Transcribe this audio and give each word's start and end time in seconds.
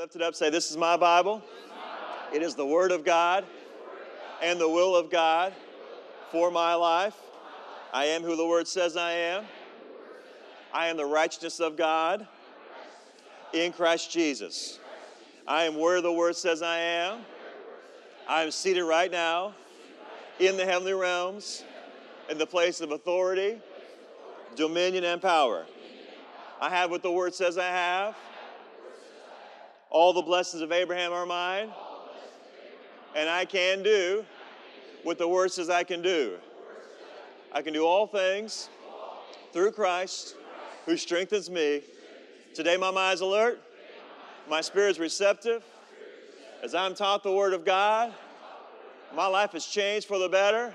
lift 0.00 0.16
it 0.16 0.22
up. 0.22 0.34
Say, 0.34 0.48
This 0.48 0.70
is 0.70 0.78
my 0.78 0.96
Bible. 0.96 1.42
It 2.32 2.40
is 2.40 2.54
the 2.54 2.64
Word 2.64 2.90
of 2.90 3.04
God 3.04 3.44
and 4.42 4.58
the 4.58 4.66
will 4.66 4.96
of 4.96 5.10
God 5.10 5.52
for 6.32 6.50
my 6.50 6.72
life. 6.72 7.14
I 7.92 8.06
am 8.06 8.22
who 8.22 8.34
the 8.34 8.46
Word 8.46 8.66
says 8.66 8.96
I 8.96 9.12
am. 9.12 9.44
I 10.72 10.86
am 10.86 10.96
the 10.96 11.04
righteousness 11.04 11.60
of 11.60 11.76
God 11.76 12.26
in 13.52 13.72
Christ 13.72 14.10
Jesus. 14.10 14.78
I 15.46 15.64
am 15.64 15.78
where 15.78 16.00
the 16.00 16.12
Word 16.12 16.34
says 16.34 16.62
I 16.62 16.78
am. 16.78 17.18
I 18.26 18.44
am 18.44 18.50
seated 18.52 18.84
right 18.84 19.10
now 19.10 19.52
in 20.38 20.56
the 20.56 20.64
heavenly 20.64 20.94
realms, 20.94 21.62
in 22.30 22.38
the 22.38 22.46
place 22.46 22.80
of 22.80 22.90
authority, 22.90 23.58
dominion, 24.56 25.04
and 25.04 25.20
power. 25.20 25.66
I 26.58 26.70
have 26.70 26.90
what 26.90 27.02
the 27.02 27.12
Word 27.12 27.34
says 27.34 27.58
I 27.58 27.68
have. 27.68 28.16
All 29.90 30.12
the 30.12 30.22
blessings 30.22 30.62
of 30.62 30.70
Abraham 30.70 31.12
are 31.12 31.26
mine. 31.26 31.68
And 33.16 33.28
I 33.28 33.44
can 33.44 33.82
do 33.82 34.24
what 35.02 35.18
the 35.18 35.26
Word 35.26 35.50
says 35.50 35.68
I 35.68 35.82
can 35.82 36.00
do. 36.00 36.36
I 37.52 37.60
can 37.62 37.74
do 37.74 37.84
all 37.84 38.06
things 38.06 38.68
through 39.52 39.72
Christ 39.72 40.36
who 40.86 40.96
strengthens 40.96 41.50
me. 41.50 41.82
Today, 42.54 42.76
my 42.76 42.92
mind 42.92 43.14
is 43.14 43.20
alert, 43.20 43.60
my 44.48 44.60
spirit 44.60 44.90
is 44.90 45.00
receptive. 45.00 45.64
As 46.62 46.74
I'm 46.74 46.94
taught 46.94 47.24
the 47.24 47.32
Word 47.32 47.52
of 47.52 47.64
God, 47.64 48.14
my 49.16 49.26
life 49.26 49.52
has 49.52 49.66
changed 49.66 50.06
for 50.06 50.18
the 50.18 50.28
better. 50.28 50.72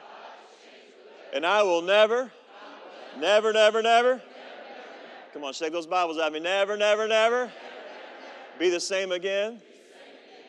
And 1.33 1.45
I 1.45 1.63
will 1.63 1.81
never, 1.81 2.31
never, 3.17 3.53
never, 3.53 3.81
never. 3.81 4.21
Come 5.31 5.43
on, 5.45 5.53
shake 5.53 5.71
those 5.71 5.87
Bibles 5.87 6.17
at 6.17 6.33
me. 6.33 6.39
Never, 6.41 6.75
never, 6.75 7.07
never 7.07 7.49
be 8.59 8.69
the 8.69 8.79
same 8.79 9.11
again. 9.11 9.61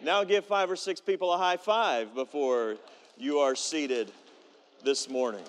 Now 0.02 0.22
give 0.22 0.44
five 0.44 0.70
or 0.70 0.76
six 0.76 1.00
people 1.00 1.32
a 1.32 1.38
high 1.38 1.56
five 1.56 2.14
before 2.14 2.76
you 3.16 3.38
are 3.38 3.56
seated 3.56 4.12
this 4.84 5.08
morning. 5.08 5.42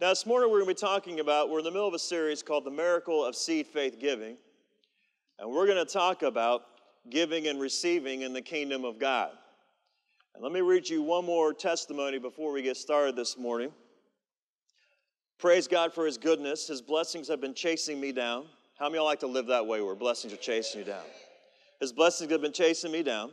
Now, 0.00 0.10
this 0.10 0.26
morning 0.26 0.50
we're 0.50 0.58
going 0.58 0.74
to 0.74 0.84
be 0.84 0.86
talking 0.86 1.20
about, 1.20 1.48
we're 1.48 1.60
in 1.60 1.64
the 1.64 1.70
middle 1.70 1.88
of 1.88 1.94
a 1.94 1.98
series 1.98 2.42
called 2.42 2.66
The 2.66 2.70
Miracle 2.70 3.24
of 3.24 3.34
Seed 3.34 3.66
Faith 3.66 3.98
Giving. 3.98 4.36
And 5.38 5.50
we're 5.50 5.66
going 5.66 5.82
to 5.82 5.90
talk 5.90 6.22
about 6.22 6.64
giving 7.08 7.46
and 7.46 7.58
receiving 7.58 8.20
in 8.20 8.34
the 8.34 8.42
kingdom 8.42 8.84
of 8.84 8.98
God. 8.98 9.30
And 10.34 10.42
let 10.42 10.52
me 10.52 10.62
read 10.62 10.88
you 10.88 11.00
one 11.00 11.24
more 11.24 11.54
testimony 11.54 12.18
before 12.18 12.50
we 12.50 12.60
get 12.60 12.76
started 12.76 13.14
this 13.14 13.38
morning. 13.38 13.70
Praise 15.38 15.68
God 15.68 15.94
for 15.94 16.06
His 16.06 16.18
goodness. 16.18 16.66
His 16.66 16.82
blessings 16.82 17.28
have 17.28 17.40
been 17.40 17.54
chasing 17.54 18.00
me 18.00 18.10
down. 18.10 18.46
How 18.76 18.86
many 18.86 18.96
of 18.96 19.02
y'all 19.02 19.04
like 19.04 19.20
to 19.20 19.28
live 19.28 19.46
that 19.46 19.64
way 19.64 19.80
where 19.80 19.94
blessings 19.94 20.32
are 20.32 20.38
chasing 20.38 20.80
you 20.80 20.86
down? 20.86 21.04
His 21.78 21.92
blessings 21.92 22.32
have 22.32 22.40
been 22.40 22.52
chasing 22.52 22.90
me 22.90 23.04
down. 23.04 23.30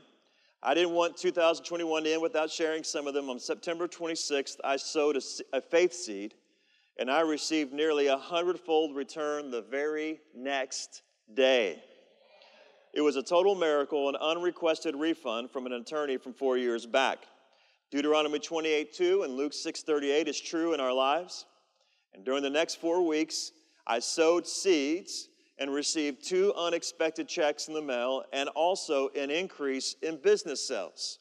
I 0.61 0.75
didn't 0.75 0.93
want 0.93 1.17
2021 1.17 2.03
to 2.03 2.13
end 2.13 2.21
without 2.21 2.51
sharing 2.51 2.83
some 2.83 3.07
of 3.07 3.15
them. 3.15 3.31
On 3.31 3.39
September 3.39 3.87
26th, 3.87 4.57
I 4.63 4.75
sowed 4.75 5.17
a, 5.17 5.21
a 5.57 5.61
faith 5.61 5.93
seed, 5.93 6.35
and 6.99 7.09
I 7.09 7.21
received 7.21 7.73
nearly 7.73 8.07
a 8.07 8.17
hundredfold 8.17 8.95
return 8.95 9.49
the 9.49 9.63
very 9.63 10.19
next 10.35 11.01
day. 11.33 11.81
It 12.93 13.01
was 13.01 13.15
a 13.15 13.23
total 13.23 13.55
miracle, 13.55 14.09
an 14.09 14.15
unrequested 14.15 14.95
refund 14.95 15.51
from 15.51 15.65
an 15.65 15.73
attorney 15.73 16.17
from 16.17 16.33
four 16.33 16.57
years 16.57 16.85
back. 16.85 17.19
Deuteronomy 17.89 18.39
28 18.39 18.93
2 18.93 19.23
and 19.23 19.33
Luke 19.33 19.53
6 19.53 19.83
38 19.83 20.27
is 20.27 20.39
true 20.39 20.73
in 20.73 20.79
our 20.79 20.93
lives. 20.93 21.45
And 22.13 22.25
during 22.25 22.43
the 22.43 22.49
next 22.49 22.75
four 22.75 23.05
weeks, 23.05 23.51
I 23.87 23.99
sowed 23.99 24.45
seeds 24.45 25.29
and 25.57 25.73
received 25.73 26.25
two 26.25 26.53
unexpected 26.57 27.27
checks 27.27 27.67
in 27.67 27.73
the 27.73 27.81
mail 27.81 28.23
and 28.33 28.49
also 28.49 29.09
an 29.09 29.29
increase 29.29 29.95
in 30.01 30.17
business 30.17 30.67
sales. 30.67 31.19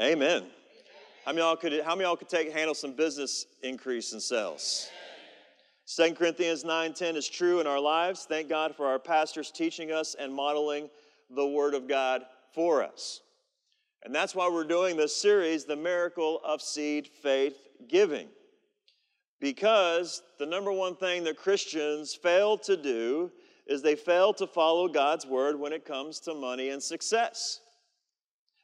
Amen. 0.00 0.44
How 1.24 1.32
many 1.32 1.42
y'all 1.42 1.56
could, 1.56 1.82
how 1.84 1.94
many 1.94 2.04
y'all 2.04 2.16
could 2.16 2.28
take, 2.28 2.52
handle 2.52 2.74
some 2.74 2.94
business 2.94 3.44
increase 3.62 4.12
in 4.12 4.20
sales? 4.20 4.88
2 5.90 6.16
Corinthians 6.16 6.64
9:10 6.64 7.16
is 7.16 7.26
true 7.26 7.60
in 7.60 7.66
our 7.66 7.80
lives. 7.80 8.26
Thank 8.26 8.50
God 8.50 8.76
for 8.76 8.86
our 8.86 8.98
pastors 8.98 9.50
teaching 9.50 9.90
us 9.90 10.14
and 10.14 10.34
modeling 10.34 10.90
the 11.30 11.46
word 11.46 11.72
of 11.72 11.88
God 11.88 12.26
for 12.52 12.82
us. 12.82 13.22
And 14.02 14.14
that's 14.14 14.34
why 14.34 14.50
we're 14.50 14.64
doing 14.64 14.98
this 14.98 15.16
series, 15.16 15.64
The 15.64 15.76
Miracle 15.76 16.42
of 16.44 16.60
Seed 16.60 17.08
Faith 17.08 17.56
Giving. 17.88 18.28
Because 19.40 20.22
the 20.38 20.44
number 20.44 20.70
one 20.70 20.94
thing 20.94 21.24
that 21.24 21.38
Christians 21.38 22.14
fail 22.14 22.58
to 22.58 22.76
do 22.76 23.32
is 23.66 23.80
they 23.80 23.96
fail 23.96 24.34
to 24.34 24.46
follow 24.46 24.88
God's 24.88 25.24
word 25.24 25.58
when 25.58 25.72
it 25.72 25.86
comes 25.86 26.20
to 26.20 26.34
money 26.34 26.68
and 26.68 26.82
success. 26.82 27.60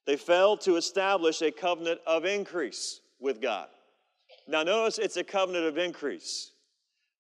They 0.07 0.19
fail 0.19 0.59
to 0.59 0.77
establish 0.77 1.41
a 1.41 1.51
covenant 1.51 2.03
of 2.07 2.27
increase 2.27 3.01
with 3.19 3.41
God. 3.41 3.69
Now, 4.47 4.63
notice 4.63 4.99
it's 4.99 5.17
a 5.17 5.25
covenant 5.25 5.65
of 5.65 5.79
increase. 5.79 6.51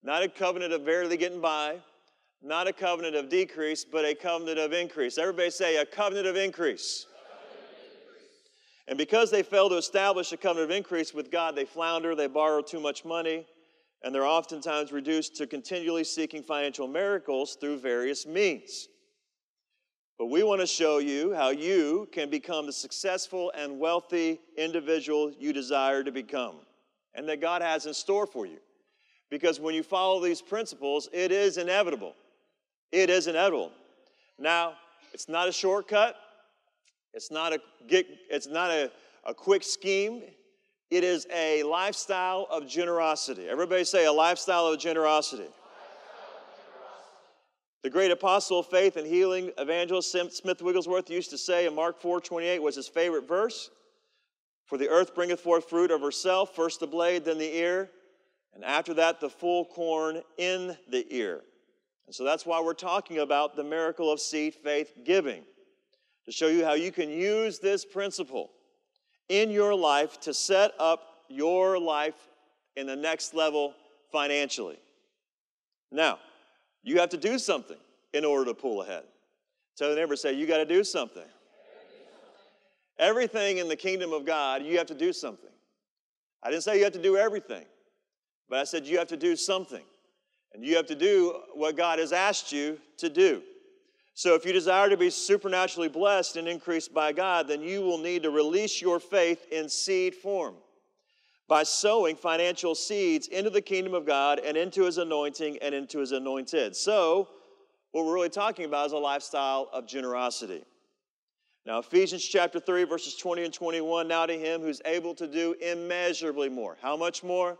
Not 0.04 0.22
a 0.22 0.28
covenant 0.28 0.74
of 0.74 0.84
barely 0.84 1.16
getting 1.16 1.40
by, 1.40 1.78
not 2.42 2.68
a 2.68 2.74
covenant 2.74 3.16
of 3.16 3.30
decrease, 3.30 3.86
but 3.90 4.04
a 4.04 4.14
covenant 4.14 4.58
of 4.58 4.74
increase. 4.74 5.16
Everybody 5.16 5.48
say 5.48 5.78
a 5.78 5.86
covenant 5.86 6.26
of 6.26 6.36
increase. 6.36 7.06
And 8.86 8.98
because 8.98 9.30
they 9.30 9.42
fail 9.42 9.70
to 9.70 9.76
establish 9.76 10.30
a 10.32 10.36
covenant 10.36 10.70
of 10.70 10.76
increase 10.76 11.14
with 11.14 11.30
God, 11.30 11.56
they 11.56 11.64
flounder, 11.64 12.14
they 12.14 12.26
borrow 12.26 12.60
too 12.60 12.80
much 12.80 13.06
money, 13.06 13.46
and 14.02 14.14
they're 14.14 14.26
oftentimes 14.26 14.92
reduced 14.92 15.36
to 15.36 15.46
continually 15.46 16.04
seeking 16.04 16.42
financial 16.42 16.86
miracles 16.86 17.56
through 17.58 17.78
various 17.78 18.26
means. 18.26 18.88
But 20.18 20.26
we 20.26 20.42
want 20.42 20.60
to 20.60 20.66
show 20.66 20.98
you 20.98 21.32
how 21.32 21.48
you 21.48 22.08
can 22.12 22.28
become 22.28 22.66
the 22.66 22.74
successful 22.74 23.50
and 23.56 23.78
wealthy 23.78 24.38
individual 24.58 25.32
you 25.38 25.54
desire 25.54 26.04
to 26.04 26.12
become, 26.12 26.56
and 27.14 27.26
that 27.30 27.40
God 27.40 27.62
has 27.62 27.86
in 27.86 27.94
store 27.94 28.26
for 28.26 28.44
you. 28.44 28.58
Because 29.34 29.58
when 29.58 29.74
you 29.74 29.82
follow 29.82 30.22
these 30.22 30.40
principles, 30.40 31.08
it 31.12 31.32
is 31.32 31.58
inevitable. 31.58 32.14
It 32.92 33.10
is 33.10 33.26
inevitable. 33.26 33.72
Now, 34.38 34.74
it's 35.12 35.28
not 35.28 35.48
a 35.48 35.52
shortcut. 35.52 36.14
It's 37.12 37.32
not 37.32 37.52
a 37.52 37.58
get, 37.88 38.06
it's 38.30 38.46
not 38.46 38.70
a, 38.70 38.92
a 39.24 39.34
quick 39.34 39.64
scheme. 39.64 40.22
It 40.88 41.02
is 41.02 41.26
a 41.34 41.64
lifestyle 41.64 42.46
of 42.48 42.68
generosity. 42.68 43.48
Everybody 43.48 43.82
say 43.82 44.04
a 44.04 44.12
lifestyle 44.12 44.68
of 44.68 44.78
generosity. 44.78 45.48
The 47.82 47.90
great 47.90 48.12
apostle 48.12 48.60
of 48.60 48.66
faith 48.66 48.96
and 48.96 49.04
healing 49.04 49.50
evangelist 49.58 50.12
Smith 50.30 50.62
Wigglesworth 50.62 51.10
used 51.10 51.30
to 51.30 51.38
say 51.38 51.66
in 51.66 51.74
Mark 51.74 52.00
4 52.00 52.20
28 52.20 52.62
was 52.62 52.76
his 52.76 52.86
favorite 52.86 53.26
verse 53.26 53.70
For 54.66 54.78
the 54.78 54.88
earth 54.88 55.12
bringeth 55.12 55.40
forth 55.40 55.68
fruit 55.68 55.90
of 55.90 56.02
herself, 56.02 56.54
first 56.54 56.78
the 56.78 56.86
blade, 56.86 57.24
then 57.24 57.38
the 57.38 57.56
ear, 57.56 57.90
and 58.54 58.64
after 58.64 58.94
that, 58.94 59.20
the 59.20 59.28
full 59.28 59.64
corn 59.64 60.22
in 60.38 60.76
the 60.88 61.06
ear. 61.10 61.42
And 62.06 62.14
so 62.14 62.24
that's 62.24 62.46
why 62.46 62.60
we're 62.60 62.74
talking 62.74 63.18
about 63.18 63.56
the 63.56 63.64
miracle 63.64 64.12
of 64.12 64.20
seed 64.20 64.54
faith 64.54 64.92
giving, 65.04 65.42
to 66.24 66.32
show 66.32 66.48
you 66.48 66.64
how 66.64 66.74
you 66.74 66.92
can 66.92 67.10
use 67.10 67.58
this 67.58 67.84
principle 67.84 68.50
in 69.28 69.50
your 69.50 69.74
life 69.74 70.20
to 70.20 70.32
set 70.32 70.72
up 70.78 71.24
your 71.28 71.78
life 71.78 72.28
in 72.76 72.86
the 72.86 72.96
next 72.96 73.34
level 73.34 73.74
financially. 74.12 74.78
Now, 75.90 76.18
you 76.82 77.00
have 77.00 77.10
to 77.10 77.16
do 77.16 77.38
something 77.38 77.78
in 78.12 78.24
order 78.24 78.46
to 78.46 78.54
pull 78.54 78.82
ahead. 78.82 79.04
Tell 79.76 79.90
the 79.90 79.96
neighbor, 79.96 80.16
say, 80.16 80.34
you 80.34 80.46
got 80.46 80.58
to 80.58 80.66
do 80.66 80.84
something. 80.84 81.24
Everything 82.98 83.58
in 83.58 83.68
the 83.68 83.76
kingdom 83.76 84.12
of 84.12 84.24
God, 84.24 84.62
you 84.62 84.78
have 84.78 84.86
to 84.86 84.94
do 84.94 85.12
something. 85.12 85.50
I 86.42 86.50
didn't 86.50 86.62
say 86.62 86.76
you 86.76 86.84
have 86.84 86.92
to 86.92 87.02
do 87.02 87.16
everything. 87.16 87.64
But 88.48 88.58
I 88.58 88.64
said, 88.64 88.86
you 88.86 88.98
have 88.98 89.08
to 89.08 89.16
do 89.16 89.36
something. 89.36 89.84
And 90.52 90.64
you 90.64 90.76
have 90.76 90.86
to 90.86 90.94
do 90.94 91.40
what 91.54 91.76
God 91.76 91.98
has 91.98 92.12
asked 92.12 92.52
you 92.52 92.78
to 92.98 93.08
do. 93.08 93.42
So 94.14 94.34
if 94.36 94.46
you 94.46 94.52
desire 94.52 94.88
to 94.88 94.96
be 94.96 95.10
supernaturally 95.10 95.88
blessed 95.88 96.36
and 96.36 96.46
increased 96.46 96.94
by 96.94 97.12
God, 97.12 97.48
then 97.48 97.60
you 97.60 97.82
will 97.82 97.98
need 97.98 98.22
to 98.22 98.30
release 98.30 98.80
your 98.80 99.00
faith 99.00 99.46
in 99.50 99.68
seed 99.68 100.14
form 100.14 100.54
by 101.48 101.64
sowing 101.64 102.14
financial 102.14 102.76
seeds 102.76 103.26
into 103.26 103.50
the 103.50 103.60
kingdom 103.60 103.92
of 103.92 104.06
God 104.06 104.38
and 104.38 104.56
into 104.56 104.84
his 104.84 104.98
anointing 104.98 105.58
and 105.60 105.74
into 105.74 105.98
his 105.98 106.12
anointed. 106.12 106.76
So, 106.76 107.28
what 107.90 108.06
we're 108.06 108.14
really 108.14 108.28
talking 108.28 108.64
about 108.64 108.86
is 108.86 108.92
a 108.92 108.98
lifestyle 108.98 109.68
of 109.72 109.86
generosity. 109.86 110.64
Now, 111.66 111.78
Ephesians 111.78 112.24
chapter 112.24 112.60
3, 112.60 112.84
verses 112.84 113.16
20 113.16 113.44
and 113.44 113.54
21 113.54 114.06
now 114.06 114.26
to 114.26 114.38
him 114.38 114.60
who's 114.60 114.82
able 114.84 115.14
to 115.14 115.26
do 115.26 115.54
immeasurably 115.60 116.48
more. 116.48 116.76
How 116.80 116.96
much 116.96 117.22
more? 117.22 117.58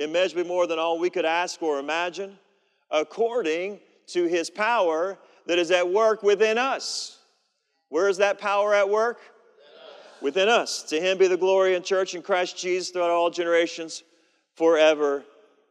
Immeasurably 0.00 0.48
more 0.48 0.66
than 0.66 0.78
all 0.78 0.98
we 0.98 1.10
could 1.10 1.24
ask 1.24 1.62
or 1.62 1.78
imagine, 1.78 2.38
according 2.90 3.78
to 4.08 4.24
his 4.24 4.50
power 4.50 5.18
that 5.46 5.58
is 5.58 5.70
at 5.70 5.88
work 5.88 6.22
within 6.22 6.58
us. 6.58 7.18
Where 7.88 8.08
is 8.08 8.16
that 8.18 8.38
power 8.38 8.74
at 8.74 8.88
work? 8.88 9.20
within 10.20 10.48
us. 10.48 10.82
To 10.84 11.00
him 11.00 11.18
be 11.18 11.26
the 11.26 11.36
glory 11.36 11.74
in 11.74 11.82
church 11.82 12.14
in 12.14 12.22
Christ 12.22 12.56
Jesus 12.56 12.90
throughout 12.90 13.10
all 13.10 13.30
generations, 13.30 14.02
forever 14.56 15.24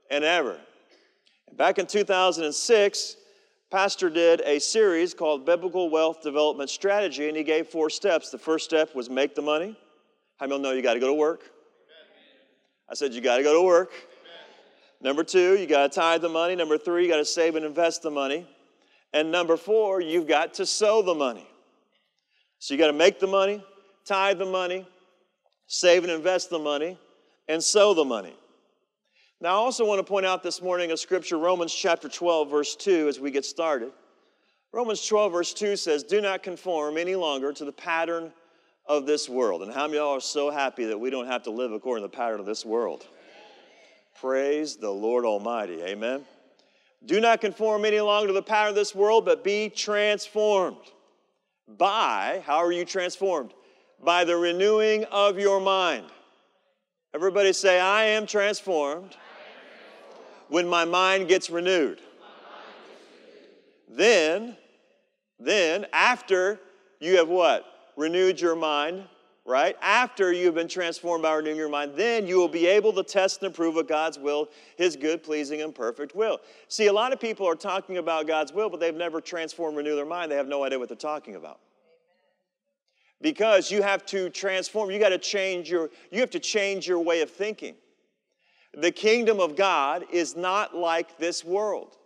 and 0.10 0.24
ever. 0.24 0.58
Back 1.56 1.80
in 1.80 1.86
2006, 1.86 3.16
Pastor 3.72 4.10
did 4.10 4.42
a 4.42 4.60
series 4.60 5.14
called 5.14 5.46
Biblical 5.46 5.90
Wealth 5.90 6.22
Development 6.22 6.70
Strategy, 6.70 7.28
and 7.28 7.38
he 7.38 7.44
gave 7.44 7.68
four 7.68 7.90
steps. 7.90 8.32
The 8.32 8.38
first 8.38 8.66
step 8.66 8.96
was 8.96 9.10
make 9.10 9.36
the 9.36 9.42
money. 9.42 9.78
How 10.38 10.48
many 10.48 10.62
know 10.62 10.72
you 10.72 10.82
got 10.82 10.96
to 10.96 11.00
go 11.00 11.08
to 11.08 11.14
work? 11.14 11.44
I 12.90 12.96
said, 12.96 13.14
You 13.14 13.22
got 13.22 13.38
to 13.38 13.44
go 13.44 13.54
to 13.54 13.62
work. 13.62 13.92
Number 15.02 15.24
two, 15.24 15.58
you 15.58 15.66
got 15.66 15.92
to 15.92 16.00
tithe 16.00 16.22
the 16.22 16.30
money. 16.30 16.56
Number 16.56 16.78
three, 16.78 17.04
you 17.04 17.10
got 17.10 17.18
to 17.18 17.26
save 17.26 17.56
and 17.56 17.66
invest 17.66 18.02
the 18.02 18.12
money. 18.12 18.48
And 19.14 19.32
number 19.32 19.58
four, 19.58 20.02
you've 20.02 20.28
got 20.28 20.56
to 20.56 20.66
sow 20.66 21.02
the 21.02 21.16
money. 21.16 21.48
So 22.60 22.74
you 22.74 22.78
got 22.78 22.88
to 22.88 22.94
make 22.94 23.20
the 23.20 23.28
money, 23.28 23.64
tithe 24.06 24.40
the 24.40 24.46
money, 24.46 24.86
save 25.68 26.04
and 26.04 26.12
invest 26.12 26.50
the 26.50 26.60
money, 26.60 26.98
and 27.48 27.64
sow 27.64 27.94
the 27.94 28.04
money. 28.04 28.36
Now, 29.42 29.50
I 29.50 29.54
also 29.54 29.86
want 29.86 30.00
to 30.00 30.04
point 30.04 30.26
out 30.26 30.44
this 30.44 30.62
morning 30.62 30.92
a 30.92 30.98
scripture, 30.98 31.38
Romans 31.38 31.74
chapter 31.74 32.10
12, 32.10 32.50
verse 32.50 32.76
2, 32.76 33.08
as 33.08 33.22
we 33.22 33.32
get 33.32 33.46
started. 33.46 33.94
Romans 34.74 35.06
12, 35.08 35.32
verse 35.32 35.54
2 35.54 35.78
says, 35.78 36.04
Do 36.04 36.20
not 36.20 36.44
conform 36.44 36.98
any 36.98 37.16
longer 37.16 37.54
to 37.54 37.64
the 37.64 37.72
pattern 37.72 38.34
of 38.86 39.06
this 39.06 39.30
world. 39.30 39.64
And 39.64 39.72
how 39.72 39.88
many 39.88 39.98
of 39.98 40.04
y'all 40.04 40.18
are 40.18 40.20
so 40.20 40.52
happy 40.52 40.86
that 40.86 41.00
we 41.00 41.10
don't 41.10 41.28
have 41.28 41.44
to 41.44 41.52
live 41.52 41.72
according 41.72 42.04
to 42.04 42.12
the 42.12 42.18
pattern 42.18 42.42
of 42.42 42.46
this 42.46 42.66
world? 42.66 43.08
Praise 44.20 44.76
the 44.76 44.90
Lord 44.90 45.24
Almighty. 45.24 45.82
Amen. 45.82 46.26
Do 47.06 47.22
not 47.22 47.40
conform 47.40 47.86
any 47.86 48.02
longer 48.02 48.28
to 48.28 48.34
the 48.34 48.42
pattern 48.42 48.70
of 48.70 48.76
this 48.76 48.94
world, 48.94 49.24
but 49.24 49.46
be 49.46 49.70
transformed 49.70 50.76
by, 51.78 52.44
how 52.46 52.58
are 52.58 52.72
you 52.74 52.84
transformed? 52.84 53.54
By 54.04 54.26
the 54.26 54.36
renewing 54.36 55.06
of 55.06 55.40
your 55.40 55.62
mind. 55.62 56.06
Everybody 57.14 57.54
say, 57.54 57.80
I 57.80 58.04
am 58.04 58.26
transformed 58.26 59.16
when 60.50 60.68
my 60.68 60.84
mind 60.84 61.30
gets 61.30 61.50
renewed. 61.50 62.02
Then, 63.88 64.58
then, 65.40 65.86
after 65.94 66.60
you 67.00 67.18
have 67.18 67.30
what? 67.30 67.66
Renewed 67.96 68.42
your 68.42 68.58
mind, 68.58 69.06
right? 69.50 69.76
After 69.82 70.32
you've 70.32 70.54
been 70.54 70.68
transformed 70.68 71.24
by 71.24 71.34
renewing 71.34 71.58
your 71.58 71.70
mind, 71.70 71.94
then 71.96 72.28
you 72.28 72.38
will 72.38 72.48
be 72.48 72.68
able 72.68 72.94
to 72.94 73.04
test 73.04 73.42
and 73.42 73.52
approve 73.52 73.78
of 73.78 73.88
God's 73.88 74.20
will, 74.20 74.50
His 74.78 74.96
good, 74.96 75.24
pleasing, 75.24 75.64
and 75.64 75.74
perfect 75.74 76.16
will. 76.16 76.38
See, 76.68 76.86
a 76.86 76.94
lot 76.94 77.12
of 77.12 77.20
people 77.20 77.48
are 77.48 77.56
talking 77.56 77.98
about 77.98 78.28
God's 78.28 78.54
will, 78.54 78.70
but 78.70 78.80
they've 78.80 78.94
never 78.94 79.20
transformed, 79.20 79.76
renewed 79.76 79.96
their 79.96 80.06
mind. 80.06 80.32
They 80.32 80.36
have 80.36 80.48
no 80.48 80.64
idea 80.64 80.78
what 80.78 80.88
they're 80.88 80.96
talking 80.96 81.36
about. 81.36 81.60
Because 83.22 83.72
you 83.72 83.82
have 83.82 84.06
to 84.08 84.30
transform, 84.30 84.92
you 84.92 85.00
got 85.00 85.10
to 85.10 85.18
change 85.18 85.70
your, 85.70 85.90
you 86.12 86.20
have 86.20 86.30
to 86.32 86.40
change 86.40 86.88
your 86.88 87.00
way 87.00 87.22
of 87.22 87.32
thinking. 87.32 87.76
The 88.76 88.92
kingdom 88.92 89.40
of 89.40 89.56
God 89.56 90.06
is 90.12 90.36
not 90.36 90.76
like 90.76 91.18
this 91.18 91.44
world. 91.44 91.98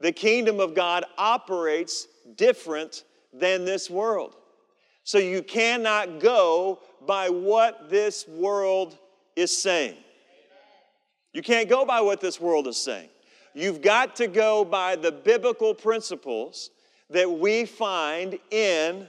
The 0.00 0.12
kingdom 0.12 0.60
of 0.60 0.74
God 0.74 1.04
operates 1.18 2.06
different 2.36 3.02
than 3.32 3.64
this 3.64 3.90
world. 3.90 4.36
So 5.06 5.18
you 5.18 5.40
cannot 5.40 6.18
go 6.18 6.80
by 7.06 7.30
what 7.30 7.88
this 7.88 8.26
world 8.26 8.98
is 9.36 9.56
saying. 9.56 9.94
You 11.32 11.42
can't 11.42 11.68
go 11.68 11.84
by 11.86 12.00
what 12.00 12.20
this 12.20 12.40
world 12.40 12.66
is 12.66 12.76
saying. 12.76 13.08
You've 13.54 13.82
got 13.82 14.16
to 14.16 14.26
go 14.26 14.64
by 14.64 14.96
the 14.96 15.12
biblical 15.12 15.74
principles 15.74 16.70
that 17.10 17.30
we 17.30 17.66
find 17.66 18.36
in 18.50 19.06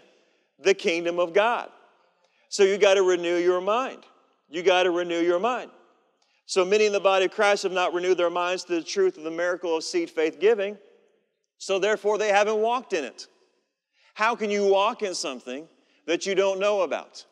the 0.60 0.76
kingdom 0.76 1.18
of 1.18 1.34
God. 1.34 1.72
So 2.50 2.62
you 2.62 2.78
got 2.78 2.94
to 2.94 3.02
renew 3.02 3.38
your 3.38 3.60
mind. 3.60 4.04
You 4.50 4.62
got 4.62 4.84
to 4.84 4.92
renew 4.92 5.20
your 5.20 5.40
mind. 5.40 5.72
So 6.46 6.64
many 6.64 6.86
in 6.86 6.94
the 6.94 7.00
body 7.00 7.26
of 7.26 7.32
Christ 7.32 7.64
have 7.64 7.72
not 7.72 7.96
renewed 7.96 8.20
their 8.20 8.30
minds 8.30 8.64
to 8.66 8.76
the 8.76 8.84
truth 8.84 9.18
of 9.18 9.24
the 9.24 9.32
miracle 9.32 9.76
of 9.76 9.84
seed 9.84 10.12
faith 10.12 10.40
giving, 10.40 10.78
so 11.58 11.80
therefore 11.80 12.20
they 12.20 12.30
haven't 12.30 12.62
walked 12.62 12.94
in 12.94 13.04
it. 13.04 13.26
How 14.14 14.36
can 14.36 14.52
you 14.52 14.68
walk 14.68 15.02
in 15.02 15.16
something 15.16 15.68
that 16.08 16.26
you 16.26 16.34
don't 16.34 16.60
know 16.60 16.82
about. 16.82 17.26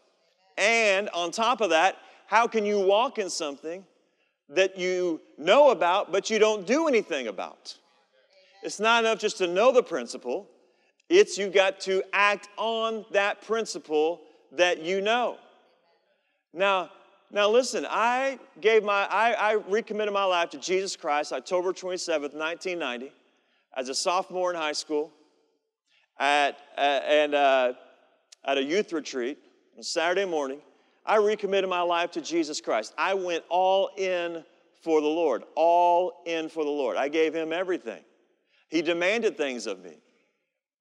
And 0.57 1.09
on 1.09 1.31
top 1.31 1.61
of 1.61 1.71
that, 1.71 1.97
how 2.27 2.45
can 2.47 2.65
you 2.65 2.79
walk 2.79 3.17
in 3.17 3.29
something 3.29 3.83
that 4.49 4.77
you 4.77 5.21
know 5.37 5.71
about 5.71 6.11
but 6.11 6.29
you 6.29 6.37
don't 6.37 6.67
do 6.67 6.87
anything 6.87 7.27
about? 7.27 7.75
It's 8.61 8.79
not 8.79 9.03
enough 9.03 9.19
just 9.19 9.37
to 9.39 9.47
know 9.47 9.71
the 9.71 9.83
principle, 9.83 10.47
it's 11.09 11.37
you've 11.37 11.53
got 11.53 11.79
to 11.81 12.03
act 12.13 12.49
on 12.57 13.05
that 13.11 13.41
principle 13.41 14.21
that 14.51 14.81
you 14.81 15.01
know. 15.01 15.37
Now, 16.51 16.89
now 17.31 17.49
listen, 17.49 17.85
I 17.87 18.39
gave 18.61 18.83
my 18.83 19.05
I, 19.05 19.33
I 19.33 19.51
recommitted 19.53 20.13
my 20.13 20.23
life 20.23 20.49
to 20.51 20.57
Jesus 20.57 20.95
Christ 20.95 21.31
October 21.31 21.73
27th, 21.73 22.33
1990, 22.33 23.11
as 23.77 23.89
a 23.89 23.95
sophomore 23.95 24.51
in 24.51 24.57
high 24.57 24.71
school. 24.71 25.11
At, 26.17 26.57
uh, 26.77 26.79
and 26.79 27.35
uh, 27.35 27.73
at 28.45 28.57
a 28.57 28.63
youth 28.63 28.93
retreat 28.93 29.37
on 29.77 29.83
Saturday 29.83 30.25
morning, 30.25 30.59
I 31.05 31.17
recommitted 31.17 31.69
my 31.69 31.81
life 31.81 32.11
to 32.11 32.21
Jesus 32.21 32.61
Christ. 32.61 32.93
I 32.97 33.13
went 33.13 33.43
all 33.49 33.89
in 33.97 34.43
for 34.81 35.01
the 35.01 35.07
Lord, 35.07 35.43
all 35.55 36.21
in 36.25 36.49
for 36.49 36.63
the 36.63 36.69
Lord. 36.69 36.97
I 36.97 37.07
gave 37.07 37.33
him 37.33 37.51
everything. 37.51 38.03
He 38.69 38.81
demanded 38.81 39.37
things 39.37 39.67
of 39.67 39.83
me. 39.83 39.97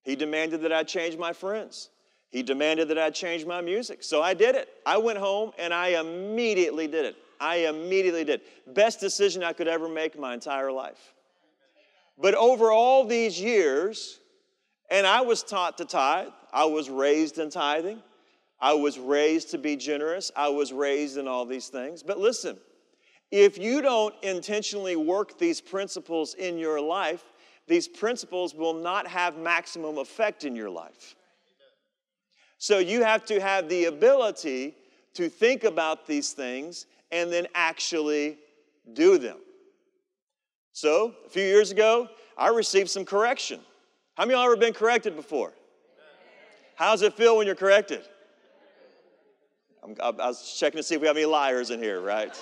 He 0.02 0.16
demanded 0.16 0.62
that 0.62 0.72
I 0.72 0.82
change 0.82 1.16
my 1.16 1.32
friends. 1.32 1.90
He 2.30 2.42
demanded 2.42 2.88
that 2.88 2.98
I 2.98 3.10
change 3.10 3.46
my 3.46 3.60
music. 3.60 4.02
So 4.02 4.22
I 4.22 4.34
did 4.34 4.54
it. 4.56 4.68
I 4.84 4.98
went 4.98 5.18
home 5.18 5.52
and 5.58 5.72
I 5.72 6.00
immediately 6.00 6.86
did 6.86 7.04
it. 7.04 7.16
I 7.40 7.56
immediately 7.68 8.24
did. 8.24 8.40
Best 8.66 9.00
decision 9.00 9.42
I 9.42 9.52
could 9.52 9.68
ever 9.68 9.88
make 9.88 10.18
my 10.18 10.34
entire 10.34 10.72
life. 10.72 11.14
But 12.18 12.34
over 12.34 12.72
all 12.72 13.06
these 13.06 13.40
years, 13.40 14.18
and 14.90 15.06
I 15.06 15.22
was 15.22 15.42
taught 15.42 15.78
to 15.78 15.84
tithe. 15.84 16.28
I 16.54 16.64
was 16.66 16.88
raised 16.88 17.38
in 17.38 17.50
tithing. 17.50 18.00
I 18.60 18.74
was 18.74 18.98
raised 18.98 19.50
to 19.50 19.58
be 19.58 19.74
generous. 19.74 20.30
I 20.36 20.48
was 20.48 20.72
raised 20.72 21.18
in 21.18 21.26
all 21.26 21.44
these 21.44 21.68
things. 21.68 22.04
But 22.04 22.18
listen, 22.18 22.56
if 23.32 23.58
you 23.58 23.82
don't 23.82 24.14
intentionally 24.22 24.94
work 24.94 25.36
these 25.36 25.60
principles 25.60 26.34
in 26.34 26.56
your 26.56 26.80
life, 26.80 27.24
these 27.66 27.88
principles 27.88 28.54
will 28.54 28.72
not 28.72 29.08
have 29.08 29.36
maximum 29.36 29.98
effect 29.98 30.44
in 30.44 30.54
your 30.54 30.70
life. 30.70 31.16
So 32.58 32.78
you 32.78 33.02
have 33.02 33.24
to 33.26 33.40
have 33.40 33.68
the 33.68 33.86
ability 33.86 34.76
to 35.14 35.28
think 35.28 35.64
about 35.64 36.06
these 36.06 36.32
things 36.32 36.86
and 37.10 37.32
then 37.32 37.48
actually 37.54 38.38
do 38.92 39.18
them. 39.18 39.38
So, 40.72 41.14
a 41.26 41.28
few 41.28 41.44
years 41.44 41.70
ago, 41.70 42.08
I 42.36 42.48
received 42.48 42.90
some 42.90 43.04
correction. 43.04 43.60
How 44.16 44.24
many 44.24 44.34
of 44.34 44.38
y'all 44.38 44.46
ever 44.46 44.56
been 44.56 44.72
corrected 44.72 45.14
before? 45.14 45.52
How 46.74 46.90
does 46.90 47.02
it 47.02 47.14
feel 47.14 47.36
when 47.36 47.46
you're 47.46 47.56
corrected? 47.56 48.02
I'm, 49.82 49.94
i 50.00 50.26
was 50.26 50.56
checking 50.58 50.78
to 50.78 50.82
see 50.82 50.94
if 50.94 51.00
we 51.00 51.06
have 51.06 51.16
any 51.16 51.26
liars 51.26 51.70
in 51.70 51.80
here, 51.82 52.00
right? 52.00 52.34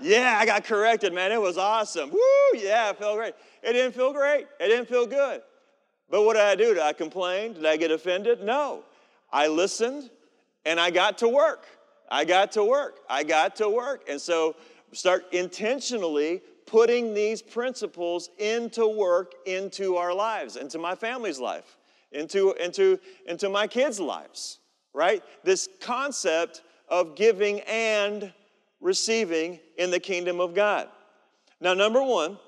yeah, 0.00 0.38
I 0.40 0.46
got 0.46 0.64
corrected, 0.64 1.12
man. 1.12 1.30
It 1.30 1.40
was 1.40 1.58
awesome. 1.58 2.10
Woo, 2.10 2.20
yeah, 2.54 2.90
it 2.90 2.98
felt 2.98 3.16
great. 3.16 3.34
It 3.62 3.72
didn't 3.74 3.94
feel 3.94 4.12
great. 4.12 4.46
It 4.58 4.68
didn't 4.68 4.88
feel 4.88 5.06
good. 5.06 5.42
But 6.08 6.24
what 6.24 6.34
did 6.34 6.42
I 6.42 6.54
do? 6.54 6.74
Did 6.74 6.82
I 6.82 6.92
complain? 6.92 7.54
Did 7.54 7.66
I 7.66 7.76
get 7.76 7.90
offended? 7.90 8.42
No. 8.42 8.82
I 9.32 9.46
listened 9.46 10.10
and 10.64 10.80
I 10.80 10.90
got 10.90 11.18
to 11.18 11.28
work. 11.28 11.66
I 12.10 12.24
got 12.24 12.52
to 12.52 12.64
work. 12.64 12.98
I 13.08 13.22
got 13.22 13.56
to 13.56 13.68
work. 13.68 14.08
And 14.08 14.20
so 14.20 14.56
start 14.92 15.26
intentionally 15.32 16.42
putting 16.66 17.14
these 17.14 17.42
principles 17.42 18.30
into 18.38 18.86
work 18.88 19.34
into 19.46 19.96
our 19.96 20.14
lives, 20.14 20.56
into 20.56 20.78
my 20.78 20.94
family's 20.94 21.38
life, 21.38 21.76
into, 22.12 22.52
into, 22.52 22.98
into 23.26 23.48
my 23.48 23.66
kids' 23.66 24.00
lives, 24.00 24.58
right? 24.92 25.22
This 25.44 25.68
concept 25.80 26.62
of 26.88 27.14
giving 27.14 27.60
and 27.60 28.32
receiving 28.80 29.60
in 29.78 29.90
the 29.90 30.00
kingdom 30.00 30.40
of 30.40 30.54
God. 30.54 30.88
Now, 31.60 31.74
number 31.74 32.02
one, 32.02 32.38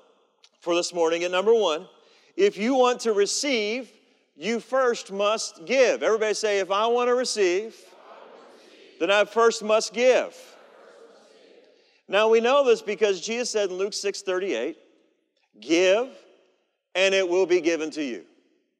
for 0.59 0.75
this 0.75 0.93
morning, 0.93 1.23
at 1.23 1.31
number 1.31 1.53
one, 1.53 1.87
if 2.35 2.57
you 2.57 2.75
want 2.75 3.01
to 3.01 3.13
receive, 3.13 3.91
you 4.35 4.59
first 4.59 5.11
must 5.11 5.65
give. 5.65 6.01
Everybody 6.01 6.33
say, 6.33 6.59
if 6.59 6.71
I 6.71 6.87
want 6.87 7.09
to 7.09 7.15
receive, 7.15 7.75
then 8.99 9.11
I 9.11 9.25
first 9.25 9.63
must 9.63 9.93
give. 9.93 10.35
Now 12.07 12.29
we 12.29 12.41
know 12.41 12.65
this 12.65 12.81
because 12.81 13.21
Jesus 13.21 13.49
said 13.49 13.69
in 13.69 13.77
Luke 13.77 13.93
6 13.93 14.21
38, 14.21 14.77
give 15.59 16.09
and 16.95 17.13
it 17.13 17.27
will 17.27 17.45
be 17.45 17.61
given 17.61 17.91
to 17.91 18.03
you. 18.03 18.25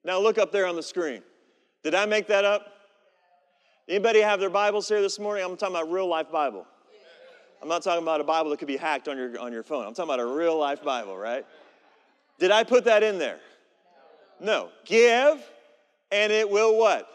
Now 0.03 0.19
look 0.19 0.37
up 0.37 0.51
there 0.51 0.65
on 0.65 0.75
the 0.75 0.83
screen. 0.83 1.21
Did 1.83 1.95
I 1.95 2.05
make 2.05 2.27
that 2.27 2.45
up? 2.45 2.67
Anybody 3.87 4.21
have 4.21 4.39
their 4.39 4.49
Bibles 4.49 4.87
here 4.87 5.01
this 5.01 5.19
morning? 5.19 5.43
I'm 5.43 5.57
talking 5.57 5.75
about 5.75 5.91
real 5.91 6.07
life 6.07 6.31
Bible. 6.31 6.65
I'm 7.61 7.69
not 7.69 7.83
talking 7.83 8.03
about 8.03 8.19
a 8.19 8.25
Bible 8.25 8.49
that 8.51 8.59
could 8.59 8.67
be 8.67 8.77
hacked 8.77 9.07
on 9.07 9.17
your, 9.17 9.39
on 9.39 9.53
your 9.53 9.63
phone. 9.63 9.85
I'm 9.85 9.93
talking 9.93 10.13
about 10.13 10.19
a 10.19 10.25
real 10.25 10.57
life 10.57 10.83
Bible, 10.83 11.17
right? 11.17 11.45
Did 12.39 12.51
I 12.51 12.63
put 12.63 12.85
that 12.85 13.03
in 13.03 13.19
there? 13.19 13.39
No. 14.39 14.69
Give 14.85 15.41
and 16.13 16.31
it 16.31 16.49
will 16.49 16.77
what? 16.77 17.07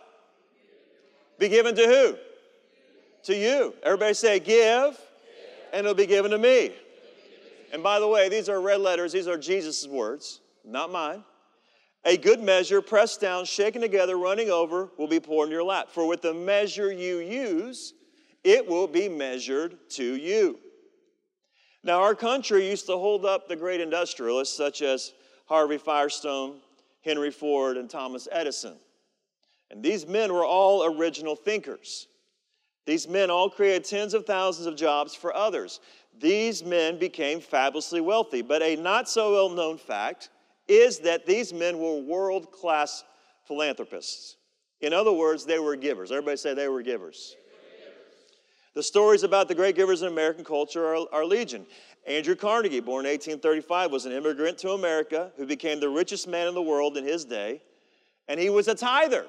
Be 1.38 1.48
given 1.48 1.76
to 1.76 1.86
who? 1.86 2.16
To 3.24 3.36
you. 3.36 3.74
Everybody 3.84 4.14
say, 4.14 4.40
give, 4.40 4.98
and 5.72 5.80
it'll 5.80 5.94
be 5.94 6.06
given 6.06 6.32
to 6.32 6.38
me. 6.38 6.72
And 7.72 7.82
by 7.82 8.00
the 8.00 8.08
way, 8.08 8.28
these 8.28 8.48
are 8.48 8.60
red 8.60 8.80
letters, 8.80 9.12
these 9.12 9.28
are 9.28 9.38
Jesus' 9.38 9.86
words, 9.86 10.40
not 10.64 10.90
mine. 10.90 11.22
A 12.04 12.16
good 12.16 12.40
measure, 12.40 12.80
pressed 12.80 13.20
down, 13.20 13.44
shaken 13.44 13.82
together, 13.82 14.16
running 14.16 14.50
over, 14.50 14.88
will 14.96 15.08
be 15.08 15.20
poured 15.20 15.48
in 15.48 15.52
your 15.52 15.64
lap. 15.64 15.88
For 15.90 16.06
with 16.06 16.22
the 16.22 16.32
measure 16.32 16.92
you 16.92 17.18
use, 17.18 17.92
it 18.44 18.66
will 18.66 18.86
be 18.86 19.08
measured 19.08 19.76
to 19.90 20.14
you. 20.14 20.58
Now, 21.82 22.00
our 22.00 22.14
country 22.14 22.68
used 22.68 22.86
to 22.86 22.96
hold 22.96 23.24
up 23.24 23.48
the 23.48 23.56
great 23.56 23.80
industrialists 23.80 24.56
such 24.56 24.82
as 24.82 25.12
Harvey 25.46 25.78
Firestone, 25.78 26.60
Henry 27.02 27.30
Ford, 27.30 27.76
and 27.76 27.88
Thomas 27.88 28.28
Edison. 28.30 28.76
And 29.70 29.82
these 29.82 30.06
men 30.06 30.32
were 30.32 30.44
all 30.44 30.84
original 30.84 31.36
thinkers. 31.36 32.06
These 32.86 33.06
men 33.06 33.30
all 33.30 33.50
created 33.50 33.84
tens 33.84 34.14
of 34.14 34.24
thousands 34.24 34.66
of 34.66 34.76
jobs 34.76 35.14
for 35.14 35.34
others. 35.34 35.80
These 36.18 36.64
men 36.64 36.98
became 36.98 37.40
fabulously 37.40 38.00
wealthy. 38.00 38.40
But 38.40 38.62
a 38.62 38.76
not 38.76 39.08
so 39.08 39.32
well 39.32 39.50
known 39.50 39.76
fact 39.76 40.30
is 40.68 41.00
that 41.00 41.26
these 41.26 41.52
men 41.52 41.78
were 41.78 41.98
world 42.00 42.52
class 42.52 43.02
philanthropists. 43.46 44.36
In 44.80 44.92
other 44.92 45.12
words, 45.12 45.44
they 45.44 45.58
were 45.58 45.74
givers. 45.74 46.12
Everybody 46.12 46.36
say 46.36 46.54
they 46.54 46.68
were 46.68 46.82
givers. 46.82 47.34
The 48.74 48.82
stories 48.82 49.24
about 49.24 49.48
the 49.48 49.54
great 49.54 49.74
givers 49.74 50.02
in 50.02 50.08
American 50.08 50.44
culture 50.44 50.94
are, 50.94 51.06
are 51.10 51.24
legion. 51.24 51.66
Andrew 52.06 52.36
Carnegie, 52.36 52.80
born 52.80 53.06
in 53.06 53.10
1835, 53.10 53.90
was 53.90 54.06
an 54.06 54.12
immigrant 54.12 54.56
to 54.58 54.70
America 54.70 55.32
who 55.36 55.46
became 55.46 55.80
the 55.80 55.88
richest 55.88 56.28
man 56.28 56.46
in 56.46 56.54
the 56.54 56.62
world 56.62 56.96
in 56.96 57.04
his 57.04 57.24
day, 57.24 57.60
and 58.28 58.38
he 58.38 58.50
was 58.50 58.68
a 58.68 58.74
tither. 58.74 59.26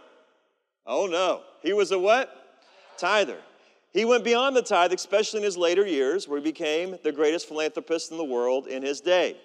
Oh 0.86 1.08
no, 1.08 1.42
he 1.64 1.74
was 1.74 1.92
a 1.92 2.00
what? 2.00 2.30
Tither. 2.98 3.38
He 3.92 4.06
went 4.06 4.24
beyond 4.24 4.56
the 4.56 4.62
tithe, 4.62 4.94
especially 4.94 5.40
in 5.40 5.46
his 5.46 5.58
later 5.58 5.86
years, 5.86 6.28
where 6.28 6.40
he 6.40 6.44
became 6.44 6.98
the 7.04 7.12
greatest 7.12 7.48
philanthropist 7.48 8.12
in 8.12 8.18
the 8.18 8.24
world 8.24 8.68
in 8.68 8.84
his 8.84 9.02
day. 9.02 9.36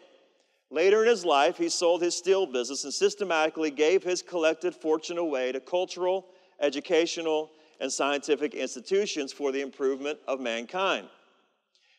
Later 0.70 1.02
in 1.02 1.08
his 1.08 1.24
life, 1.24 1.56
he 1.56 1.68
sold 1.68 2.02
his 2.02 2.16
steel 2.16 2.46
business 2.46 2.84
and 2.84 2.92
systematically 2.92 3.70
gave 3.70 4.02
his 4.02 4.22
collected 4.22 4.74
fortune 4.74 5.18
away 5.18 5.52
to 5.52 5.60
cultural, 5.60 6.26
educational, 6.60 7.50
and 7.80 7.92
scientific 7.92 8.54
institutions 8.54 9.32
for 9.32 9.52
the 9.52 9.60
improvement 9.60 10.18
of 10.26 10.40
mankind. 10.40 11.08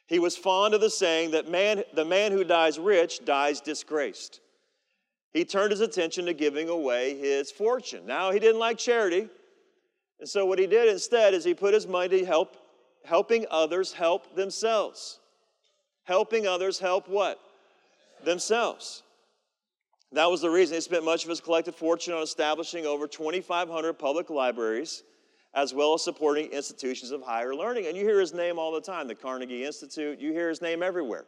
He 0.07 0.19
was 0.19 0.37
fond 0.37 0.73
of 0.73 0.81
the 0.81 0.89
saying 0.89 1.31
that 1.31 1.49
man, 1.49 1.83
the 1.93 2.05
man 2.05 2.31
who 2.31 2.43
dies 2.43 2.77
rich 2.77 3.25
dies 3.25 3.61
disgraced. 3.61 4.41
He 5.33 5.45
turned 5.45 5.71
his 5.71 5.81
attention 5.81 6.25
to 6.25 6.33
giving 6.33 6.69
away 6.69 7.17
his 7.17 7.51
fortune. 7.51 8.05
Now, 8.05 8.31
he 8.31 8.39
didn't 8.39 8.59
like 8.59 8.77
charity, 8.77 9.27
and 10.19 10.29
so 10.29 10.45
what 10.45 10.59
he 10.59 10.67
did 10.67 10.87
instead 10.87 11.33
is 11.33 11.43
he 11.43 11.53
put 11.53 11.73
his 11.73 11.87
money 11.87 12.19
to 12.19 12.25
help 12.25 12.57
helping 13.03 13.45
others 13.51 13.93
help 13.93 14.35
themselves. 14.35 15.19
Helping 16.03 16.47
others 16.47 16.79
help 16.79 17.07
what? 17.07 17.39
Themselves. 18.25 19.03
That 20.11 20.29
was 20.29 20.41
the 20.41 20.49
reason 20.49 20.75
he 20.75 20.81
spent 20.81 21.03
much 21.03 21.23
of 21.23 21.29
his 21.29 21.41
collected 21.41 21.75
fortune 21.75 22.13
on 22.13 22.23
establishing 22.23 22.85
over 22.85 23.07
2,500 23.07 23.93
public 23.93 24.29
libraries 24.29 25.03
as 25.53 25.73
well 25.73 25.93
as 25.93 26.03
supporting 26.03 26.51
institutions 26.51 27.11
of 27.11 27.21
higher 27.21 27.55
learning. 27.55 27.87
And 27.87 27.95
you 27.95 28.03
hear 28.03 28.19
his 28.19 28.33
name 28.33 28.59
all 28.59 28.73
the 28.73 28.81
time 28.81 29.07
the 29.07 29.15
Carnegie 29.15 29.63
Institute, 29.63 30.19
you 30.19 30.31
hear 30.33 30.49
his 30.49 30.61
name 30.61 30.83
everywhere. 30.83 31.25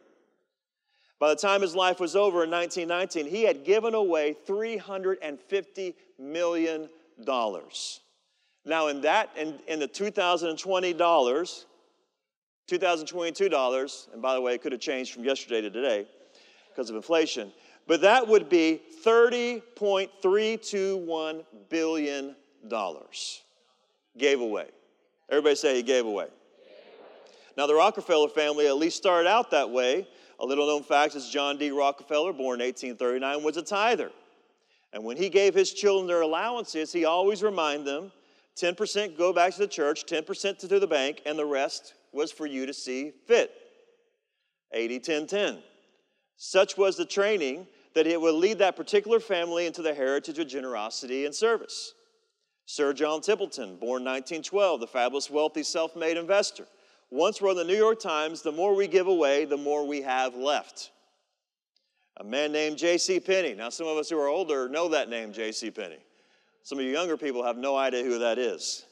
By 1.18 1.30
the 1.30 1.36
time 1.36 1.62
his 1.62 1.74
life 1.74 1.98
was 1.98 2.14
over 2.14 2.44
in 2.44 2.50
1919, 2.50 3.26
he 3.26 3.42
had 3.42 3.64
given 3.64 3.94
away 3.94 4.36
$350 4.46 5.94
million. 6.18 6.88
Now, 8.64 8.86
in 8.86 9.00
that, 9.00 9.30
in, 9.36 9.58
in 9.66 9.80
the 9.80 9.88
2020 9.88 10.92
dollars, 10.92 11.66
2022 12.68 13.48
dollars, 13.48 14.08
and 14.12 14.22
by 14.22 14.34
the 14.34 14.40
way, 14.40 14.54
it 14.54 14.62
could 14.62 14.72
have 14.72 14.80
changed 14.80 15.12
from 15.12 15.24
yesterday 15.24 15.62
to 15.62 15.70
today 15.70 16.06
because 16.78 16.88
of 16.90 16.96
inflation, 16.96 17.50
but 17.88 18.02
that 18.02 18.28
would 18.28 18.48
be 18.48 18.80
$30.321 19.04 21.44
billion 21.68 22.36
gave 24.16 24.40
away. 24.40 24.68
Everybody 25.28 25.56
say 25.56 25.74
he 25.74 25.82
gave 25.82 26.06
away. 26.06 26.28
Now, 27.56 27.66
the 27.66 27.74
Rockefeller 27.74 28.28
family 28.28 28.68
at 28.68 28.76
least 28.76 28.96
started 28.96 29.28
out 29.28 29.50
that 29.50 29.70
way. 29.70 30.06
A 30.38 30.46
little 30.46 30.68
known 30.68 30.84
fact 30.84 31.16
is 31.16 31.28
John 31.28 31.58
D. 31.58 31.72
Rockefeller, 31.72 32.32
born 32.32 32.60
in 32.60 32.66
1839, 32.68 33.42
was 33.42 33.56
a 33.56 33.62
tither. 33.62 34.12
And 34.92 35.02
when 35.02 35.16
he 35.16 35.28
gave 35.28 35.56
his 35.56 35.72
children 35.72 36.06
their 36.06 36.20
allowances, 36.20 36.92
he 36.92 37.04
always 37.04 37.42
reminded 37.42 37.88
them 37.88 38.12
10% 38.56 39.18
go 39.18 39.32
back 39.32 39.52
to 39.54 39.58
the 39.58 39.66
church, 39.66 40.06
10% 40.06 40.58
to 40.58 40.68
the 40.78 40.86
bank, 40.86 41.22
and 41.26 41.36
the 41.36 41.44
rest 41.44 41.94
was 42.12 42.30
for 42.30 42.46
you 42.46 42.66
to 42.66 42.72
see 42.72 43.10
fit. 43.26 43.50
80 44.72 45.00
10 45.00 45.26
10. 45.26 45.58
Such 46.38 46.78
was 46.78 46.96
the 46.96 47.04
training 47.04 47.66
that 47.94 48.06
it 48.06 48.20
would 48.20 48.36
lead 48.36 48.58
that 48.58 48.76
particular 48.76 49.18
family 49.18 49.66
into 49.66 49.82
the 49.82 49.92
heritage 49.92 50.38
of 50.38 50.46
generosity 50.46 51.26
and 51.26 51.34
service. 51.34 51.94
Sir 52.64 52.92
John 52.92 53.20
Templeton, 53.20 53.76
born 53.76 54.04
1912, 54.04 54.80
the 54.80 54.86
fabulous, 54.86 55.28
wealthy, 55.28 55.64
self 55.64 55.96
made 55.96 56.16
investor, 56.16 56.64
once 57.10 57.42
wrote 57.42 57.52
in 57.52 57.56
the 57.56 57.64
New 57.64 57.76
York 57.76 57.98
Times 57.98 58.42
the 58.42 58.52
more 58.52 58.74
we 58.74 58.86
give 58.86 59.08
away, 59.08 59.46
the 59.46 59.56
more 59.56 59.86
we 59.86 60.00
have 60.02 60.36
left. 60.36 60.92
A 62.18 62.24
man 62.24 62.52
named 62.52 62.78
J.C. 62.78 63.20
Penney. 63.20 63.54
Now, 63.54 63.68
some 63.68 63.86
of 63.86 63.96
us 63.96 64.10
who 64.10 64.18
are 64.18 64.28
older 64.28 64.68
know 64.68 64.88
that 64.88 65.08
name, 65.08 65.32
J.C. 65.32 65.70
Penney. 65.70 65.98
Some 66.62 66.78
of 66.78 66.84
you 66.84 66.90
younger 66.90 67.16
people 67.16 67.42
have 67.42 67.56
no 67.56 67.76
idea 67.76 68.04
who 68.04 68.18
that 68.18 68.38
is. 68.38 68.84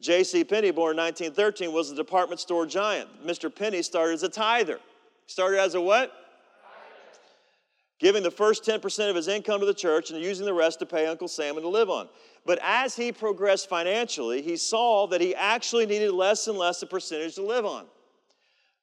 J.C. 0.00 0.44
Penney, 0.44 0.70
born 0.70 0.96
1913, 0.96 1.72
was 1.72 1.90
a 1.90 1.94
department 1.94 2.40
store 2.40 2.66
giant. 2.66 3.08
Mr. 3.24 3.54
Penney 3.54 3.82
started 3.82 4.14
as 4.14 4.22
a 4.22 4.28
tither. 4.28 4.80
Started 5.26 5.60
as 5.60 5.74
a 5.74 5.80
what? 5.80 6.27
Giving 7.98 8.22
the 8.22 8.30
first 8.30 8.64
10% 8.64 9.10
of 9.10 9.16
his 9.16 9.26
income 9.26 9.60
to 9.60 9.66
the 9.66 9.74
church 9.74 10.10
and 10.10 10.20
using 10.20 10.46
the 10.46 10.54
rest 10.54 10.78
to 10.78 10.86
pay 10.86 11.06
Uncle 11.06 11.26
Sam 11.26 11.56
and 11.56 11.64
to 11.64 11.68
live 11.68 11.90
on. 11.90 12.08
But 12.46 12.60
as 12.62 12.94
he 12.94 13.10
progressed 13.10 13.68
financially, 13.68 14.40
he 14.40 14.56
saw 14.56 15.08
that 15.08 15.20
he 15.20 15.34
actually 15.34 15.84
needed 15.84 16.12
less 16.12 16.46
and 16.46 16.56
less 16.56 16.80
a 16.82 16.86
percentage 16.86 17.34
to 17.34 17.42
live 17.42 17.66
on. 17.66 17.86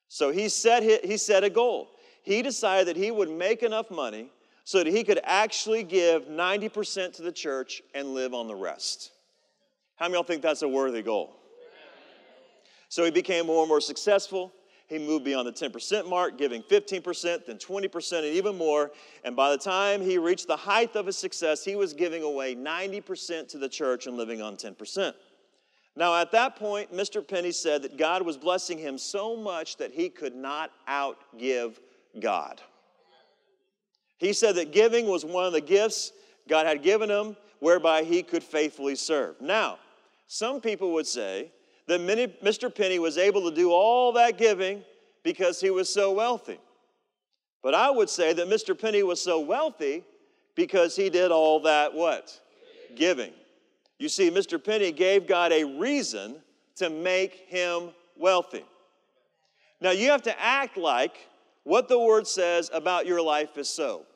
So 0.08 0.30
he 0.30 0.48
set, 0.48 0.82
he 1.04 1.16
set 1.16 1.44
a 1.44 1.50
goal. 1.50 1.88
He 2.22 2.42
decided 2.42 2.88
that 2.88 2.96
he 2.96 3.10
would 3.10 3.30
make 3.30 3.62
enough 3.62 3.90
money 3.90 4.30
so 4.64 4.78
that 4.78 4.86
he 4.88 5.02
could 5.02 5.20
actually 5.24 5.82
give 5.82 6.24
90% 6.24 7.14
to 7.14 7.22
the 7.22 7.32
church 7.32 7.82
and 7.94 8.14
live 8.14 8.34
on 8.34 8.48
the 8.48 8.54
rest. 8.54 9.12
How 9.94 10.06
many 10.06 10.14
of 10.14 10.18
y'all 10.18 10.24
think 10.24 10.42
that's 10.42 10.62
a 10.62 10.68
worthy 10.68 11.02
goal? 11.02 11.36
So 12.88 13.04
he 13.04 13.10
became 13.10 13.46
more 13.46 13.62
and 13.62 13.68
more 13.68 13.80
successful. 13.80 14.52
He 14.88 14.98
moved 14.98 15.24
beyond 15.24 15.48
the 15.48 15.52
10% 15.52 16.08
mark, 16.08 16.38
giving 16.38 16.62
15%, 16.62 17.46
then 17.46 17.56
20%, 17.58 18.12
and 18.18 18.24
even 18.24 18.56
more. 18.56 18.92
And 19.24 19.34
by 19.34 19.50
the 19.50 19.58
time 19.58 20.00
he 20.00 20.16
reached 20.16 20.46
the 20.46 20.56
height 20.56 20.94
of 20.94 21.06
his 21.06 21.18
success, 21.18 21.64
he 21.64 21.74
was 21.74 21.92
giving 21.92 22.22
away 22.22 22.54
90% 22.54 23.48
to 23.48 23.58
the 23.58 23.68
church 23.68 24.06
and 24.06 24.16
living 24.16 24.40
on 24.40 24.56
10%. 24.56 25.12
Now, 25.96 26.14
at 26.14 26.30
that 26.32 26.56
point, 26.56 26.92
Mr. 26.92 27.26
Penney 27.26 27.52
said 27.52 27.82
that 27.82 27.96
God 27.96 28.22
was 28.22 28.36
blessing 28.36 28.78
him 28.78 28.98
so 28.98 29.36
much 29.36 29.76
that 29.78 29.92
he 29.92 30.08
could 30.08 30.36
not 30.36 30.70
outgive 30.88 31.78
God. 32.20 32.60
He 34.18 34.32
said 34.32 34.54
that 34.56 34.72
giving 34.72 35.06
was 35.06 35.24
one 35.24 35.46
of 35.46 35.52
the 35.52 35.60
gifts 35.60 36.12
God 36.48 36.66
had 36.66 36.82
given 36.82 37.10
him 37.10 37.36
whereby 37.60 38.04
he 38.04 38.22
could 38.22 38.42
faithfully 38.42 38.94
serve. 38.94 39.40
Now, 39.40 39.78
some 40.26 40.60
people 40.60 40.92
would 40.92 41.06
say 41.06 41.50
that 41.86 42.00
Mr. 42.00 42.74
Penney 42.74 42.98
was 42.98 43.16
able 43.16 43.48
to 43.48 43.54
do 43.54 43.70
all 43.70 44.12
that 44.12 44.38
giving 44.38 44.82
because 45.22 45.60
he 45.60 45.70
was 45.70 45.88
so 45.88 46.12
wealthy. 46.12 46.58
But 47.62 47.74
I 47.74 47.90
would 47.90 48.10
say 48.10 48.32
that 48.32 48.48
Mr. 48.48 48.78
Penney 48.78 49.02
was 49.02 49.20
so 49.20 49.40
wealthy 49.40 50.04
because 50.54 50.96
he 50.96 51.10
did 51.10 51.30
all 51.30 51.60
that 51.60 51.94
what? 51.94 52.40
Giving. 52.94 53.32
You 53.98 54.08
see, 54.08 54.30
Mr. 54.30 54.62
Penney 54.62 54.92
gave 54.92 55.26
God 55.26 55.52
a 55.52 55.64
reason 55.64 56.36
to 56.76 56.90
make 56.90 57.46
him 57.48 57.90
wealthy. 58.16 58.64
Now, 59.80 59.90
you 59.90 60.10
have 60.10 60.22
to 60.22 60.40
act 60.40 60.76
like 60.76 61.28
what 61.64 61.88
the 61.88 61.98
word 61.98 62.26
says 62.26 62.70
about 62.72 63.06
your 63.06 63.20
life 63.20 63.58
is 63.58 63.68
so. 63.68 64.06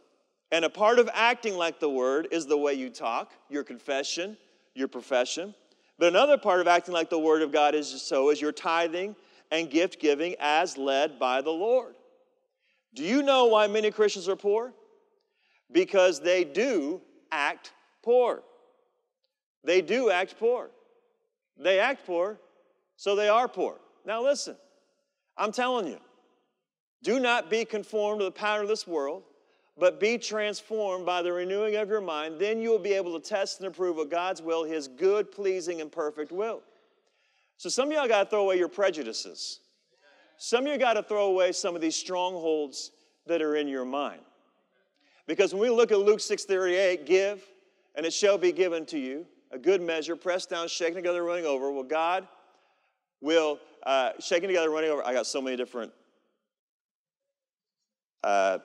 And 0.52 0.64
a 0.64 0.70
part 0.70 0.98
of 0.98 1.08
acting 1.12 1.56
like 1.56 1.80
the 1.80 1.90
word 1.90 2.28
is 2.30 2.46
the 2.46 2.56
way 2.56 2.74
you 2.74 2.90
talk, 2.90 3.32
your 3.48 3.64
confession, 3.64 4.36
your 4.74 4.88
profession. 4.88 5.54
But 6.00 6.08
another 6.08 6.38
part 6.38 6.60
of 6.60 6.66
acting 6.66 6.94
like 6.94 7.10
the 7.10 7.18
Word 7.18 7.42
of 7.42 7.52
God 7.52 7.74
is 7.74 8.00
so 8.00 8.30
is 8.30 8.40
your 8.40 8.52
tithing 8.52 9.14
and 9.50 9.68
gift 9.68 10.00
giving 10.00 10.34
as 10.40 10.78
led 10.78 11.18
by 11.18 11.42
the 11.42 11.50
Lord. 11.50 11.94
Do 12.94 13.02
you 13.02 13.22
know 13.22 13.44
why 13.44 13.66
many 13.66 13.90
Christians 13.90 14.26
are 14.26 14.34
poor? 14.34 14.72
Because 15.70 16.18
they 16.18 16.42
do 16.42 17.02
act 17.30 17.72
poor. 18.02 18.42
They 19.62 19.82
do 19.82 20.08
act 20.08 20.36
poor. 20.38 20.70
They 21.58 21.78
act 21.78 22.06
poor, 22.06 22.40
so 22.96 23.14
they 23.14 23.28
are 23.28 23.46
poor. 23.46 23.76
Now, 24.06 24.22
listen, 24.22 24.56
I'm 25.36 25.52
telling 25.52 25.86
you, 25.86 25.98
do 27.02 27.20
not 27.20 27.50
be 27.50 27.66
conformed 27.66 28.20
to 28.20 28.24
the 28.24 28.32
pattern 28.32 28.62
of 28.62 28.68
this 28.68 28.86
world, 28.86 29.22
but 29.78 30.00
be 30.00 30.18
transformed 30.18 31.06
by 31.06 31.22
the 31.22 31.32
renewing 31.32 31.76
of 31.76 31.88
your 31.88 32.00
mind. 32.00 32.38
Then 32.38 32.60
you 32.60 32.70
will 32.70 32.78
be 32.78 32.92
able 32.92 33.18
to 33.18 33.28
test 33.28 33.60
and 33.60 33.66
approve 33.66 33.98
of 33.98 34.10
God's 34.10 34.42
will, 34.42 34.64
His 34.64 34.88
good, 34.88 35.30
pleasing, 35.32 35.80
and 35.80 35.90
perfect 35.90 36.32
will. 36.32 36.62
So 37.56 37.68
some 37.68 37.88
of 37.88 37.94
y'all 37.94 38.08
got 38.08 38.24
to 38.24 38.30
throw 38.30 38.42
away 38.42 38.58
your 38.58 38.68
prejudices. 38.68 39.60
Some 40.38 40.66
of 40.66 40.72
you 40.72 40.78
got 40.78 40.94
to 40.94 41.02
throw 41.02 41.26
away 41.26 41.52
some 41.52 41.74
of 41.74 41.82
these 41.82 41.96
strongholds 41.96 42.92
that 43.26 43.42
are 43.42 43.56
in 43.56 43.68
your 43.68 43.84
mind. 43.84 44.22
Because 45.26 45.52
when 45.52 45.62
we 45.62 45.70
look 45.70 45.92
at 45.92 45.98
Luke 45.98 46.20
6:38, 46.20 47.04
give, 47.04 47.44
and 47.94 48.06
it 48.06 48.12
shall 48.12 48.38
be 48.38 48.50
given 48.50 48.86
to 48.86 48.98
you, 48.98 49.26
a 49.50 49.58
good 49.58 49.82
measure, 49.82 50.16
pressed 50.16 50.50
down, 50.50 50.68
shaken 50.68 50.96
together, 50.96 51.22
running 51.22 51.44
over. 51.44 51.70
Well, 51.70 51.82
God 51.82 52.26
will 53.20 53.60
uh, 53.84 54.12
shaking 54.18 54.48
together, 54.48 54.70
running 54.70 54.90
over. 54.90 55.04
I 55.04 55.12
got 55.12 55.26
so 55.26 55.40
many 55.40 55.56
different, 55.56 55.92
uh, 58.24 58.58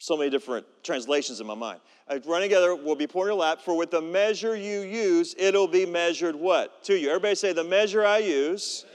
so 0.00 0.16
many 0.16 0.30
different 0.30 0.66
translations 0.82 1.40
in 1.40 1.46
my 1.46 1.54
mind. 1.54 1.78
Uh, 2.08 2.18
running 2.24 2.48
together 2.48 2.74
will 2.74 2.96
be 2.96 3.06
poured 3.06 3.28
in 3.28 3.34
your 3.34 3.40
lap. 3.40 3.60
For 3.60 3.76
with 3.76 3.90
the 3.90 4.00
measure 4.00 4.56
you 4.56 4.80
use, 4.80 5.34
it'll 5.38 5.68
be 5.68 5.84
measured 5.84 6.34
what 6.34 6.82
to 6.84 6.98
you. 6.98 7.10
Everybody 7.10 7.34
say 7.34 7.52
the 7.52 7.62
measure 7.62 8.04
I 8.04 8.18
use, 8.18 8.86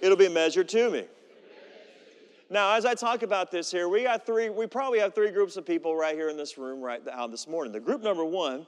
it'll 0.00 0.16
be 0.16 0.30
measured 0.30 0.68
to 0.70 0.90
me. 0.90 1.04
Now, 2.48 2.74
as 2.74 2.86
I 2.86 2.94
talk 2.94 3.22
about 3.22 3.50
this 3.50 3.70
here, 3.70 3.88
we 3.88 4.04
got 4.04 4.24
three. 4.24 4.48
We 4.48 4.66
probably 4.66 4.98
have 5.00 5.14
three 5.14 5.30
groups 5.30 5.56
of 5.56 5.66
people 5.66 5.94
right 5.94 6.14
here 6.14 6.30
in 6.30 6.38
this 6.38 6.56
room 6.56 6.80
right 6.80 7.04
now 7.04 7.26
this 7.26 7.46
morning. 7.46 7.72
The 7.72 7.80
group 7.80 8.02
number 8.02 8.24
one 8.24 8.66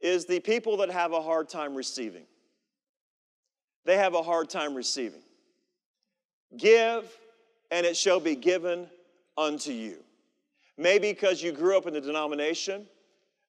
is 0.00 0.24
the 0.24 0.38
people 0.38 0.76
that 0.78 0.90
have 0.90 1.12
a 1.12 1.20
hard 1.20 1.48
time 1.48 1.74
receiving. 1.74 2.26
They 3.84 3.96
have 3.96 4.14
a 4.14 4.22
hard 4.22 4.50
time 4.50 4.74
receiving. 4.74 5.22
Give, 6.56 7.04
and 7.72 7.84
it 7.84 7.96
shall 7.96 8.20
be 8.20 8.36
given 8.36 8.86
unto 9.36 9.72
you. 9.72 9.96
Maybe 10.78 11.12
because 11.12 11.42
you 11.42 11.52
grew 11.52 11.76
up 11.76 11.86
in 11.86 11.96
a 11.96 12.00
denomination 12.00 12.86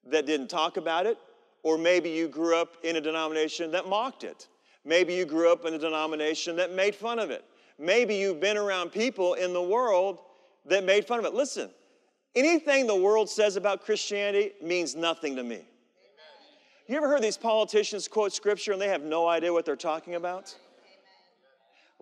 that 0.05 0.25
didn't 0.25 0.49
talk 0.49 0.77
about 0.77 1.05
it, 1.05 1.17
or 1.63 1.77
maybe 1.77 2.09
you 2.09 2.27
grew 2.27 2.55
up 2.55 2.77
in 2.83 2.95
a 2.95 3.01
denomination 3.01 3.71
that 3.71 3.87
mocked 3.87 4.23
it. 4.23 4.47
Maybe 4.85 5.13
you 5.13 5.25
grew 5.25 5.51
up 5.51 5.65
in 5.65 5.73
a 5.73 5.77
denomination 5.77 6.55
that 6.55 6.71
made 6.71 6.95
fun 6.95 7.19
of 7.19 7.29
it. 7.29 7.43
Maybe 7.77 8.15
you've 8.15 8.39
been 8.39 8.57
around 8.57 8.91
people 8.91 9.33
in 9.33 9.53
the 9.53 9.61
world 9.61 10.19
that 10.65 10.83
made 10.85 11.05
fun 11.05 11.19
of 11.19 11.25
it. 11.25 11.33
Listen, 11.33 11.69
anything 12.35 12.87
the 12.87 12.95
world 12.95 13.29
says 13.29 13.57
about 13.57 13.83
Christianity 13.83 14.53
means 14.61 14.95
nothing 14.95 15.35
to 15.35 15.43
me. 15.43 15.61
You 16.87 16.95
ever 16.95 17.09
heard 17.09 17.21
these 17.21 17.37
politicians 17.37 18.07
quote 18.07 18.31
scripture 18.31 18.71
and 18.71 18.81
they 18.81 18.87
have 18.87 19.03
no 19.03 19.27
idea 19.27 19.51
what 19.51 19.65
they're 19.65 19.75
talking 19.75 20.15
about? 20.15 20.55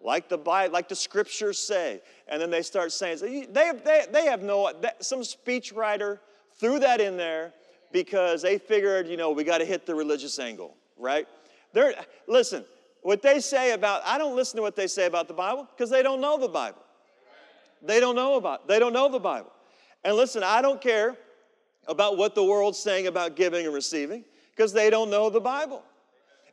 Like 0.01 0.29
the 0.29 0.37
Bible, 0.37 0.73
like 0.73 0.87
the 0.87 0.95
scriptures 0.95 1.57
say, 1.57 2.01
and 2.27 2.41
then 2.41 2.51
they 2.51 2.61
start 2.61 2.91
saying 2.91 3.19
they, 3.21 3.71
they, 3.71 4.05
they 4.11 4.25
have 4.25 4.43
no. 4.43 4.71
Some 4.99 5.21
speechwriter 5.21 6.19
threw 6.59 6.79
that 6.79 7.01
in 7.01 7.17
there 7.17 7.53
because 7.91 8.41
they 8.41 8.57
figured, 8.57 9.07
you 9.07 9.17
know, 9.17 9.31
we 9.31 9.43
got 9.43 9.59
to 9.59 9.65
hit 9.65 9.85
the 9.85 9.95
religious 9.95 10.37
angle, 10.37 10.75
right? 10.97 11.27
They're, 11.73 11.95
listen, 12.27 12.65
what 13.01 13.21
they 13.21 13.39
say 13.39 13.71
about 13.71 14.01
I 14.05 14.17
don't 14.17 14.35
listen 14.35 14.57
to 14.57 14.61
what 14.61 14.75
they 14.75 14.87
say 14.87 15.05
about 15.05 15.27
the 15.27 15.33
Bible 15.33 15.67
because 15.75 15.89
they 15.89 16.03
don't 16.03 16.21
know 16.21 16.39
the 16.39 16.47
Bible. 16.47 16.81
They 17.81 17.99
don't 17.99 18.15
know 18.15 18.35
about 18.35 18.67
they 18.67 18.79
don't 18.79 18.93
know 18.93 19.09
the 19.09 19.19
Bible. 19.19 19.51
And 20.03 20.15
listen, 20.15 20.43
I 20.43 20.61
don't 20.61 20.81
care 20.81 21.15
about 21.87 22.17
what 22.17 22.35
the 22.35 22.43
world's 22.43 22.79
saying 22.79 23.07
about 23.07 23.35
giving 23.35 23.65
and 23.65 23.73
receiving 23.73 24.23
because 24.55 24.73
they 24.73 24.89
don't 24.89 25.09
know 25.09 25.29
the 25.29 25.39
Bible. 25.39 25.83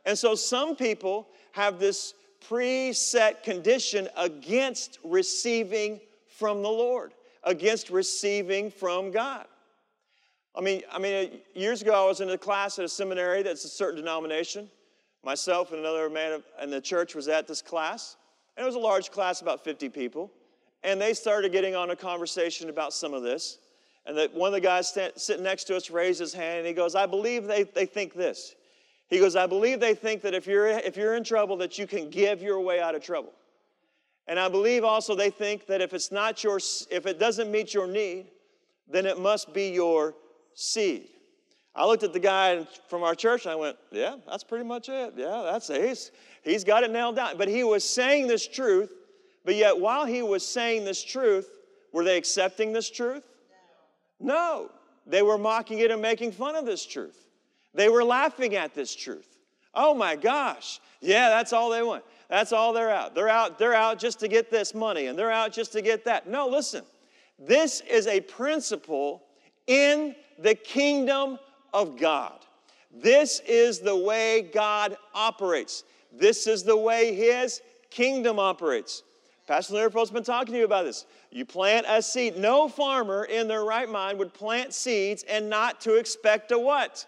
And 0.05 0.17
so 0.17 0.35
some 0.35 0.75
people 0.75 1.27
have 1.53 1.79
this 1.79 2.13
preset 2.49 3.43
condition 3.43 4.07
against 4.17 4.99
receiving 5.03 5.99
from 6.27 6.61
the 6.61 6.69
Lord, 6.69 7.13
against 7.43 7.89
receiving 7.89 8.71
from 8.71 9.11
God. 9.11 9.45
I 10.55 10.61
mean, 10.61 10.83
I 10.91 10.99
mean, 10.99 11.39
years 11.55 11.81
ago 11.81 11.93
I 11.93 12.07
was 12.07 12.21
in 12.21 12.29
a 12.29 12.37
class 12.37 12.77
at 12.77 12.85
a 12.85 12.89
seminary 12.89 13.41
that's 13.43 13.65
a 13.65 13.69
certain 13.69 13.97
denomination. 13.97 14.69
Myself 15.23 15.71
and 15.71 15.79
another 15.79 16.09
man 16.09 16.43
in 16.61 16.69
the 16.69 16.81
church 16.81 17.15
was 17.15 17.27
at 17.27 17.47
this 17.47 17.61
class, 17.61 18.17
and 18.55 18.63
it 18.63 18.67
was 18.67 18.75
a 18.75 18.79
large 18.79 19.09
class, 19.09 19.41
about 19.41 19.63
50 19.63 19.89
people. 19.89 20.31
And 20.83 20.99
they 20.99 21.13
started 21.13 21.51
getting 21.51 21.75
on 21.75 21.91
a 21.91 21.95
conversation 21.95 22.69
about 22.69 22.93
some 22.93 23.13
of 23.13 23.23
this. 23.23 23.57
And 24.05 24.17
that 24.17 24.33
one 24.33 24.49
of 24.49 24.53
the 24.53 24.59
guys 24.59 24.97
sitting 25.15 25.43
next 25.43 25.63
to 25.65 25.77
us 25.77 25.89
raised 25.89 26.19
his 26.19 26.33
hand 26.33 26.59
and 26.59 26.67
he 26.67 26.73
goes, 26.73 26.93
I 26.93 27.05
believe 27.05 27.45
they, 27.45 27.63
they 27.63 27.85
think 27.85 28.13
this. 28.13 28.53
He 29.13 29.19
goes, 29.19 29.35
I 29.35 29.45
believe 29.45 29.79
they 29.79 29.93
think 29.93 30.23
that 30.23 30.33
if 30.33 30.47
you're, 30.47 30.65
if 30.67 30.97
you're 30.97 31.13
in 31.13 31.23
trouble, 31.23 31.55
that 31.57 31.77
you 31.77 31.85
can 31.85 32.09
give 32.09 32.41
your 32.41 32.59
way 32.59 32.81
out 32.81 32.95
of 32.95 33.03
trouble. 33.03 33.31
And 34.25 34.39
I 34.39 34.49
believe 34.49 34.83
also 34.83 35.13
they 35.13 35.29
think 35.29 35.67
that 35.67 35.81
if 35.81 35.93
it's 35.93 36.11
not 36.11 36.43
your, 36.43 36.59
if 36.89 37.05
it 37.05 37.19
doesn't 37.19 37.51
meet 37.51 37.75
your 37.75 37.85
need, 37.85 38.31
then 38.89 39.05
it 39.05 39.19
must 39.19 39.53
be 39.53 39.69
your 39.69 40.15
seed. 40.55 41.09
I 41.75 41.85
looked 41.85 42.01
at 42.01 42.11
the 42.11 42.19
guy 42.19 42.65
from 42.87 43.03
our 43.03 43.13
church 43.13 43.45
and 43.45 43.51
I 43.51 43.55
went, 43.55 43.77
Yeah, 43.91 44.15
that's 44.27 44.43
pretty 44.43 44.65
much 44.65 44.89
it. 44.89 45.13
Yeah, 45.15 45.43
that's 45.45 45.69
it. 45.69 45.87
He's, 45.87 46.11
he's 46.41 46.63
got 46.63 46.81
it 46.81 46.89
nailed 46.89 47.15
down. 47.15 47.37
But 47.37 47.49
he 47.49 47.63
was 47.63 47.87
saying 47.87 48.25
this 48.25 48.47
truth, 48.47 48.91
but 49.45 49.53
yet 49.53 49.79
while 49.79 50.05
he 50.05 50.23
was 50.23 50.43
saying 50.43 50.85
this 50.85 51.03
truth, 51.03 51.51
were 51.91 52.03
they 52.03 52.17
accepting 52.17 52.73
this 52.73 52.89
truth? 52.89 53.23
No, 54.19 54.71
they 55.05 55.21
were 55.21 55.37
mocking 55.37 55.79
it 55.79 55.91
and 55.91 56.01
making 56.01 56.31
fun 56.31 56.55
of 56.55 56.65
this 56.65 56.83
truth. 56.83 57.22
They 57.73 57.89
were 57.89 58.03
laughing 58.03 58.55
at 58.55 58.73
this 58.73 58.95
truth. 58.95 59.37
Oh 59.73 59.93
my 59.93 60.15
gosh, 60.15 60.79
yeah, 61.01 61.29
that's 61.29 61.53
all 61.53 61.69
they 61.69 61.81
want. 61.81 62.03
That's 62.29 62.51
all 62.51 62.73
they're 62.73 62.91
out. 62.91 63.15
They're 63.15 63.29
out, 63.29 63.57
they're 63.59 63.73
out 63.73 63.99
just 63.99 64.19
to 64.21 64.27
get 64.27 64.51
this 64.51 64.73
money 64.73 65.07
and 65.07 65.17
they're 65.17 65.31
out 65.31 65.51
just 65.51 65.71
to 65.73 65.81
get 65.81 66.05
that. 66.05 66.27
No, 66.27 66.47
listen. 66.47 66.83
This 67.39 67.81
is 67.81 68.07
a 68.07 68.21
principle 68.21 69.23
in 69.67 70.15
the 70.39 70.55
kingdom 70.55 71.39
of 71.73 71.97
God. 71.99 72.39
This 72.93 73.41
is 73.47 73.79
the 73.79 73.95
way 73.95 74.49
God 74.53 74.97
operates. 75.13 75.83
This 76.11 76.45
is 76.45 76.63
the 76.63 76.77
way 76.77 77.13
his 77.15 77.61
kingdom 77.89 78.37
operates. 78.39 79.03
Pastor 79.47 79.73
Learfeld's 79.73 80.11
been 80.11 80.23
talking 80.23 80.53
to 80.53 80.59
you 80.59 80.65
about 80.65 80.85
this. 80.85 81.05
You 81.31 81.45
plant 81.45 81.85
a 81.89 82.01
seed. 82.01 82.37
No 82.37 82.69
farmer 82.69 83.25
in 83.25 83.47
their 83.47 83.65
right 83.65 83.89
mind 83.89 84.19
would 84.19 84.33
plant 84.33 84.73
seeds 84.73 85.23
and 85.23 85.49
not 85.49 85.81
to 85.81 85.95
expect 85.95 86.51
a 86.51 86.59
what? 86.59 87.05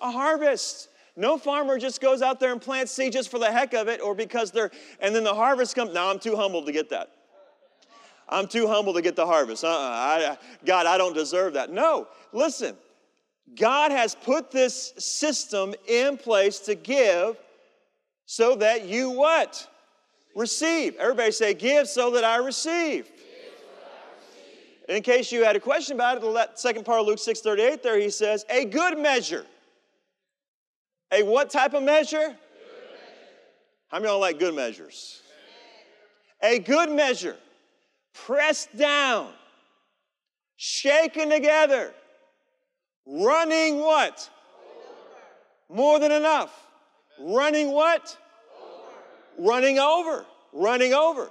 A 0.00 0.10
harvest. 0.10 0.88
No 1.16 1.36
farmer 1.36 1.78
just 1.78 2.00
goes 2.00 2.22
out 2.22 2.38
there 2.38 2.52
and 2.52 2.60
plants 2.60 2.92
seeds 2.92 3.16
just 3.16 3.30
for 3.30 3.38
the 3.38 3.50
heck 3.50 3.74
of 3.74 3.88
it 3.88 4.00
or 4.00 4.14
because 4.14 4.52
they're, 4.52 4.70
and 5.00 5.14
then 5.14 5.24
the 5.24 5.34
harvest 5.34 5.74
comes. 5.74 5.92
Now 5.92 6.10
I'm 6.10 6.20
too 6.20 6.36
humble 6.36 6.64
to 6.64 6.72
get 6.72 6.90
that. 6.90 7.10
I'm 8.28 8.46
too 8.46 8.68
humble 8.68 8.94
to 8.94 9.02
get 9.02 9.16
the 9.16 9.26
harvest. 9.26 9.64
Uh-uh. 9.64 9.70
I, 9.70 10.38
God, 10.64 10.86
I 10.86 10.98
don't 10.98 11.14
deserve 11.14 11.54
that. 11.54 11.70
No, 11.70 12.06
listen. 12.32 12.76
God 13.58 13.90
has 13.90 14.14
put 14.14 14.50
this 14.50 14.92
system 14.98 15.74
in 15.86 16.18
place 16.18 16.58
to 16.60 16.74
give 16.74 17.36
so 18.26 18.56
that 18.56 18.84
you 18.84 19.10
what? 19.10 19.66
Receive. 20.36 20.94
Everybody 20.96 21.32
say, 21.32 21.54
give 21.54 21.88
so 21.88 22.10
that 22.10 22.24
I 22.24 22.36
receive. 22.36 23.10
In 24.88 25.02
case 25.02 25.32
you 25.32 25.44
had 25.44 25.56
a 25.56 25.60
question 25.60 25.96
about 25.96 26.18
it, 26.18 26.20
the 26.20 26.48
second 26.54 26.84
part 26.84 27.00
of 27.00 27.06
Luke 27.06 27.18
6:38 27.18 27.82
there 27.82 27.98
he 27.98 28.10
says, 28.10 28.44
a 28.48 28.64
good 28.64 28.98
measure. 28.98 29.44
A 31.12 31.22
what 31.22 31.50
type 31.50 31.74
of 31.74 31.82
measure? 31.82 32.36
How 33.88 33.98
many 33.98 34.06
of 34.06 34.12
y'all 34.12 34.20
like 34.20 34.38
good 34.38 34.54
measures? 34.54 35.22
A 36.42 36.58
good 36.58 36.90
measure, 36.90 37.36
pressed 38.12 38.76
down, 38.76 39.32
shaken 40.56 41.30
together, 41.30 41.92
running 43.06 43.78
what? 43.78 44.28
More 45.68 45.98
than 45.98 46.12
enough. 46.12 46.66
Running 47.18 47.72
what? 47.72 48.16
running 49.38 49.78
over, 49.78 50.26
running 50.52 50.92
over, 50.92 51.30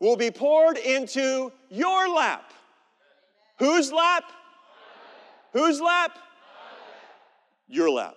will 0.00 0.16
be 0.16 0.30
poured 0.30 0.78
into 0.78 1.52
your 1.68 2.08
lap. 2.08 2.52
Whose 3.58 3.92
lap? 3.92 4.24
Whose 5.52 5.80
lap? 5.80 6.18
Your 7.68 7.90
lap. 7.90 8.16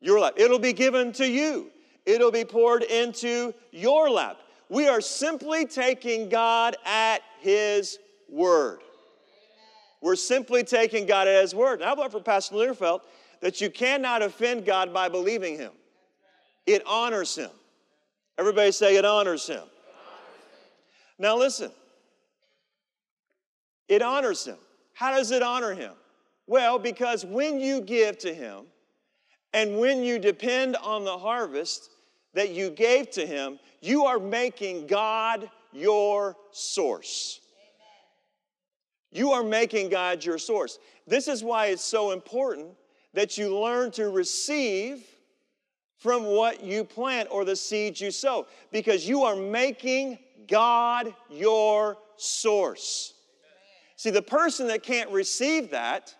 Your 0.00 0.20
lap. 0.20 0.34
It'll 0.36 0.58
be 0.58 0.72
given 0.72 1.12
to 1.12 1.28
you. 1.28 1.70
It'll 2.06 2.32
be 2.32 2.44
poured 2.44 2.82
into 2.82 3.52
your 3.70 4.10
lap. 4.10 4.38
We 4.68 4.88
are 4.88 5.00
simply 5.00 5.66
taking 5.66 6.28
God 6.28 6.76
at 6.84 7.22
His 7.40 7.98
word. 8.28 8.80
We're 10.00 10.16
simply 10.16 10.64
taking 10.64 11.06
God 11.06 11.28
at 11.28 11.42
His 11.42 11.54
word. 11.54 11.80
Now, 11.80 11.92
I've 11.92 11.98
learned 11.98 12.12
from 12.12 12.22
Pastor 12.22 12.54
Learfeld 12.54 13.00
that 13.40 13.60
you 13.60 13.70
cannot 13.70 14.22
offend 14.22 14.64
God 14.64 14.94
by 14.94 15.08
believing 15.08 15.56
Him, 15.56 15.72
it 16.66 16.82
honors 16.86 17.36
Him. 17.36 17.50
Everybody 18.40 18.72
say 18.72 18.96
it 18.96 19.04
honors 19.04 19.46
him. 19.46 19.64
Now 21.18 21.36
listen. 21.36 21.70
It 23.86 24.00
honors 24.00 24.46
him. 24.46 24.56
How 24.94 25.10
does 25.10 25.30
it 25.30 25.42
honor 25.42 25.74
him? 25.74 25.92
Well, 26.46 26.78
because 26.78 27.22
when 27.26 27.60
you 27.60 27.82
give 27.82 28.16
to 28.20 28.32
him 28.32 28.64
and 29.52 29.78
when 29.78 30.02
you 30.02 30.18
depend 30.18 30.76
on 30.76 31.04
the 31.04 31.18
harvest 31.18 31.90
that 32.34 32.50
you 32.50 32.70
gave 32.70 33.10
to 33.12 33.26
him, 33.26 33.58
you 33.80 34.04
are 34.04 34.18
making 34.18 34.86
God 34.86 35.50
your 35.72 36.36
source. 36.52 37.40
You 39.10 39.32
are 39.32 39.42
making 39.42 39.88
God 39.88 40.24
your 40.24 40.38
source. 40.38 40.78
This 41.06 41.26
is 41.26 41.42
why 41.42 41.66
it's 41.66 41.84
so 41.84 42.12
important 42.12 42.68
that 43.14 43.36
you 43.36 43.58
learn 43.58 43.90
to 43.92 44.08
receive 44.10 45.04
from 45.98 46.24
what 46.24 46.62
you 46.62 46.84
plant 46.84 47.28
or 47.30 47.44
the 47.44 47.56
seeds 47.56 48.00
you 48.00 48.10
sow 48.10 48.46
because 48.70 49.08
you 49.08 49.24
are 49.24 49.36
making 49.36 50.18
God 50.46 51.12
your 51.28 51.98
source. 52.16 53.14
See, 53.96 54.10
the 54.10 54.22
person 54.22 54.68
that 54.68 54.82
can't 54.82 55.10
receive 55.10 55.72
that 55.72 56.14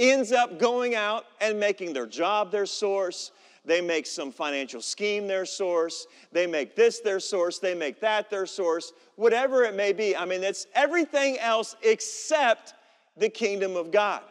ends 0.00 0.32
up 0.32 0.58
going 0.58 0.94
out 0.94 1.26
and 1.40 1.60
making 1.60 1.92
their 1.92 2.06
job 2.06 2.50
their 2.50 2.66
source. 2.66 3.30
They 3.64 3.82
make 3.82 4.06
some 4.06 4.32
financial 4.32 4.80
scheme 4.80 5.28
their 5.28 5.44
source. 5.44 6.06
They 6.32 6.46
make 6.46 6.74
this 6.74 7.00
their 7.00 7.20
source. 7.20 7.58
They 7.58 7.74
make 7.74 8.00
that 8.00 8.30
their 8.30 8.46
source. 8.46 8.92
Whatever 9.16 9.64
it 9.64 9.74
may 9.74 9.92
be. 9.92 10.16
I 10.16 10.24
mean, 10.24 10.42
it's 10.42 10.66
everything 10.74 11.38
else 11.38 11.76
except 11.82 12.74
the 13.18 13.28
kingdom 13.28 13.76
of 13.76 13.92
God. 13.92 14.22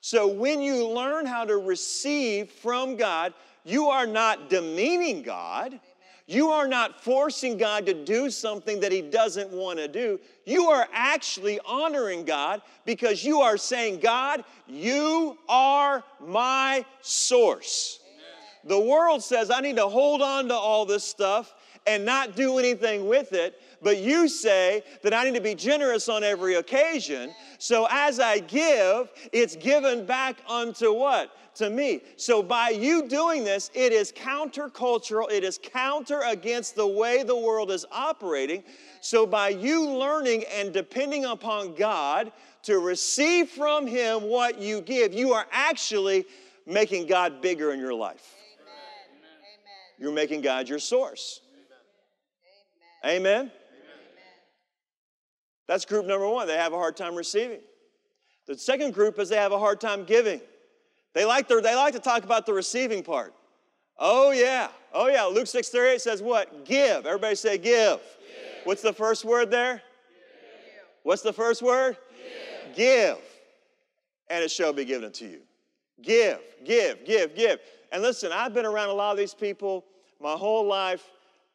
So 0.00 0.26
when 0.26 0.62
you 0.62 0.88
learn 0.88 1.26
how 1.26 1.44
to 1.44 1.58
receive 1.58 2.50
from 2.50 2.96
God, 2.96 3.34
you 3.64 3.88
are 3.88 4.06
not 4.06 4.48
demeaning 4.48 5.22
God. 5.22 5.78
You 6.30 6.50
are 6.50 6.68
not 6.68 7.02
forcing 7.02 7.56
God 7.56 7.86
to 7.86 7.92
do 7.92 8.30
something 8.30 8.78
that 8.78 8.92
He 8.92 9.02
doesn't 9.02 9.50
want 9.50 9.80
to 9.80 9.88
do. 9.88 10.20
You 10.44 10.68
are 10.68 10.86
actually 10.92 11.58
honoring 11.66 12.24
God 12.24 12.62
because 12.84 13.24
you 13.24 13.40
are 13.40 13.56
saying, 13.56 13.98
God, 13.98 14.44
you 14.68 15.36
are 15.48 16.04
my 16.24 16.84
source. 17.00 17.98
The 18.62 18.78
world 18.78 19.24
says, 19.24 19.50
I 19.50 19.60
need 19.60 19.74
to 19.74 19.88
hold 19.88 20.22
on 20.22 20.46
to 20.48 20.54
all 20.54 20.86
this 20.86 21.02
stuff 21.02 21.52
and 21.86 22.04
not 22.04 22.36
do 22.36 22.58
anything 22.58 23.08
with 23.08 23.32
it. 23.32 23.60
But 23.82 23.98
you 23.98 24.28
say 24.28 24.82
that 25.02 25.14
I 25.14 25.24
need 25.24 25.34
to 25.34 25.40
be 25.40 25.54
generous 25.54 26.08
on 26.08 26.22
every 26.22 26.56
occasion. 26.56 27.34
So 27.58 27.86
as 27.90 28.20
I 28.20 28.40
give, 28.40 29.10
it's 29.32 29.56
given 29.56 30.04
back 30.04 30.36
unto 30.48 30.92
what? 30.92 31.30
To 31.56 31.70
me. 31.70 32.02
So 32.16 32.42
by 32.42 32.70
you 32.70 33.08
doing 33.08 33.44
this, 33.44 33.70
it 33.74 33.92
is 33.92 34.12
countercultural, 34.12 35.30
it 35.30 35.44
is 35.44 35.58
counter 35.62 36.22
against 36.26 36.76
the 36.76 36.86
way 36.86 37.22
the 37.22 37.36
world 37.36 37.70
is 37.70 37.86
operating. 37.90 38.62
So 39.00 39.26
by 39.26 39.48
you 39.48 39.88
learning 39.88 40.44
and 40.54 40.72
depending 40.72 41.24
upon 41.24 41.74
God 41.74 42.32
to 42.64 42.78
receive 42.78 43.48
from 43.48 43.86
Him 43.86 44.22
what 44.22 44.60
you 44.60 44.80
give, 44.82 45.14
you 45.14 45.32
are 45.32 45.46
actually 45.50 46.26
making 46.66 47.06
God 47.06 47.40
bigger 47.40 47.72
in 47.72 47.80
your 47.80 47.94
life. 47.94 48.36
Amen. 48.62 48.74
You're 49.98 50.12
making 50.12 50.42
God 50.42 50.68
your 50.68 50.78
source. 50.78 51.40
Amen. 53.04 53.22
Amen. 53.24 53.50
That's 55.66 55.84
group 55.84 56.06
number 56.06 56.28
one. 56.28 56.46
They 56.46 56.56
have 56.56 56.72
a 56.72 56.76
hard 56.76 56.96
time 56.96 57.14
receiving. 57.14 57.60
The 58.46 58.58
second 58.58 58.94
group 58.94 59.18
is 59.18 59.28
they 59.28 59.36
have 59.36 59.52
a 59.52 59.58
hard 59.58 59.80
time 59.80 60.04
giving. 60.04 60.40
They 61.14 61.24
like, 61.24 61.48
their, 61.48 61.60
they 61.60 61.74
like 61.74 61.94
to 61.94 62.00
talk 62.00 62.24
about 62.24 62.46
the 62.46 62.52
receiving 62.52 63.02
part. 63.02 63.34
Oh, 63.98 64.30
yeah. 64.32 64.68
Oh, 64.92 65.08
yeah. 65.08 65.24
Luke 65.24 65.46
6 65.46 65.68
38 65.68 66.00
says 66.00 66.22
what? 66.22 66.64
Give. 66.64 67.06
Everybody 67.06 67.34
say 67.34 67.58
give. 67.58 67.64
give. 67.64 68.00
What's 68.64 68.82
the 68.82 68.92
first 68.92 69.24
word 69.24 69.50
there? 69.50 69.74
Give. 69.74 70.84
What's 71.02 71.22
the 71.22 71.32
first 71.32 71.62
word? 71.62 71.96
Give. 72.74 72.76
give. 72.76 73.18
And 74.28 74.44
it 74.44 74.50
shall 74.50 74.72
be 74.72 74.84
given 74.84 75.04
unto 75.04 75.26
you. 75.26 75.40
Give, 76.02 76.38
give, 76.64 77.04
give, 77.04 77.34
give. 77.34 77.60
And 77.92 78.02
listen, 78.02 78.32
I've 78.32 78.54
been 78.54 78.66
around 78.66 78.88
a 78.88 78.94
lot 78.94 79.12
of 79.12 79.18
these 79.18 79.34
people 79.34 79.84
my 80.20 80.32
whole 80.32 80.66
life. 80.66 81.04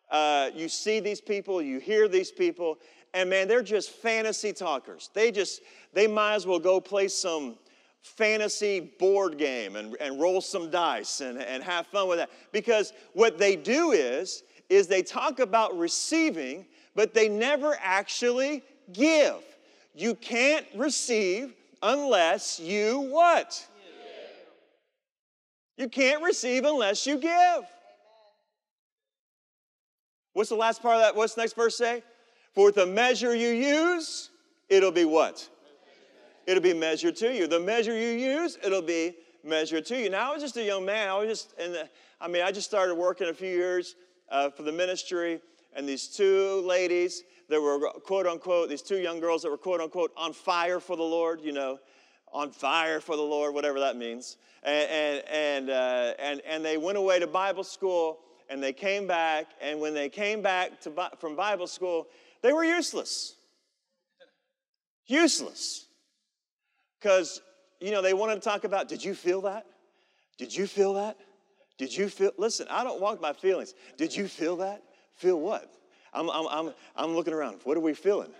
Uh, 0.09 0.49
you 0.53 0.69
see 0.69 0.99
these 0.99 1.21
people, 1.21 1.61
you 1.61 1.79
hear 1.79 2.07
these 2.07 2.31
people, 2.31 2.77
and 3.13 3.29
man, 3.29 3.47
they're 3.47 3.63
just 3.63 3.91
fantasy 3.91 4.53
talkers. 4.53 5.09
They 5.13 5.31
just, 5.31 5.61
they 5.93 6.05
might 6.07 6.35
as 6.35 6.45
well 6.45 6.59
go 6.59 6.79
play 6.81 7.07
some 7.07 7.57
fantasy 8.01 8.79
board 8.79 9.37
game 9.37 9.75
and, 9.75 9.95
and 9.99 10.19
roll 10.19 10.41
some 10.41 10.69
dice 10.69 11.21
and, 11.21 11.41
and 11.41 11.63
have 11.63 11.87
fun 11.87 12.07
with 12.07 12.19
that. 12.19 12.29
Because 12.51 12.93
what 13.13 13.37
they 13.39 13.55
do 13.55 13.91
is, 13.91 14.43
is 14.69 14.87
they 14.87 15.01
talk 15.01 15.39
about 15.39 15.77
receiving, 15.77 16.65
but 16.93 17.13
they 17.13 17.29
never 17.29 17.77
actually 17.81 18.63
give. 18.93 19.35
You 19.95 20.15
can't 20.15 20.65
receive 20.75 21.53
unless 21.81 22.59
you 22.59 22.99
what? 22.99 23.65
You 25.77 25.89
can't 25.89 26.23
receive 26.23 26.63
unless 26.65 27.05
you 27.05 27.17
give. 27.17 27.65
What's 30.35 30.49
the 30.49 30.55
last 30.55 30.81
part 30.81 30.95
of 30.95 31.01
that? 31.01 31.15
What's 31.15 31.33
the 31.33 31.43
next 31.43 31.55
verse 31.55 31.77
say? 31.77 32.03
For 32.53 32.69
the 32.69 32.85
measure 32.85 33.33
you 33.33 33.47
use, 33.47 34.31
it'll 34.67 34.91
be 34.91 35.05
what? 35.05 35.47
It'll 36.45 36.61
be 36.61 36.73
measured 36.73 37.15
to 37.17 37.33
you. 37.33 37.47
The 37.47 37.61
measure 37.61 37.97
you 37.97 38.09
use, 38.09 38.57
it'll 38.61 38.81
be 38.81 39.15
measured 39.45 39.85
to 39.85 39.97
you. 39.97 40.09
Now, 40.09 40.29
I 40.29 40.33
was 40.33 40.43
just 40.43 40.57
a 40.57 40.63
young 40.63 40.83
man. 40.83 41.07
I 41.07 41.17
was 41.17 41.29
just, 41.29 41.57
in 41.57 41.71
the, 41.71 41.87
I 42.19 42.27
mean, 42.27 42.43
I 42.43 42.51
just 42.51 42.67
started 42.67 42.95
working 42.95 43.29
a 43.29 43.33
few 43.33 43.47
years 43.47 43.95
uh, 44.29 44.49
for 44.49 44.63
the 44.63 44.73
ministry, 44.73 45.39
and 45.73 45.87
these 45.87 46.09
two 46.09 46.61
ladies 46.65 47.23
that 47.47 47.61
were 47.61 47.79
quote 48.01 48.27
unquote, 48.27 48.67
these 48.67 48.81
two 48.81 48.97
young 48.97 49.21
girls 49.21 49.41
that 49.43 49.49
were 49.49 49.57
quote 49.57 49.79
unquote 49.79 50.11
on 50.17 50.33
fire 50.33 50.81
for 50.81 50.97
the 50.97 51.03
Lord, 51.03 51.39
you 51.39 51.53
know, 51.53 51.79
on 52.33 52.51
fire 52.51 52.99
for 52.99 53.15
the 53.15 53.21
Lord, 53.21 53.53
whatever 53.53 53.79
that 53.79 53.95
means. 53.95 54.35
And, 54.63 54.89
and, 54.89 55.23
and, 55.29 55.69
uh, 55.69 56.13
and, 56.19 56.41
and 56.41 56.65
they 56.65 56.75
went 56.75 56.97
away 56.97 57.19
to 57.19 57.27
Bible 57.27 57.63
school 57.63 58.19
and 58.49 58.61
they 58.61 58.73
came 58.73 59.07
back. 59.07 59.47
And 59.61 59.79
when 59.79 59.93
they 59.93 60.09
came 60.09 60.41
back 60.41 60.81
to, 60.81 60.91
from 61.19 61.35
Bible 61.35 61.67
school, 61.67 62.07
they 62.41 62.53
were 62.53 62.63
useless. 62.63 63.35
Useless. 65.07 65.87
Because, 66.99 67.41
you 67.79 67.91
know, 67.91 68.01
they 68.01 68.13
wanted 68.13 68.35
to 68.35 68.41
talk 68.41 68.63
about, 68.63 68.87
did 68.87 69.03
you 69.03 69.13
feel 69.13 69.41
that? 69.41 69.65
Did 70.37 70.55
you 70.55 70.67
feel 70.67 70.93
that? 70.95 71.17
Did 71.77 71.95
you 71.95 72.09
feel, 72.09 72.31
listen, 72.37 72.67
I 72.69 72.83
don't 72.83 73.01
walk 73.01 73.21
my 73.21 73.33
feelings. 73.33 73.73
Did 73.97 74.15
you 74.15 74.27
feel 74.27 74.57
that? 74.57 74.81
Feel 75.15 75.39
what? 75.39 75.71
I'm, 76.13 76.29
I'm, 76.29 76.47
I'm, 76.47 76.73
I'm 76.95 77.15
looking 77.15 77.33
around. 77.33 77.59
What 77.63 77.77
are 77.77 77.81
we 77.81 77.93
feeling? 77.93 78.31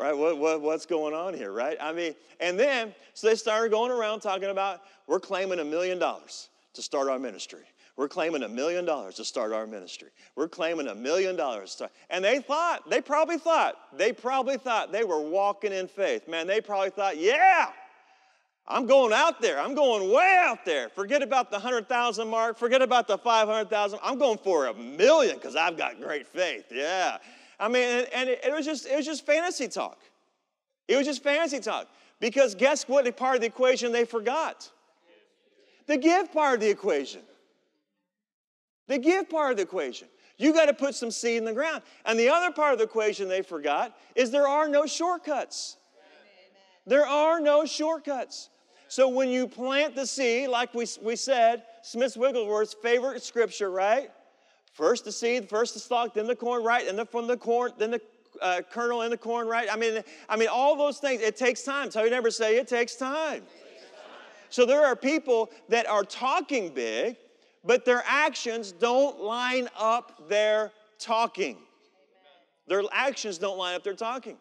right? 0.00 0.16
What, 0.16 0.38
what, 0.38 0.62
what's 0.62 0.86
going 0.86 1.14
on 1.14 1.34
here, 1.34 1.52
right? 1.52 1.76
I 1.80 1.92
mean, 1.92 2.14
and 2.40 2.58
then, 2.58 2.94
so 3.12 3.26
they 3.26 3.34
started 3.34 3.70
going 3.70 3.92
around 3.92 4.20
talking 4.20 4.48
about, 4.48 4.80
we're 5.06 5.20
claiming 5.20 5.58
a 5.58 5.64
million 5.64 5.98
dollars 5.98 6.48
to 6.74 6.82
start 6.82 7.08
our 7.08 7.18
ministry. 7.18 7.64
We're 7.96 8.08
claiming 8.08 8.42
a 8.42 8.48
million 8.48 8.84
dollars 8.84 9.16
to 9.16 9.24
start 9.24 9.52
our 9.52 9.66
ministry. 9.66 10.08
We're 10.36 10.48
claiming 10.48 10.88
a 10.88 10.94
million 10.94 11.36
dollars. 11.36 11.80
And 12.08 12.24
they 12.24 12.40
thought, 12.40 12.88
they 12.88 13.00
probably 13.00 13.38
thought, 13.38 13.76
they 13.96 14.12
probably 14.12 14.56
thought 14.56 14.92
they 14.92 15.04
were 15.04 15.20
walking 15.20 15.72
in 15.72 15.88
faith. 15.88 16.26
Man, 16.28 16.46
they 16.46 16.60
probably 16.60 16.90
thought, 16.90 17.18
yeah, 17.18 17.70
I'm 18.66 18.86
going 18.86 19.12
out 19.12 19.42
there. 19.42 19.60
I'm 19.60 19.74
going 19.74 20.12
way 20.12 20.38
out 20.40 20.64
there. 20.64 20.88
Forget 20.88 21.22
about 21.22 21.50
the 21.50 21.56
100,000 21.56 22.28
mark. 22.28 22.56
Forget 22.56 22.82
about 22.82 23.08
the 23.08 23.18
500,000. 23.18 23.98
I'm 24.02 24.18
going 24.18 24.38
for 24.38 24.66
a 24.66 24.74
million 24.74 25.36
because 25.36 25.56
I've 25.56 25.76
got 25.76 26.00
great 26.00 26.26
faith. 26.26 26.66
Yeah. 26.70 27.18
I 27.58 27.68
mean, 27.68 28.06
and 28.14 28.28
it, 28.28 28.40
it, 28.44 28.52
was 28.52 28.64
just, 28.64 28.86
it 28.86 28.96
was 28.96 29.04
just 29.04 29.26
fantasy 29.26 29.68
talk. 29.68 29.98
It 30.86 30.96
was 30.96 31.06
just 31.06 31.22
fantasy 31.22 31.58
talk. 31.58 31.88
Because 32.20 32.54
guess 32.54 32.86
what 32.88 33.14
part 33.16 33.34
of 33.34 33.40
the 33.40 33.46
equation 33.46 33.92
they 33.92 34.04
forgot? 34.04 34.70
The 35.86 35.96
give 35.96 36.32
part 36.32 36.54
of 36.54 36.60
the 36.60 36.70
equation. 36.70 37.22
The 38.88 38.98
give 38.98 39.28
part 39.28 39.52
of 39.52 39.56
the 39.58 39.62
equation. 39.62 40.08
You 40.36 40.52
got 40.52 40.66
to 40.66 40.74
put 40.74 40.94
some 40.94 41.10
seed 41.10 41.36
in 41.38 41.44
the 41.44 41.52
ground. 41.52 41.82
And 42.06 42.18
the 42.18 42.28
other 42.30 42.50
part 42.50 42.72
of 42.72 42.78
the 42.78 42.84
equation 42.84 43.28
they 43.28 43.42
forgot 43.42 43.96
is 44.14 44.30
there 44.30 44.48
are 44.48 44.68
no 44.68 44.86
shortcuts. 44.86 45.76
There 46.86 47.06
are 47.06 47.40
no 47.40 47.66
shortcuts. 47.66 48.48
So 48.88 49.08
when 49.08 49.28
you 49.28 49.46
plant 49.46 49.94
the 49.94 50.06
seed, 50.06 50.48
like 50.48 50.74
we, 50.74 50.86
we 51.02 51.14
said, 51.14 51.62
Smith 51.82 52.16
Wigglesworth's 52.16 52.74
favorite 52.74 53.22
scripture, 53.22 53.70
right? 53.70 54.10
First 54.72 55.04
the 55.04 55.12
seed, 55.12 55.48
first 55.48 55.74
the 55.74 55.80
stalk, 55.80 56.14
then 56.14 56.26
the 56.26 56.34
corn, 56.34 56.64
right? 56.64 56.88
And 56.88 56.98
then 56.98 57.06
from 57.06 57.26
the 57.26 57.36
corn, 57.36 57.72
then 57.78 57.92
the 57.92 58.00
uh, 58.40 58.62
kernel 58.70 59.02
in 59.02 59.10
the 59.10 59.18
corn, 59.18 59.46
right? 59.46 59.68
I 59.70 59.76
mean, 59.76 60.02
I 60.28 60.36
mean, 60.36 60.48
all 60.48 60.76
those 60.76 60.98
things. 60.98 61.20
It 61.20 61.36
takes 61.36 61.62
time. 61.62 61.90
So 61.90 62.02
you 62.02 62.10
never 62.10 62.30
say 62.30 62.56
it 62.56 62.66
takes 62.66 62.96
time. 62.96 63.42
So 64.48 64.66
there 64.66 64.84
are 64.84 64.96
people 64.96 65.50
that 65.68 65.86
are 65.86 66.02
talking 66.02 66.70
big, 66.70 67.16
but 67.64 67.84
their 67.84 68.02
actions 68.06 68.72
don't 68.72 69.20
line 69.20 69.68
up 69.78 70.28
their 70.28 70.72
talking. 70.98 71.56
Their 72.66 72.82
actions 72.92 73.38
don't 73.38 73.58
line 73.58 73.74
up 73.74 73.82
their 73.82 73.94
talking. 73.94 74.36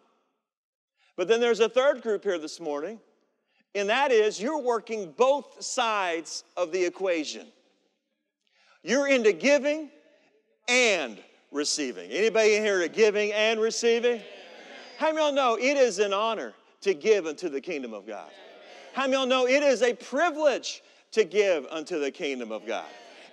But 1.18 1.28
then 1.28 1.42
there's 1.42 1.60
a 1.60 1.70
third 1.70 2.02
group 2.02 2.24
here 2.24 2.38
this 2.38 2.60
morning, 2.60 3.00
and 3.76 3.90
that 3.90 4.12
is 4.12 4.42
you're 4.42 4.62
working 4.62 5.14
both 5.18 5.62
sides 5.62 6.44
of 6.56 6.72
the 6.72 6.84
equation. 6.84 7.48
You're 8.84 9.08
into 9.08 9.34
giving 9.34 9.90
and 10.70 11.18
receiving. 11.52 12.12
Anybody 12.12 12.56
in 12.56 12.64
here 12.64 12.80
to 12.80 12.88
giving 12.88 13.34
and 13.34 13.60
receiving? 13.60 14.22
How 14.98 15.08
many 15.08 15.18
y'all 15.18 15.34
know 15.34 15.58
it 15.58 15.78
is 15.78 16.00
an 16.00 16.14
honor 16.14 16.54
to 16.82 16.94
give 16.94 17.26
unto 17.26 17.50
the 17.50 17.60
kingdom 17.60 17.94
of 17.94 18.08
God? 18.08 18.30
How 18.94 19.04
many 19.04 19.14
y'all 19.14 19.26
know 19.26 19.48
it 19.48 19.64
is 19.64 19.82
a 19.82 19.94
privilege 19.94 20.82
to 21.12 21.26
give 21.26 21.66
unto 21.70 22.00
the 22.00 22.12
kingdom 22.12 22.52
of 22.52 22.66
God? 22.66 22.86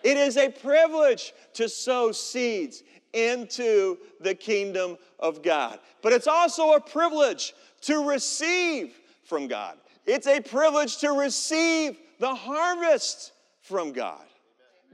It 0.07 0.17
is 0.17 0.37
a 0.37 0.49
privilege 0.49 1.35
to 1.55 1.69
sow 1.69 2.13
seeds 2.13 2.85
into 3.13 3.99
the 4.21 4.37
kingdom 4.37 4.99
of 5.19 5.43
God. 5.43 5.81
But 6.01 6.13
it's 6.13 6.29
also 6.29 6.75
a 6.75 6.81
privilege 6.81 7.55
to 7.81 8.09
receive 8.09 8.95
from 9.25 9.49
God. 9.49 9.77
It's 10.07 10.29
a 10.29 10.41
privilege 10.41 10.99
to 10.99 11.09
receive 11.11 11.99
the 12.21 12.33
harvest 12.33 13.33
from 13.63 13.93
God. 13.93 14.23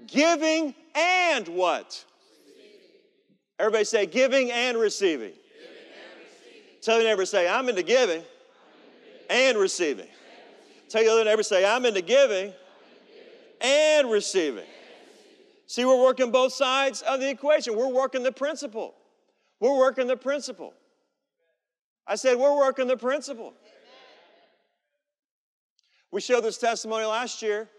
Giving 0.06 0.74
and 0.94 1.46
what? 1.46 2.02
Everybody 3.58 3.84
say 3.84 4.06
giving 4.06 4.50
and 4.50 4.78
receiving. 4.78 5.26
Receiving. 5.26 6.80
Tell 6.80 7.02
your 7.02 7.10
neighbor, 7.10 7.26
say, 7.26 7.46
I'm 7.46 7.68
into 7.68 7.82
giving, 7.82 8.22
giving. 8.22 8.24
and 9.28 9.58
receiving. 9.58 10.08
Tell 10.88 11.02
your 11.02 11.12
other 11.12 11.24
neighbor, 11.24 11.42
say, 11.42 11.66
I'm 11.66 11.84
into 11.84 12.00
giving. 12.00 12.54
and 13.60 14.10
receiving. 14.10 14.64
See, 15.72 15.86
we're 15.86 16.02
working 16.02 16.30
both 16.30 16.52
sides 16.52 17.00
of 17.00 17.18
the 17.18 17.30
equation. 17.30 17.74
We're 17.74 17.88
working 17.88 18.22
the 18.22 18.30
principle. 18.30 18.92
We're 19.58 19.78
working 19.78 20.06
the 20.06 20.18
principle. 20.18 20.74
I 22.06 22.16
said, 22.16 22.36
we're 22.36 22.54
working 22.54 22.88
the 22.88 22.98
principle. 22.98 23.54
We 26.10 26.20
showed 26.20 26.44
this 26.44 26.58
testimony 26.58 27.06
last 27.06 27.40
year. 27.40 27.70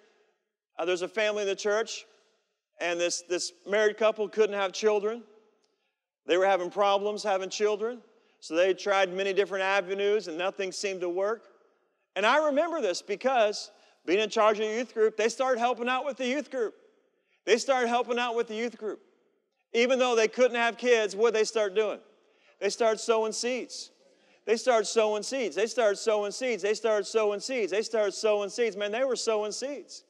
Uh, 0.80 0.86
there's 0.86 1.04
a 1.04 1.08
family 1.08 1.44
in 1.44 1.48
the 1.48 1.56
church, 1.56 2.06
and 2.82 3.00
this, 3.00 3.22
this 3.30 3.52
married 3.70 3.98
couple 3.98 4.28
couldn't 4.28 4.56
have 4.56 4.74
children. 4.74 5.22
They 6.26 6.38
were 6.38 6.48
having 6.48 6.72
problems 6.72 7.22
having 7.22 7.52
children, 7.52 8.00
so 8.40 8.56
they 8.56 8.74
tried 8.74 9.14
many 9.14 9.34
different 9.34 9.66
avenues, 9.66 10.28
and 10.28 10.36
nothing 10.36 10.72
seemed 10.72 11.02
to 11.02 11.10
work. 11.10 11.44
And 12.16 12.26
I 12.26 12.44
remember 12.48 12.82
this 12.82 13.04
because 13.04 13.70
being 14.04 14.20
in 14.20 14.32
charge 14.32 14.60
of 14.60 14.66
the 14.66 14.74
youth 14.74 14.96
group, 14.96 15.16
they 15.16 15.30
started 15.30 15.60
helping 15.60 15.88
out 15.88 16.06
with 16.06 16.18
the 16.18 16.26
youth 16.26 16.50
group. 16.50 16.74
They 17.46 17.58
started 17.58 17.88
helping 17.88 18.20
out 18.20 18.36
with 18.36 18.48
the 18.48 18.56
youth 18.56 18.78
group. 18.78 19.02
Even 19.74 20.00
though 20.00 20.16
they 20.16 20.28
couldn't 20.28 20.56
have 20.56 20.78
kids, 20.78 21.16
what 21.16 21.34
they 21.34 21.44
start 21.44 21.76
doing? 21.76 22.00
They 22.60 22.70
started 22.70 23.00
sowing 23.00 23.34
seeds. 23.34 23.92
They 24.46 24.58
started 24.58 24.86
sowing 24.86 25.24
seeds. 25.24 25.56
They 25.56 25.68
started 25.68 25.98
sowing 25.98 26.32
seeds. 26.32 26.62
They 26.62 26.74
started 26.74 27.06
sowing 27.06 27.40
seeds. 27.40 27.72
They 27.72 27.82
started 27.82 28.14
sowing 28.14 28.50
seeds. 28.50 28.78
Man, 28.78 28.92
they 28.92 29.04
were 29.04 29.16
sowing 29.16 29.52
seeds. 29.52 30.04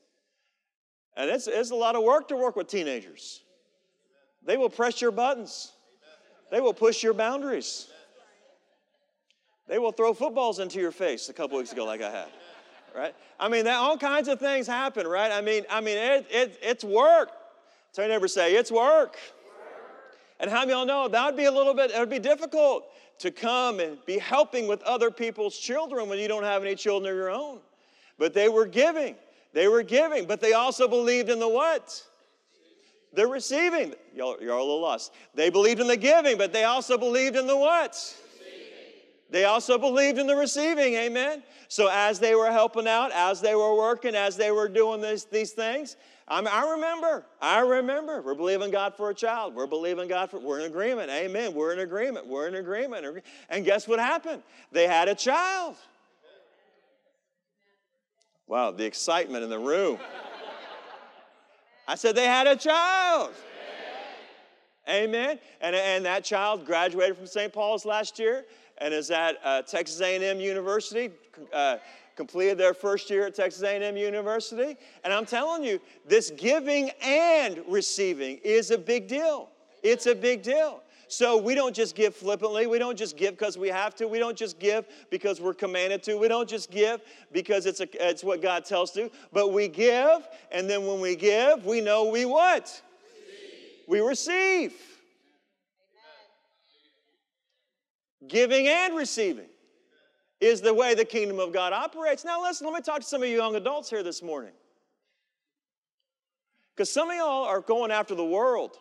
And 1.15 1.29
it's, 1.29 1.47
it's 1.47 1.71
a 1.71 1.75
lot 1.75 1.95
of 1.95 2.03
work 2.03 2.27
to 2.29 2.35
work 2.35 2.55
with 2.55 2.67
teenagers. 2.67 3.41
They 4.45 4.57
will 4.57 4.69
press 4.69 5.01
your 5.01 5.11
buttons, 5.11 5.71
they 6.51 6.59
will 6.59 6.73
push 6.73 7.03
your 7.03 7.13
boundaries. 7.13 7.87
They 9.65 9.79
will 9.79 9.93
throw 9.93 10.13
footballs 10.13 10.59
into 10.59 10.79
your 10.79 10.91
face 10.91 11.29
a 11.29 11.33
couple 11.33 11.57
weeks 11.57 11.71
ago, 11.71 11.85
like 11.85 12.01
I 12.01 12.11
had 12.11 12.27
right? 12.95 13.15
I 13.39 13.49
mean, 13.49 13.65
that, 13.65 13.75
all 13.75 13.97
kinds 13.97 14.27
of 14.27 14.39
things 14.39 14.67
happen, 14.67 15.07
right? 15.07 15.31
I 15.31 15.41
mean, 15.41 15.65
I 15.69 15.81
mean, 15.81 15.97
it, 15.97 16.27
it, 16.29 16.59
it's 16.61 16.83
work. 16.83 17.29
Your 17.97 18.07
neighbor, 18.07 18.27
say, 18.27 18.55
it's 18.55 18.71
work. 18.71 19.17
And 20.39 20.49
how 20.49 20.61
many 20.61 20.73
of 20.73 20.77
y'all 20.77 20.85
know 20.85 21.07
that 21.07 21.25
would 21.25 21.37
be 21.37 21.45
a 21.45 21.51
little 21.51 21.73
bit, 21.73 21.91
it 21.91 21.99
would 21.99 22.09
be 22.09 22.19
difficult 22.19 22.85
to 23.19 23.31
come 23.31 23.79
and 23.79 24.03
be 24.05 24.17
helping 24.17 24.67
with 24.67 24.81
other 24.83 25.11
people's 25.11 25.57
children 25.57 26.09
when 26.09 26.19
you 26.19 26.27
don't 26.27 26.43
have 26.43 26.63
any 26.63 26.75
children 26.75 27.11
of 27.11 27.15
your 27.15 27.29
own. 27.29 27.59
But 28.17 28.33
they 28.33 28.49
were 28.49 28.65
giving. 28.65 29.15
They 29.53 29.67
were 29.67 29.83
giving, 29.83 30.25
but 30.25 30.41
they 30.41 30.53
also 30.53 30.87
believed 30.87 31.29
in 31.29 31.39
the 31.39 31.47
what? 31.47 32.03
The 33.13 33.27
receiving. 33.27 33.93
Y'all, 34.15 34.37
you're 34.41 34.53
a 34.53 34.59
little 34.59 34.81
lost. 34.81 35.13
They 35.35 35.51
believed 35.51 35.79
in 35.79 35.87
the 35.87 35.97
giving, 35.97 36.37
but 36.37 36.51
they 36.51 36.63
also 36.63 36.97
believed 36.97 37.35
in 37.35 37.45
the 37.45 37.55
what? 37.55 37.95
They 39.33 39.45
also 39.45 39.79
believed 39.79 40.19
in 40.19 40.27
the 40.27 40.35
receiving, 40.35 40.93
amen? 40.93 41.41
So 41.67 41.89
as 41.91 42.19
they 42.19 42.35
were 42.35 42.51
helping 42.51 42.87
out, 42.87 43.11
as 43.11 43.41
they 43.41 43.55
were 43.55 43.75
working, 43.75 44.13
as 44.13 44.37
they 44.37 44.51
were 44.51 44.69
doing 44.69 45.01
this, 45.01 45.23
these 45.23 45.53
things, 45.53 45.97
I, 46.27 46.43
I 46.43 46.73
remember, 46.73 47.25
I 47.41 47.61
remember. 47.61 48.21
We're 48.21 48.35
believing 48.35 48.69
God 48.69 48.93
for 48.95 49.09
a 49.09 49.13
child. 49.15 49.55
We're 49.55 49.65
believing 49.65 50.07
God 50.07 50.29
for, 50.29 50.37
we're 50.37 50.59
in 50.59 50.67
agreement, 50.67 51.09
amen. 51.09 51.55
We're 51.55 51.73
in 51.73 51.79
agreement, 51.79 52.27
we're 52.27 52.47
in 52.47 52.53
agreement. 52.53 53.23
And 53.49 53.65
guess 53.65 53.87
what 53.87 53.97
happened? 53.97 54.43
They 54.71 54.85
had 54.85 55.07
a 55.07 55.15
child. 55.15 55.77
Wow, 58.45 58.69
the 58.69 58.85
excitement 58.85 59.43
in 59.43 59.49
the 59.49 59.57
room. 59.57 59.97
I 61.87 61.95
said 61.95 62.15
they 62.15 62.27
had 62.27 62.45
a 62.45 62.55
child. 62.55 63.31
Amen. 64.87 65.39
And, 65.59 65.75
and 65.75 66.05
that 66.05 66.23
child 66.23 66.67
graduated 66.67 67.17
from 67.17 67.25
St. 67.25 67.51
Paul's 67.51 67.85
last 67.85 68.19
year 68.19 68.45
and 68.83 68.93
is 68.93 69.11
at 69.11 69.37
uh, 69.45 69.61
Texas 69.61 70.01
A&M 70.01 70.41
University, 70.41 71.09
uh, 71.53 71.77
completed 72.17 72.57
their 72.57 72.73
first 72.73 73.09
year 73.09 73.25
at 73.25 73.33
Texas 73.33 73.63
A&M 73.63 73.95
University. 73.95 74.75
And 75.05 75.13
I'm 75.13 75.25
telling 75.25 75.63
you, 75.63 75.79
this 76.05 76.31
giving 76.31 76.91
and 77.01 77.61
receiving 77.69 78.39
is 78.43 78.71
a 78.71 78.77
big 78.77 79.07
deal. 79.07 79.49
It's 79.83 80.05
a 80.05 80.13
big 80.13 80.43
deal. 80.43 80.81
So 81.07 81.37
we 81.37 81.55
don't 81.55 81.73
just 81.73 81.95
give 81.95 82.13
flippantly. 82.13 82.67
We 82.67 82.77
don't 82.77 82.97
just 82.97 83.15
give 83.15 83.37
because 83.37 83.57
we 83.57 83.69
have 83.69 83.95
to. 83.95 84.07
We 84.07 84.19
don't 84.19 84.37
just 84.37 84.59
give 84.59 84.85
because 85.09 85.39
we're 85.39 85.53
commanded 85.53 86.03
to. 86.03 86.17
We 86.17 86.27
don't 86.27 86.49
just 86.49 86.69
give 86.69 87.01
because 87.31 87.65
it's, 87.65 87.79
a, 87.79 88.09
it's 88.09 88.23
what 88.23 88.41
God 88.41 88.65
tells 88.65 88.91
to. 88.91 89.09
But 89.31 89.53
we 89.53 89.69
give, 89.69 90.27
and 90.51 90.69
then 90.69 90.85
when 90.85 90.99
we 90.99 91.15
give, 91.15 91.65
we 91.65 91.79
know 91.79 92.09
we 92.09 92.25
what? 92.25 92.81
Receive. 93.15 93.87
We 93.87 93.99
receive. 94.01 94.92
Giving 98.27 98.67
and 98.67 98.95
receiving 98.95 99.49
is 100.39 100.61
the 100.61 100.73
way 100.73 100.93
the 100.93 101.05
kingdom 101.05 101.39
of 101.39 101.53
God 101.53 101.73
operates. 101.73 102.25
Now, 102.25 102.41
listen, 102.41 102.67
let 102.67 102.75
me 102.75 102.81
talk 102.81 102.99
to 102.99 103.05
some 103.05 103.23
of 103.23 103.29
you 103.29 103.37
young 103.37 103.55
adults 103.55 103.89
here 103.89 104.03
this 104.03 104.21
morning. 104.21 104.51
Because 106.75 106.91
some 106.91 107.09
of 107.09 107.15
y'all 107.15 107.45
are 107.45 107.61
going 107.61 107.91
after 107.91 108.15
the 108.15 108.25
world. 108.25 108.77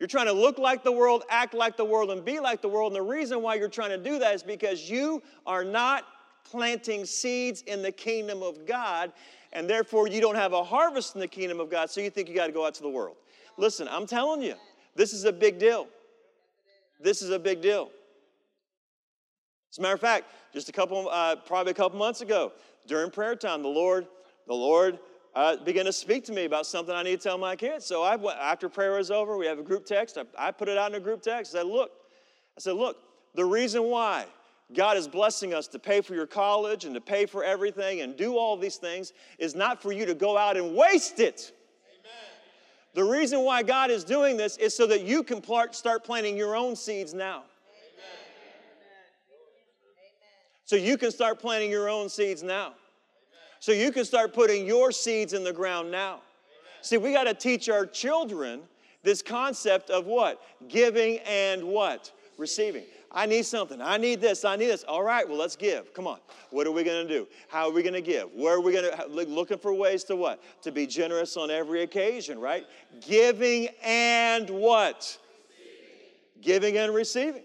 You're 0.00 0.08
trying 0.08 0.26
to 0.26 0.32
look 0.32 0.58
like 0.58 0.82
the 0.82 0.92
world, 0.92 1.24
act 1.30 1.54
like 1.54 1.76
the 1.76 1.84
world, 1.84 2.10
and 2.10 2.24
be 2.24 2.40
like 2.40 2.62
the 2.62 2.68
world. 2.68 2.92
And 2.92 2.96
the 2.96 3.08
reason 3.08 3.42
why 3.42 3.54
you're 3.54 3.68
trying 3.68 3.90
to 3.90 3.98
do 3.98 4.18
that 4.18 4.34
is 4.34 4.42
because 4.42 4.90
you 4.90 5.22
are 5.46 5.64
not 5.64 6.04
planting 6.44 7.04
seeds 7.04 7.62
in 7.62 7.80
the 7.80 7.92
kingdom 7.92 8.42
of 8.42 8.66
God, 8.66 9.12
and 9.52 9.68
therefore 9.68 10.08
you 10.08 10.20
don't 10.20 10.34
have 10.34 10.52
a 10.52 10.64
harvest 10.64 11.14
in 11.14 11.20
the 11.20 11.28
kingdom 11.28 11.60
of 11.60 11.70
God, 11.70 11.90
so 11.90 12.00
you 12.00 12.10
think 12.10 12.28
you 12.28 12.34
got 12.34 12.46
to 12.46 12.52
go 12.52 12.66
out 12.66 12.74
to 12.74 12.82
the 12.82 12.88
world. 12.88 13.16
Listen, 13.56 13.86
I'm 13.88 14.06
telling 14.06 14.42
you, 14.42 14.54
this 14.96 15.12
is 15.12 15.24
a 15.24 15.32
big 15.32 15.58
deal. 15.58 15.86
This 17.00 17.22
is 17.22 17.30
a 17.30 17.38
big 17.38 17.62
deal. 17.62 17.90
As 19.74 19.78
a 19.78 19.82
matter 19.82 19.94
of 19.94 20.00
fact, 20.00 20.26
just 20.52 20.68
a 20.68 20.72
couple, 20.72 21.08
uh, 21.10 21.34
probably 21.34 21.72
a 21.72 21.74
couple 21.74 21.98
months 21.98 22.20
ago, 22.20 22.52
during 22.86 23.10
prayer 23.10 23.34
time, 23.34 23.60
the 23.60 23.68
Lord, 23.68 24.06
the 24.46 24.54
Lord 24.54 25.00
uh, 25.34 25.56
began 25.56 25.84
to 25.86 25.92
speak 25.92 26.24
to 26.26 26.32
me 26.32 26.44
about 26.44 26.64
something 26.64 26.94
I 26.94 27.02
need 27.02 27.20
to 27.20 27.28
tell 27.28 27.38
my 27.38 27.56
kids. 27.56 27.84
So 27.84 28.04
I, 28.04 28.16
after 28.40 28.68
prayer 28.68 28.92
was 28.92 29.10
over, 29.10 29.36
we 29.36 29.46
have 29.46 29.58
a 29.58 29.64
group 29.64 29.84
text. 29.84 30.16
I, 30.16 30.26
I 30.38 30.52
put 30.52 30.68
it 30.68 30.78
out 30.78 30.92
in 30.92 30.96
a 30.96 31.00
group 31.00 31.22
text. 31.22 31.56
I 31.56 31.58
said, 31.58 31.66
look, 31.66 31.90
I 32.56 32.60
said, 32.60 32.74
look, 32.74 32.98
the 33.34 33.44
reason 33.44 33.82
why 33.82 34.26
God 34.72 34.96
is 34.96 35.08
blessing 35.08 35.54
us 35.54 35.66
to 35.66 35.80
pay 35.80 36.02
for 36.02 36.14
your 36.14 36.28
college 36.28 36.84
and 36.84 36.94
to 36.94 37.00
pay 37.00 37.26
for 37.26 37.42
everything 37.42 38.02
and 38.02 38.16
do 38.16 38.38
all 38.38 38.56
these 38.56 38.76
things 38.76 39.12
is 39.40 39.56
not 39.56 39.82
for 39.82 39.90
you 39.90 40.06
to 40.06 40.14
go 40.14 40.38
out 40.38 40.56
and 40.56 40.76
waste 40.76 41.18
it. 41.18 41.50
Amen. 41.90 42.12
The 42.94 43.02
reason 43.02 43.40
why 43.40 43.64
God 43.64 43.90
is 43.90 44.04
doing 44.04 44.36
this 44.36 44.56
is 44.56 44.72
so 44.72 44.86
that 44.86 45.02
you 45.02 45.24
can 45.24 45.42
start 45.72 46.04
planting 46.04 46.36
your 46.36 46.54
own 46.54 46.76
seeds 46.76 47.12
now. 47.12 47.42
So 50.64 50.76
you 50.76 50.96
can 50.96 51.10
start 51.10 51.38
planting 51.40 51.70
your 51.70 51.88
own 51.88 52.08
seeds 52.08 52.42
now. 52.42 52.72
So 53.60 53.72
you 53.72 53.92
can 53.92 54.04
start 54.04 54.34
putting 54.34 54.66
your 54.66 54.92
seeds 54.92 55.32
in 55.32 55.44
the 55.44 55.52
ground 55.52 55.90
now. 55.90 56.20
See, 56.82 56.98
we 56.98 57.12
got 57.12 57.24
to 57.24 57.34
teach 57.34 57.68
our 57.68 57.86
children 57.86 58.60
this 59.02 59.22
concept 59.22 59.90
of 59.90 60.06
what? 60.06 60.40
Giving 60.68 61.18
and 61.20 61.64
what? 61.64 62.12
Receiving. 62.36 62.84
I 63.10 63.26
need 63.26 63.46
something. 63.46 63.80
I 63.80 63.96
need 63.96 64.20
this. 64.20 64.44
I 64.44 64.56
need 64.56 64.66
this. 64.66 64.82
All 64.84 65.02
right, 65.02 65.26
well, 65.26 65.38
let's 65.38 65.54
give. 65.54 65.94
Come 65.94 66.06
on. 66.06 66.18
What 66.50 66.66
are 66.66 66.72
we 66.72 66.82
going 66.82 67.06
to 67.06 67.12
do? 67.12 67.28
How 67.48 67.68
are 67.68 67.72
we 67.72 67.82
going 67.82 67.94
to 67.94 68.00
give? 68.00 68.28
Where 68.34 68.56
are 68.56 68.60
we 68.60 68.72
going 68.72 68.90
to 68.90 69.06
looking 69.06 69.58
for 69.58 69.72
ways 69.72 70.02
to 70.04 70.16
what? 70.16 70.42
To 70.62 70.72
be 70.72 70.86
generous 70.86 71.36
on 71.36 71.50
every 71.50 71.82
occasion, 71.82 72.40
right? 72.40 72.66
Giving 73.06 73.68
and 73.84 74.50
what? 74.50 75.16
Receiving. 76.42 76.42
Giving 76.42 76.78
and 76.78 76.94
receiving. 76.94 77.44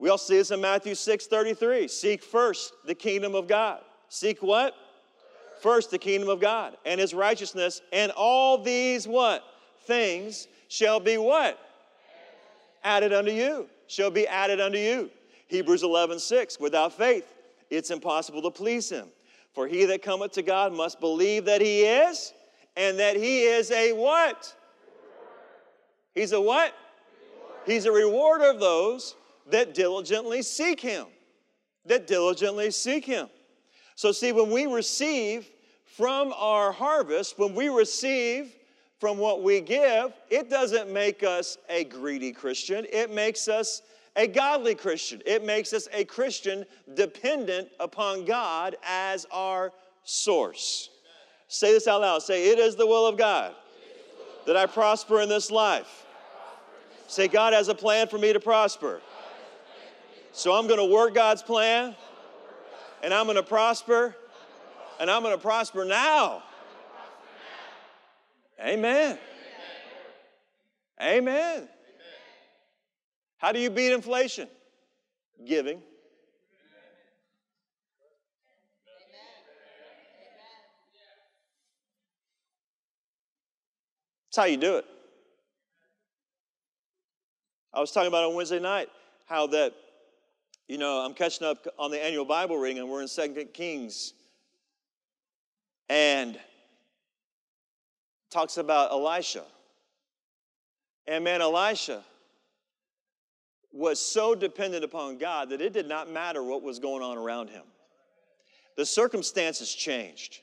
We 0.00 0.08
all 0.08 0.18
see 0.18 0.38
this 0.38 0.50
in 0.50 0.62
Matthew 0.62 0.94
6 0.94 1.26
33. 1.26 1.86
Seek 1.86 2.22
first 2.22 2.72
the 2.86 2.94
kingdom 2.94 3.34
of 3.34 3.46
God. 3.46 3.80
Seek 4.08 4.42
what? 4.42 4.74
First 5.60 5.90
the 5.90 5.98
kingdom 5.98 6.30
of 6.30 6.40
God 6.40 6.76
and 6.86 6.98
his 6.98 7.12
righteousness, 7.12 7.82
and 7.92 8.10
all 8.12 8.56
these 8.56 9.06
what? 9.06 9.44
Things 9.82 10.48
shall 10.68 11.00
be 11.00 11.18
what? 11.18 11.58
Added 12.82 13.12
unto 13.12 13.30
you. 13.30 13.68
Shall 13.88 14.10
be 14.10 14.26
added 14.26 14.58
unto 14.58 14.78
you. 14.78 15.10
Hebrews 15.48 15.82
11 15.82 16.18
6. 16.18 16.58
Without 16.58 16.94
faith, 16.94 17.34
it's 17.68 17.90
impossible 17.90 18.40
to 18.42 18.50
please 18.50 18.88
him. 18.88 19.08
For 19.52 19.68
he 19.68 19.84
that 19.84 20.00
cometh 20.00 20.32
to 20.32 20.42
God 20.42 20.72
must 20.72 20.98
believe 20.98 21.44
that 21.44 21.60
he 21.60 21.82
is, 21.82 22.32
and 22.74 22.98
that 22.98 23.16
he 23.16 23.42
is 23.42 23.70
a 23.70 23.92
what? 23.92 24.54
He's 26.14 26.32
a 26.32 26.40
what? 26.40 26.72
He's 27.66 27.84
a 27.84 27.92
rewarder 27.92 28.48
of 28.48 28.60
those 28.60 29.14
that 29.52 29.74
diligently 29.74 30.42
seek 30.42 30.80
Him. 30.80 31.06
That 31.86 32.06
diligently 32.06 32.70
seek 32.70 33.04
Him. 33.04 33.28
So, 33.94 34.12
see, 34.12 34.32
when 34.32 34.50
we 34.50 34.66
receive 34.66 35.48
from 35.84 36.32
our 36.36 36.72
harvest, 36.72 37.38
when 37.38 37.54
we 37.54 37.68
receive 37.68 38.54
from 38.98 39.18
what 39.18 39.42
we 39.42 39.60
give, 39.60 40.12
it 40.28 40.50
doesn't 40.50 40.92
make 40.92 41.22
us 41.22 41.58
a 41.68 41.84
greedy 41.84 42.32
Christian. 42.32 42.86
It 42.92 43.10
makes 43.10 43.48
us 43.48 43.82
a 44.16 44.26
godly 44.26 44.74
Christian. 44.74 45.22
It 45.26 45.44
makes 45.44 45.72
us 45.72 45.88
a 45.92 46.04
Christian 46.04 46.64
dependent 46.94 47.68
upon 47.78 48.24
God 48.24 48.76
as 48.86 49.26
our 49.32 49.72
source. 50.04 50.90
Say 51.48 51.72
this 51.72 51.88
out 51.88 52.02
loud. 52.02 52.22
Say, 52.22 52.50
It 52.50 52.58
is 52.58 52.76
the 52.76 52.86
will 52.86 53.06
of 53.06 53.16
God 53.16 53.54
that 54.46 54.56
I 54.56 54.66
prosper 54.66 55.20
in 55.20 55.28
this 55.28 55.50
life. 55.50 56.06
Say, 57.06 57.26
God 57.28 57.52
has 57.52 57.68
a 57.68 57.74
plan 57.74 58.06
for 58.06 58.18
me 58.18 58.32
to 58.32 58.40
prosper. 58.40 59.00
So 60.32 60.52
I'm 60.52 60.66
going 60.66 60.78
to 60.78 60.94
work 60.94 61.14
God's 61.14 61.42
plan, 61.42 61.94
and 63.02 63.12
I'm 63.12 63.26
going 63.26 63.36
to 63.36 63.42
prosper, 63.42 64.14
and 64.98 65.10
I'm 65.10 65.22
going 65.22 65.34
to 65.34 65.40
prosper 65.40 65.84
now. 65.84 66.42
Amen. 68.64 69.18
Amen. 71.02 71.68
How 73.38 73.52
do 73.52 73.58
you 73.58 73.70
beat 73.70 73.92
inflation? 73.92 74.48
Giving. 75.46 75.80
That's 84.28 84.36
how 84.36 84.44
you 84.44 84.58
do 84.58 84.76
it. 84.76 84.84
I 87.72 87.80
was 87.80 87.90
talking 87.90 88.08
about 88.08 88.28
on 88.28 88.34
Wednesday 88.34 88.60
night 88.60 88.88
how 89.26 89.46
that, 89.48 89.72
you 90.70 90.78
know, 90.78 91.04
I'm 91.04 91.14
catching 91.14 91.44
up 91.48 91.66
on 91.80 91.90
the 91.90 92.00
annual 92.00 92.24
Bible 92.24 92.56
reading 92.56 92.78
and 92.78 92.88
we're 92.88 93.02
in 93.02 93.08
Second 93.08 93.52
Kings. 93.52 94.12
And 95.88 96.38
talks 98.30 98.56
about 98.56 98.92
Elisha. 98.92 99.42
And 101.08 101.24
man, 101.24 101.40
Elisha 101.42 102.04
was 103.72 103.98
so 103.98 104.36
dependent 104.36 104.84
upon 104.84 105.18
God 105.18 105.50
that 105.50 105.60
it 105.60 105.72
did 105.72 105.88
not 105.88 106.08
matter 106.08 106.40
what 106.40 106.62
was 106.62 106.78
going 106.78 107.02
on 107.02 107.18
around 107.18 107.50
him. 107.50 107.64
The 108.76 108.86
circumstances 108.86 109.74
changed. 109.74 110.38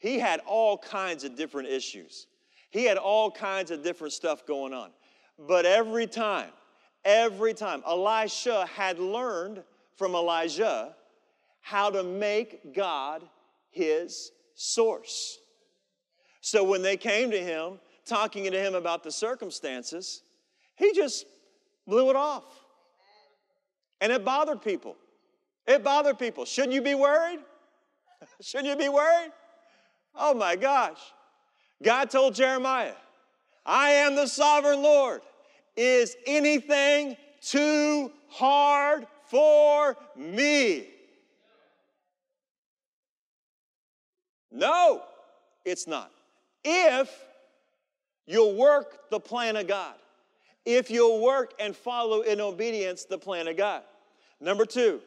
He 0.00 0.18
had 0.18 0.40
all 0.48 0.76
kinds 0.76 1.22
of 1.22 1.36
different 1.36 1.68
issues. 1.68 2.26
He 2.70 2.82
had 2.86 2.96
all 2.96 3.30
kinds 3.30 3.70
of 3.70 3.84
different 3.84 4.14
stuff 4.14 4.44
going 4.46 4.74
on. 4.74 4.90
But 5.38 5.64
every 5.64 6.08
time, 6.08 6.50
every 7.04 7.54
time, 7.54 7.82
Elisha 7.86 8.66
had 8.66 8.98
learned 8.98 9.62
from 9.96 10.14
Elijah 10.14 10.94
how 11.60 11.90
to 11.90 12.02
make 12.02 12.74
God 12.74 13.22
his 13.70 14.32
source. 14.54 15.38
So 16.40 16.62
when 16.62 16.82
they 16.82 16.96
came 16.96 17.30
to 17.30 17.38
him, 17.38 17.80
talking 18.04 18.50
to 18.50 18.58
him 18.58 18.74
about 18.74 19.02
the 19.02 19.10
circumstances, 19.10 20.22
he 20.76 20.92
just 20.92 21.26
blew 21.86 22.10
it 22.10 22.16
off. 22.16 22.44
And 24.00 24.12
it 24.12 24.24
bothered 24.24 24.60
people. 24.62 24.96
It 25.66 25.82
bothered 25.82 26.18
people. 26.18 26.44
Shouldn't 26.44 26.74
you 26.74 26.82
be 26.82 26.94
worried? 26.94 27.38
Shouldn't 28.40 28.68
you 28.68 28.76
be 28.76 28.90
worried? 28.90 29.32
Oh 30.14 30.34
my 30.34 30.56
gosh. 30.56 30.98
God 31.82 32.10
told 32.10 32.34
Jeremiah, 32.34 32.94
I 33.64 33.90
am 33.90 34.14
the 34.14 34.26
sovereign 34.26 34.82
Lord. 34.82 35.22
Is 35.76 36.16
anything 36.26 37.16
too 37.40 38.10
hard 38.28 39.06
for 39.26 39.96
me? 40.16 40.88
No, 44.50 45.02
it's 45.64 45.86
not. 45.86 46.10
If 46.62 47.10
you'll 48.26 48.54
work 48.54 49.10
the 49.10 49.18
plan 49.20 49.56
of 49.56 49.66
God, 49.66 49.94
if 50.64 50.90
you'll 50.90 51.22
work 51.22 51.52
and 51.58 51.76
follow 51.76 52.22
in 52.22 52.40
obedience 52.40 53.04
the 53.04 53.18
plan 53.18 53.48
of 53.48 53.56
God. 53.56 53.82
Number 54.40 54.64
two, 54.64 55.00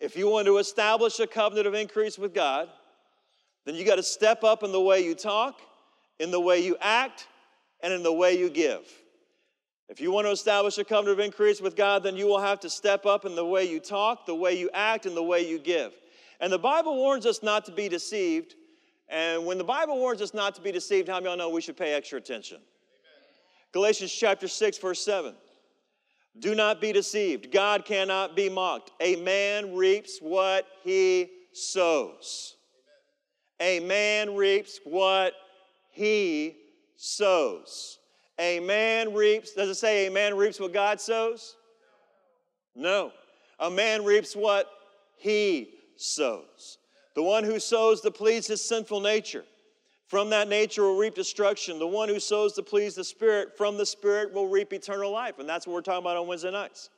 if 0.00 0.16
you 0.16 0.28
want 0.28 0.46
to 0.46 0.58
establish 0.58 1.20
a 1.20 1.26
covenant 1.26 1.66
of 1.66 1.74
increase 1.74 2.18
with 2.18 2.34
God, 2.34 2.68
then 3.64 3.76
you 3.76 3.84
got 3.84 3.96
to 3.96 4.02
step 4.02 4.44
up 4.44 4.62
in 4.62 4.72
the 4.72 4.80
way 4.80 5.04
you 5.04 5.14
talk 5.14 5.60
in 6.18 6.30
the 6.30 6.40
way 6.40 6.64
you 6.64 6.76
act, 6.80 7.26
and 7.82 7.92
in 7.92 8.02
the 8.02 8.12
way 8.12 8.38
you 8.38 8.48
give. 8.48 8.86
If 9.94 10.00
you 10.00 10.10
want 10.10 10.26
to 10.26 10.32
establish 10.32 10.76
a 10.78 10.82
covenant 10.82 11.20
of 11.20 11.24
increase 11.24 11.60
with 11.60 11.76
God, 11.76 12.02
then 12.02 12.16
you 12.16 12.26
will 12.26 12.40
have 12.40 12.58
to 12.60 12.68
step 12.68 13.06
up 13.06 13.24
in 13.24 13.36
the 13.36 13.46
way 13.46 13.64
you 13.70 13.78
talk, 13.78 14.26
the 14.26 14.34
way 14.34 14.58
you 14.58 14.68
act, 14.74 15.06
and 15.06 15.16
the 15.16 15.22
way 15.22 15.48
you 15.48 15.56
give. 15.56 15.92
And 16.40 16.52
the 16.52 16.58
Bible 16.58 16.96
warns 16.96 17.26
us 17.26 17.44
not 17.44 17.64
to 17.66 17.70
be 17.70 17.88
deceived. 17.88 18.56
And 19.08 19.46
when 19.46 19.56
the 19.56 19.62
Bible 19.62 19.96
warns 19.96 20.20
us 20.20 20.34
not 20.34 20.56
to 20.56 20.60
be 20.60 20.72
deceived, 20.72 21.06
how 21.06 21.14
many 21.14 21.26
of 21.26 21.30
y'all 21.30 21.36
know 21.38 21.54
we 21.54 21.60
should 21.60 21.76
pay 21.76 21.94
extra 21.94 22.18
attention? 22.18 22.56
Amen. 22.56 22.64
Galatians 23.70 24.12
chapter 24.12 24.48
6, 24.48 24.78
verse 24.78 24.98
7. 25.04 25.32
Do 26.40 26.56
not 26.56 26.80
be 26.80 26.90
deceived. 26.90 27.52
God 27.52 27.84
cannot 27.84 28.34
be 28.34 28.48
mocked. 28.48 28.90
A 29.00 29.14
man 29.14 29.76
reaps 29.76 30.18
what 30.18 30.66
he 30.82 31.30
sows. 31.52 32.56
Amen. 33.62 33.82
A 33.84 33.86
man 33.86 34.34
reaps 34.34 34.80
what 34.82 35.34
he 35.92 36.56
sows. 36.96 38.00
A 38.38 38.60
man 38.60 39.14
reaps, 39.14 39.52
does 39.52 39.68
it 39.68 39.76
say 39.76 40.06
a 40.06 40.10
man 40.10 40.36
reaps 40.36 40.58
what 40.58 40.72
God 40.72 41.00
sows? 41.00 41.56
No. 42.74 43.12
A 43.60 43.70
man 43.70 44.04
reaps 44.04 44.34
what 44.34 44.68
he 45.16 45.70
sows. 45.96 46.78
The 47.14 47.22
one 47.22 47.44
who 47.44 47.60
sows 47.60 48.00
to 48.00 48.10
please 48.10 48.46
his 48.46 48.66
sinful 48.66 49.00
nature, 49.00 49.44
from 50.08 50.30
that 50.30 50.48
nature 50.48 50.82
will 50.82 50.98
reap 50.98 51.14
destruction. 51.14 51.78
The 51.78 51.86
one 51.86 52.08
who 52.08 52.18
sows 52.18 52.54
to 52.54 52.62
please 52.62 52.96
the 52.96 53.04
Spirit, 53.04 53.56
from 53.56 53.78
the 53.78 53.86
Spirit 53.86 54.34
will 54.34 54.48
reap 54.48 54.72
eternal 54.72 55.12
life. 55.12 55.38
And 55.38 55.48
that's 55.48 55.66
what 55.66 55.74
we're 55.74 55.82
talking 55.82 56.04
about 56.04 56.16
on 56.16 56.26
Wednesday 56.26 56.50
nights. 56.50 56.90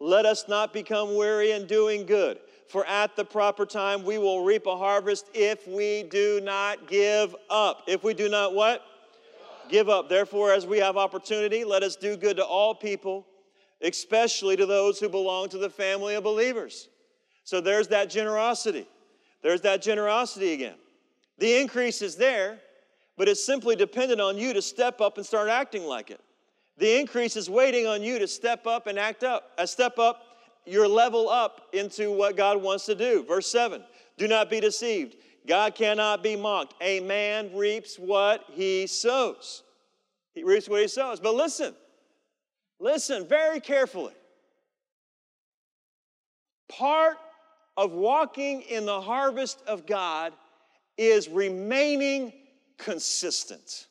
Let 0.00 0.24
us 0.24 0.46
not 0.48 0.72
become 0.72 1.14
weary 1.14 1.52
in 1.52 1.66
doing 1.66 2.06
good, 2.06 2.38
for 2.68 2.86
at 2.86 3.14
the 3.16 3.24
proper 3.24 3.66
time 3.66 4.02
we 4.02 4.18
will 4.18 4.44
reap 4.44 4.66
a 4.66 4.76
harvest 4.76 5.26
if 5.34 5.68
we 5.68 6.04
do 6.04 6.40
not 6.42 6.88
give 6.88 7.36
up. 7.50 7.82
If 7.86 8.02
we 8.02 8.14
do 8.14 8.28
not 8.28 8.54
what? 8.54 8.82
Give 9.68 9.88
up. 9.88 10.08
Therefore, 10.08 10.52
as 10.52 10.66
we 10.66 10.78
have 10.78 10.96
opportunity, 10.96 11.64
let 11.64 11.82
us 11.82 11.96
do 11.96 12.16
good 12.16 12.36
to 12.36 12.44
all 12.44 12.74
people, 12.74 13.26
especially 13.82 14.56
to 14.56 14.66
those 14.66 14.98
who 14.98 15.08
belong 15.08 15.48
to 15.50 15.58
the 15.58 15.70
family 15.70 16.14
of 16.14 16.24
believers. 16.24 16.88
So 17.44 17.60
there's 17.60 17.88
that 17.88 18.10
generosity. 18.10 18.86
There's 19.42 19.60
that 19.62 19.82
generosity 19.82 20.52
again. 20.52 20.76
The 21.38 21.60
increase 21.60 22.00
is 22.00 22.16
there, 22.16 22.58
but 23.16 23.28
it's 23.28 23.44
simply 23.44 23.76
dependent 23.76 24.20
on 24.20 24.38
you 24.38 24.52
to 24.54 24.62
step 24.62 25.00
up 25.00 25.18
and 25.18 25.26
start 25.26 25.48
acting 25.48 25.84
like 25.84 26.10
it. 26.10 26.20
The 26.78 26.98
increase 26.98 27.36
is 27.36 27.48
waiting 27.48 27.86
on 27.86 28.02
you 28.02 28.18
to 28.18 28.26
step 28.26 28.66
up 28.66 28.86
and 28.86 28.98
act 28.98 29.22
up, 29.22 29.52
uh, 29.58 29.66
step 29.66 29.98
up 29.98 30.22
your 30.66 30.88
level 30.88 31.28
up 31.28 31.68
into 31.72 32.10
what 32.10 32.36
God 32.36 32.60
wants 32.60 32.86
to 32.86 32.94
do. 32.94 33.24
Verse 33.24 33.50
7 33.50 33.82
Do 34.16 34.26
not 34.26 34.50
be 34.50 34.60
deceived. 34.60 35.16
God 35.46 35.74
cannot 35.74 36.22
be 36.22 36.36
mocked. 36.36 36.74
A 36.80 37.00
man 37.00 37.54
reaps 37.54 37.96
what 37.96 38.44
he 38.52 38.86
sows. 38.86 39.62
He 40.32 40.42
reaps 40.42 40.68
what 40.68 40.80
he 40.80 40.88
sows. 40.88 41.20
But 41.20 41.34
listen, 41.34 41.74
listen 42.80 43.26
very 43.26 43.60
carefully. 43.60 44.14
Part 46.68 47.18
of 47.76 47.92
walking 47.92 48.62
in 48.62 48.86
the 48.86 49.00
harvest 49.00 49.62
of 49.66 49.86
God 49.86 50.32
is 50.96 51.28
remaining 51.28 52.32
consistent. 52.78 53.86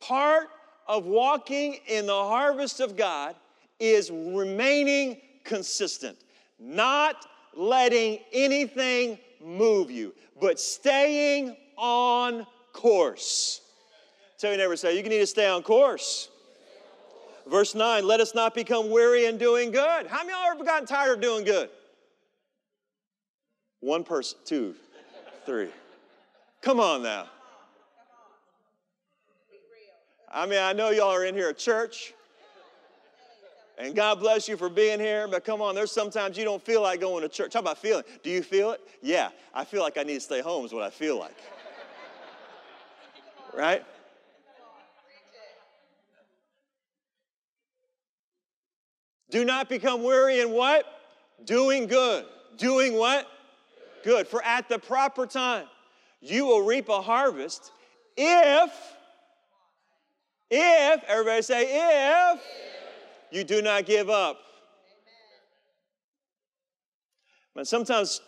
Part 0.00 0.48
of 0.88 1.04
walking 1.04 1.78
in 1.86 2.06
the 2.06 2.12
harvest 2.12 2.80
of 2.80 2.96
God 2.96 3.36
is 3.78 4.10
remaining 4.10 5.20
consistent, 5.44 6.16
not 6.58 7.26
letting 7.54 8.18
anything 8.32 9.18
move 9.44 9.90
you, 9.90 10.14
but 10.40 10.58
staying 10.60 11.56
on 11.76 12.46
course. 12.72 13.60
Tell 14.38 14.50
your 14.50 14.58
neighbor, 14.58 14.76
say, 14.76 14.96
you 14.96 15.02
need 15.02 15.18
to 15.18 15.26
stay 15.26 15.48
on 15.48 15.62
course. 15.62 16.28
Verse 17.48 17.74
9, 17.74 18.06
let 18.06 18.20
us 18.20 18.34
not 18.34 18.54
become 18.54 18.90
weary 18.90 19.26
in 19.26 19.36
doing 19.36 19.70
good. 19.70 20.06
How 20.06 20.18
many 20.18 20.32
of 20.32 20.38
y'all 20.38 20.54
ever 20.54 20.64
gotten 20.64 20.86
tired 20.86 21.14
of 21.14 21.20
doing 21.20 21.44
good? 21.44 21.70
One 23.80 24.04
person, 24.04 24.38
two, 24.44 24.76
three. 25.44 25.68
Come 26.60 26.78
on 26.78 27.02
now. 27.02 27.26
I 30.32 30.46
mean, 30.46 30.60
I 30.60 30.72
know 30.72 30.90
y'all 30.90 31.10
are 31.10 31.24
in 31.24 31.34
here 31.34 31.48
at 31.48 31.58
church. 31.58 32.14
And 33.78 33.94
God 33.96 34.20
bless 34.20 34.48
you 34.48 34.56
for 34.56 34.68
being 34.68 35.00
here, 35.00 35.26
but 35.26 35.44
come 35.44 35.62
on, 35.62 35.74
there's 35.74 35.90
sometimes 35.90 36.36
you 36.36 36.44
don't 36.44 36.62
feel 36.62 36.82
like 36.82 37.00
going 37.00 37.22
to 37.22 37.28
church. 37.28 37.54
How 37.54 37.60
about 37.60 37.78
feeling? 37.78 38.04
Do 38.22 38.30
you 38.30 38.42
feel 38.42 38.72
it? 38.72 38.80
Yeah, 39.00 39.30
I 39.54 39.64
feel 39.64 39.82
like 39.82 39.96
I 39.96 40.02
need 40.02 40.14
to 40.14 40.20
stay 40.20 40.40
home, 40.40 40.64
is 40.64 40.72
what 40.72 40.82
I 40.82 40.90
feel 40.90 41.18
like. 41.18 41.36
Right? 43.56 43.84
Do 49.30 49.44
not 49.44 49.68
become 49.68 50.02
weary 50.02 50.40
in 50.40 50.50
what? 50.50 50.84
Doing 51.44 51.86
good. 51.86 52.26
Doing 52.58 52.94
what? 52.94 53.26
Good. 54.04 54.28
For 54.28 54.42
at 54.44 54.68
the 54.68 54.78
proper 54.78 55.26
time, 55.26 55.66
you 56.20 56.44
will 56.44 56.62
reap 56.62 56.88
a 56.90 57.00
harvest 57.00 57.72
if 58.16 58.70
if, 60.54 61.02
everybody 61.04 61.40
say, 61.40 61.62
if, 61.62 62.36
if. 62.36 62.81
You 63.32 63.44
do 63.44 63.62
not 63.62 63.86
give 63.86 64.10
up. 64.10 64.38
But 67.54 67.66
sometimes 67.66 68.20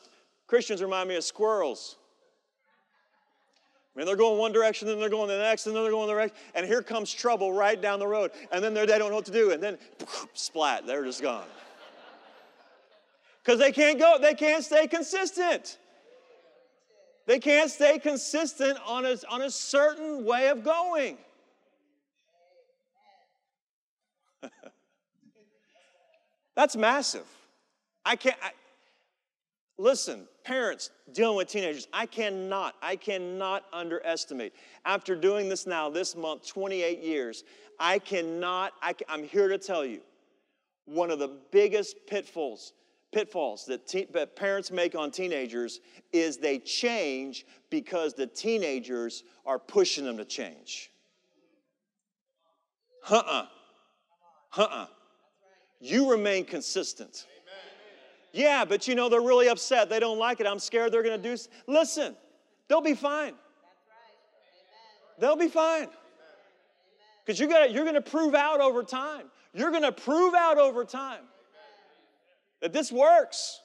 Christians 0.47 0.83
remind 0.83 1.09
me 1.09 1.17
of 1.17 1.25
squirrels. 1.25 1.97
I 3.95 3.99
mean, 3.99 4.07
they're 4.07 4.17
going 4.17 4.39
one 4.39 4.53
direction, 4.53 4.89
then 4.89 4.99
they're 4.99 5.09
going 5.09 5.29
the 5.29 5.39
next, 5.39 5.67
and 5.67 5.77
then 5.77 5.85
they're 5.85 5.93
going 5.93 6.09
the 6.09 6.15
next, 6.15 6.35
and 6.55 6.67
here 6.67 6.83
comes 6.83 7.13
trouble 7.13 7.53
right 7.53 7.81
down 7.81 8.01
the 8.01 8.07
road, 8.07 8.33
and 8.51 8.63
then 8.63 8.75
they 8.75 8.87
don't 8.87 9.11
know 9.11 9.15
what 9.15 9.25
to 9.27 9.33
do, 9.33 9.53
and 9.53 9.63
then 9.63 9.79
splat, 10.33 10.85
they're 10.85 11.05
just 11.05 11.23
gone. 11.23 11.47
Because 13.43 13.61
they 13.61 13.71
can't 13.71 13.99
go, 13.99 14.19
they 14.21 14.35
can't 14.35 14.65
stay 14.65 14.89
consistent. 14.89 15.79
They 17.27 17.39
can't 17.39 17.71
stay 17.71 17.99
consistent 17.99 18.79
on 18.85 19.07
a, 19.07 19.17
on 19.31 19.43
a 19.43 19.51
certain 19.51 20.25
way 20.25 20.49
of 20.49 20.65
going. 20.65 21.17
That's 26.57 26.77
massive. 26.77 27.27
I 28.05 28.17
can't, 28.17 28.37
I, 28.43 28.51
listen, 29.79 30.27
parents 30.45 30.91
dealing 31.13 31.37
with 31.37 31.49
teenagers, 31.49 31.89
I 31.93 32.07
cannot, 32.07 32.75
I 32.83 32.97
cannot 32.97 33.65
underestimate. 33.73 34.53
After 34.85 35.17
doing 35.17 35.49
this 35.49 35.67
now, 35.67 35.91
this 35.91 36.15
month, 36.15 36.47
28 36.47 37.01
years, 37.03 37.45
I 37.79 37.99
cannot, 37.99 38.73
I, 38.83 38.95
I'm 39.09 39.25
here 39.25 39.49
to 39.49 39.59
tell 39.59 39.85
you, 39.85 40.01
one 40.87 41.11
of 41.11 41.19
the 41.19 41.31
biggest 41.51 41.97
pitfalls, 42.07 42.75
pitfalls 43.11 43.65
that, 43.67 43.87
te- 43.87 44.07
that 44.13 44.37
parents 44.37 44.71
make 44.71 44.95
on 44.95 45.11
teenagers 45.11 45.81
is 46.13 46.37
they 46.37 46.59
change 46.59 47.47
because 47.71 48.15
the 48.15 48.27
teenagers 48.27 49.25
are 49.47 49.59
pushing 49.59 50.05
them 50.05 50.19
to 50.19 50.25
change. 50.25 50.91
Uh 53.09 53.17
uh-uh. 53.17 53.47
uh. 54.57 54.63
Uh-uh. 54.63 54.87
You 55.81 56.11
remain 56.11 56.45
consistent. 56.45 57.27
Yeah, 58.33 58.65
but 58.65 58.89
you 58.89 58.95
know, 58.95 59.09
they're 59.09 59.21
really 59.21 59.49
upset. 59.49 59.89
They 59.89 60.01
don't 60.01 60.19
like 60.19 60.41
it. 60.41 60.47
I'm 60.47 60.59
scared 60.59 60.93
they're 60.93 61.03
going 61.03 61.21
to 61.21 61.37
do. 61.37 61.41
Listen, 61.67 62.17
they'll 62.69 62.81
be 62.81 62.95
fine. 62.95 63.35
They'll 65.19 65.37
be 65.37 65.49
fine. 65.49 65.89
Because 67.25 67.39
you're 67.39 67.49
going 67.49 67.73
you're 67.73 67.91
to 67.93 68.01
prove 68.01 68.35
out 68.35 68.61
over 68.61 68.83
time. 68.83 69.27
You're 69.55 69.71
going 69.71 69.83
to 69.83 69.93
prove 69.93 70.35
out 70.35 70.59
over 70.59 70.85
time 70.85 71.23
that 72.61 72.73
this 72.73 72.91
works. 72.91 73.61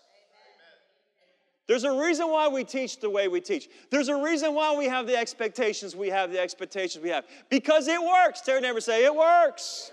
There's 1.67 1.83
a 1.83 1.91
reason 1.91 2.27
why 2.29 2.47
we 2.47 2.63
teach 2.63 2.99
the 2.99 3.09
way 3.09 3.27
we 3.27 3.41
teach. 3.41 3.69
There's 3.91 4.07
a 4.07 4.15
reason 4.15 4.55
why 4.55 4.75
we 4.75 4.85
have 4.85 5.05
the 5.05 5.15
expectations 5.15 5.95
we 5.95 6.09
have, 6.09 6.31
the 6.31 6.39
expectations 6.39 7.03
we 7.03 7.09
have. 7.09 7.25
Because 7.49 7.87
it 7.87 8.01
works. 8.01 8.41
Your 8.47 8.59
neighbor, 8.59 8.81
say, 8.81 9.05
it 9.05 9.15
works. 9.15 9.91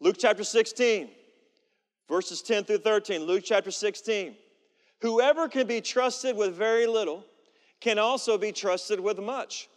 Luke 0.00 0.16
chapter 0.18 0.44
16, 0.44 1.10
verses 2.08 2.42
10 2.42 2.64
through 2.64 2.78
13. 2.78 3.22
Luke 3.24 3.42
chapter 3.44 3.70
16. 3.70 4.36
Whoever 5.00 5.48
can 5.48 5.66
be 5.66 5.80
trusted 5.80 6.36
with 6.36 6.54
very 6.54 6.86
little 6.86 7.24
can 7.80 7.98
also 7.98 8.38
be 8.38 8.52
trusted 8.52 9.00
with 9.00 9.18
much. 9.18 9.68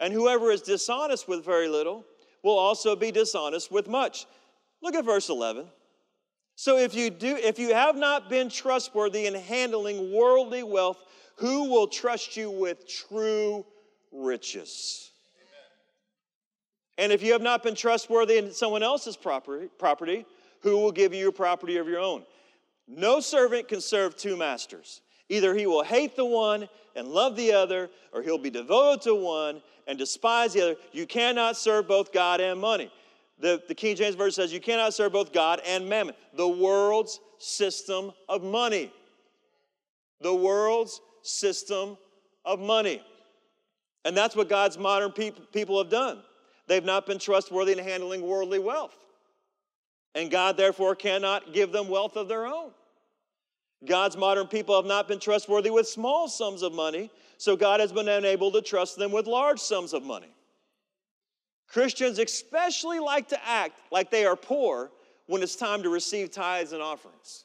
And 0.00 0.12
whoever 0.12 0.50
is 0.50 0.62
dishonest 0.62 1.28
with 1.28 1.44
very 1.44 1.68
little 1.68 2.04
will 2.42 2.58
also 2.58 2.96
be 2.96 3.10
dishonest 3.10 3.70
with 3.70 3.88
much. 3.88 4.26
Look 4.82 4.94
at 4.94 5.04
verse 5.04 5.28
11. 5.28 5.66
So 6.54 6.78
if 6.78 6.94
you 6.94 7.10
do 7.10 7.36
if 7.36 7.58
you 7.58 7.74
have 7.74 7.96
not 7.96 8.30
been 8.30 8.48
trustworthy 8.48 9.26
in 9.26 9.34
handling 9.34 10.12
worldly 10.12 10.62
wealth, 10.62 10.98
who 11.36 11.70
will 11.70 11.86
trust 11.86 12.36
you 12.36 12.50
with 12.50 12.88
true 12.88 13.66
riches? 14.10 15.10
And 16.98 17.12
if 17.12 17.22
you 17.22 17.32
have 17.32 17.42
not 17.42 17.62
been 17.62 17.74
trustworthy 17.74 18.38
in 18.38 18.52
someone 18.52 18.82
else's 18.82 19.16
property, 19.16 19.68
property, 19.78 20.24
who 20.60 20.78
will 20.78 20.92
give 20.92 21.12
you 21.12 21.28
a 21.28 21.32
property 21.32 21.76
of 21.76 21.88
your 21.88 22.00
own? 22.00 22.24
No 22.88 23.20
servant 23.20 23.68
can 23.68 23.80
serve 23.80 24.16
two 24.16 24.36
masters. 24.36 25.02
Either 25.28 25.54
he 25.54 25.66
will 25.66 25.82
hate 25.82 26.16
the 26.16 26.24
one 26.24 26.68
and 26.94 27.08
love 27.08 27.36
the 27.36 27.52
other, 27.52 27.90
or 28.12 28.22
he'll 28.22 28.38
be 28.38 28.50
devoted 28.50 29.02
to 29.02 29.14
one 29.14 29.60
and 29.86 29.98
despise 29.98 30.54
the 30.54 30.62
other. 30.62 30.76
You 30.92 31.06
cannot 31.06 31.56
serve 31.56 31.86
both 31.86 32.12
God 32.12 32.40
and 32.40 32.60
money. 32.60 32.90
The, 33.38 33.62
the 33.68 33.74
King 33.74 33.96
James 33.96 34.14
Version 34.14 34.32
says 34.32 34.52
you 34.52 34.60
cannot 34.60 34.94
serve 34.94 35.12
both 35.12 35.32
God 35.32 35.60
and 35.66 35.88
mammon, 35.88 36.14
the 36.34 36.48
world's 36.48 37.20
system 37.38 38.12
of 38.28 38.42
money. 38.42 38.90
The 40.22 40.34
world's 40.34 41.00
system 41.22 41.98
of 42.44 42.58
money. 42.58 43.02
And 44.04 44.16
that's 44.16 44.34
what 44.34 44.48
God's 44.48 44.78
modern 44.78 45.12
peop- 45.12 45.52
people 45.52 45.78
have 45.78 45.90
done. 45.90 46.22
They've 46.66 46.84
not 46.84 47.06
been 47.06 47.18
trustworthy 47.18 47.72
in 47.72 47.78
handling 47.78 48.22
worldly 48.22 48.58
wealth. 48.58 48.96
And 50.14 50.30
God, 50.30 50.56
therefore, 50.56 50.94
cannot 50.94 51.52
give 51.52 51.72
them 51.72 51.88
wealth 51.88 52.16
of 52.16 52.28
their 52.28 52.46
own. 52.46 52.70
God's 53.84 54.16
modern 54.16 54.46
people 54.46 54.74
have 54.74 54.86
not 54.86 55.06
been 55.06 55.20
trustworthy 55.20 55.70
with 55.70 55.86
small 55.86 56.28
sums 56.28 56.62
of 56.62 56.72
money, 56.72 57.10
so 57.36 57.56
God 57.56 57.80
has 57.80 57.92
been 57.92 58.08
unable 58.08 58.50
to 58.52 58.62
trust 58.62 58.96
them 58.96 59.12
with 59.12 59.26
large 59.26 59.60
sums 59.60 59.92
of 59.92 60.02
money. 60.02 60.34
Christians 61.68 62.18
especially 62.18 62.98
like 62.98 63.28
to 63.28 63.46
act 63.46 63.80
like 63.90 64.10
they 64.10 64.24
are 64.24 64.36
poor 64.36 64.90
when 65.26 65.42
it's 65.42 65.56
time 65.56 65.82
to 65.82 65.90
receive 65.90 66.30
tithes 66.30 66.72
and 66.72 66.80
offerings. 66.80 67.44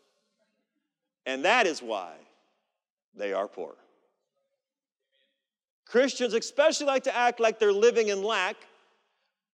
And 1.26 1.44
that 1.46 1.68
is 1.68 1.82
why 1.82 2.14
they 3.16 3.34
are 3.34 3.48
poor. 3.48 3.76
Christians 5.86 6.34
especially 6.34 6.86
like 6.86 7.04
to 7.04 7.16
act 7.16 7.40
like 7.40 7.60
they're 7.60 7.74
living 7.74 8.08
in 8.08 8.24
lack 8.24 8.56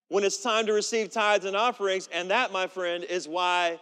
when 0.09 0.23
it's 0.23 0.41
time 0.41 0.65
to 0.67 0.73
receive 0.73 1.11
tithes 1.11 1.45
and 1.45 1.55
offerings, 1.55 2.07
and 2.13 2.31
that, 2.31 2.51
my 2.51 2.67
friend, 2.67 3.03
is 3.03 3.27
why 3.27 3.79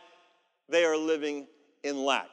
they 0.69 0.83
are 0.83 0.97
living 0.97 1.47
in 1.83 2.03
lack. 2.03 2.29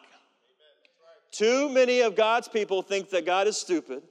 Too 1.30 1.68
many 1.68 2.00
of 2.00 2.14
God's 2.14 2.48
people 2.48 2.82
think 2.82 3.10
that 3.10 3.26
God 3.26 3.46
is 3.46 3.56
stupid. 3.56 4.02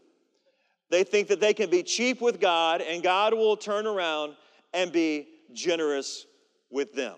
They 0.90 1.04
think 1.04 1.28
that 1.30 1.40
they 1.40 1.54
can 1.54 1.70
be 1.70 1.84
cheap 1.84 2.20
with 2.20 2.40
God 2.40 2.82
and 2.82 3.02
God 3.02 3.34
will 3.34 3.56
turn 3.56 3.88
around 3.88 4.36
and 4.74 4.92
be 4.92 5.28
generous 5.54 6.26
with 6.70 6.94
them. 6.94 7.16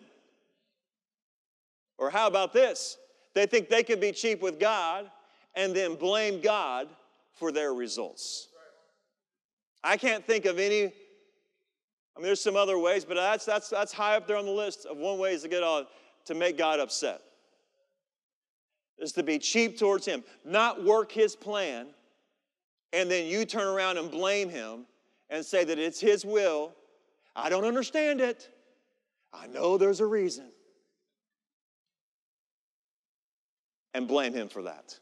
Or 1.97 2.09
how 2.09 2.28
about 2.28 2.53
this? 2.53 2.97
They 3.34 3.45
think 3.45 3.70
they 3.70 3.84
can 3.84 3.99
be 3.99 4.11
cheap 4.11 4.41
with 4.41 4.59
God 4.59 5.09
and 5.55 5.76
then 5.76 5.95
blame 5.95 6.41
God 6.41 6.88
for 7.34 7.51
their 7.51 7.74
results. 7.74 8.49
I 9.84 9.97
can't 9.97 10.26
think 10.26 10.45
of 10.45 10.59
any 10.59 10.93
I 12.16 12.20
mean, 12.20 12.28
there's 12.28 12.41
some 12.41 12.55
other 12.55 12.78
ways, 12.78 13.05
but 13.05 13.16
that's, 13.16 13.45
that's, 13.45 13.70
that's 13.70 13.91
high 13.91 14.16
up 14.16 14.28
there 14.28 14.38
on 14.38 14.45
the 14.45 14.51
list 14.51 14.86
of 14.86 14.97
one 14.97 15.18
ways 15.18 15.41
to 15.41 15.47
get 15.47 15.64
on 15.64 15.86
to 16.26 16.36
make 16.36 16.57
God 16.57 16.80
upset. 16.80 17.22
Is 18.99 19.11
to 19.14 19.24
be 19.24 19.39
cheap 19.39 19.80
towards 19.80 20.05
Him, 20.05 20.24
not 20.45 20.84
work 20.84 21.11
His 21.11 21.36
plan, 21.36 21.88
and 22.93 23.09
then 23.09 23.26
you 23.26 23.43
turn 23.43 23.68
around 23.68 23.97
and 23.97 24.11
blame 24.11 24.49
Him 24.49 24.86
and 25.30 25.43
say 25.43 25.64
that 25.64 25.80
it's 25.80 25.99
His 25.99 26.24
will. 26.24 26.74
I 27.36 27.49
don't 27.49 27.66
understand 27.66 28.22
it. 28.22 28.49
I 29.34 29.47
know 29.47 29.78
there's 29.78 29.99
a 29.99 30.05
reason. 30.05 30.45
And 33.95 34.07
blame 34.07 34.34
Him 34.34 34.47
for 34.47 34.61
that. 34.64 34.99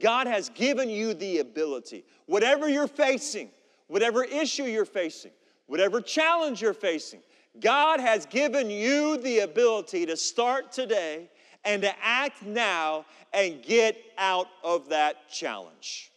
God 0.00 0.28
has 0.28 0.48
given 0.48 0.88
you 0.88 1.14
the 1.14 1.38
ability, 1.38 2.04
whatever 2.26 2.68
you're 2.68 2.86
facing, 2.86 3.50
whatever 3.88 4.24
issue 4.24 4.64
you're 4.64 4.84
facing, 4.84 5.32
whatever 5.72 6.02
challenge 6.02 6.60
you're 6.60 6.74
facing, 6.74 7.22
God 7.58 7.98
has 7.98 8.26
given 8.26 8.68
you 8.68 9.16
the 9.16 9.38
ability 9.38 10.04
to 10.04 10.18
start 10.18 10.70
today 10.70 11.30
and 11.64 11.80
to 11.80 11.94
act 12.04 12.42
now 12.42 13.06
and 13.32 13.62
get 13.62 13.96
out 14.18 14.48
of 14.62 14.90
that 14.90 15.30
challenge. 15.30 16.12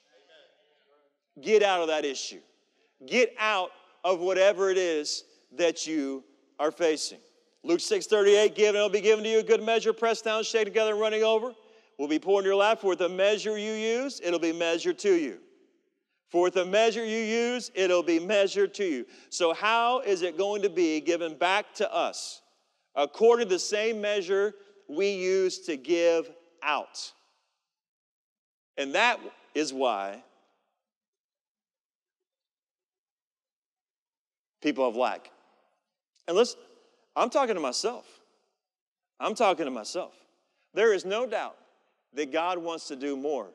Get 1.39 1.63
out 1.63 1.79
of 1.79 1.87
that 1.87 2.03
issue. 2.03 2.41
Get 3.05 3.33
out 3.39 3.71
of 4.03 4.19
whatever 4.19 4.71
it 4.71 4.77
is 4.77 5.23
that 5.55 5.87
you 5.87 6.25
are 6.59 6.69
facing. 6.71 7.19
Luke 7.63 7.79
6 7.79 8.07
38, 8.07 8.55
give 8.55 8.67
and 8.67 8.75
it'll 8.75 8.89
be 8.89 8.99
given 8.99 9.23
to 9.23 9.29
you 9.29 9.39
a 9.39 9.43
good 9.43 9.63
measure, 9.63 9.93
pressed 9.93 10.25
down, 10.25 10.43
shaken 10.43 10.65
together, 10.65 10.91
and 10.91 10.99
running 10.99 11.23
over. 11.23 11.53
Will 11.97 12.09
be 12.09 12.19
poured 12.19 12.43
in 12.43 12.49
your 12.49 12.57
lap. 12.57 12.81
For 12.81 12.93
the 12.93 13.07
measure 13.07 13.57
you 13.57 13.71
use, 13.71 14.19
it'll 14.21 14.37
be 14.37 14.51
measured 14.51 14.99
to 14.99 15.13
you. 15.13 15.37
For 16.29 16.43
with 16.43 16.55
the 16.55 16.65
measure 16.65 17.05
you 17.05 17.17
use, 17.17 17.71
it'll 17.75 18.03
be 18.03 18.19
measured 18.19 18.73
to 18.75 18.85
you. 18.85 19.05
So, 19.29 19.53
how 19.53 19.99
is 19.99 20.21
it 20.21 20.37
going 20.37 20.63
to 20.63 20.69
be 20.69 20.99
given 20.99 21.35
back 21.35 21.73
to 21.75 21.93
us? 21.93 22.41
According 22.95 23.47
to 23.47 23.55
the 23.55 23.59
same 23.59 24.01
measure 24.01 24.53
we 24.87 25.11
use 25.11 25.59
to 25.61 25.77
give 25.77 26.29
out. 26.63 27.11
And 28.77 28.95
that 28.95 29.19
is 29.53 29.73
why 29.73 30.23
people 34.61 34.85
have 34.85 34.95
lack. 34.95 35.29
And 36.27 36.35
listen, 36.35 36.59
I'm 37.15 37.29
talking 37.29 37.55
to 37.55 37.61
myself. 37.61 38.05
I'm 39.19 39.35
talking 39.35 39.65
to 39.65 39.71
myself. 39.71 40.13
There 40.73 40.93
is 40.93 41.05
no 41.05 41.25
doubt 41.25 41.55
that 42.13 42.31
God 42.31 42.57
wants 42.57 42.87
to 42.87 42.95
do 42.95 43.15
more 43.15 43.47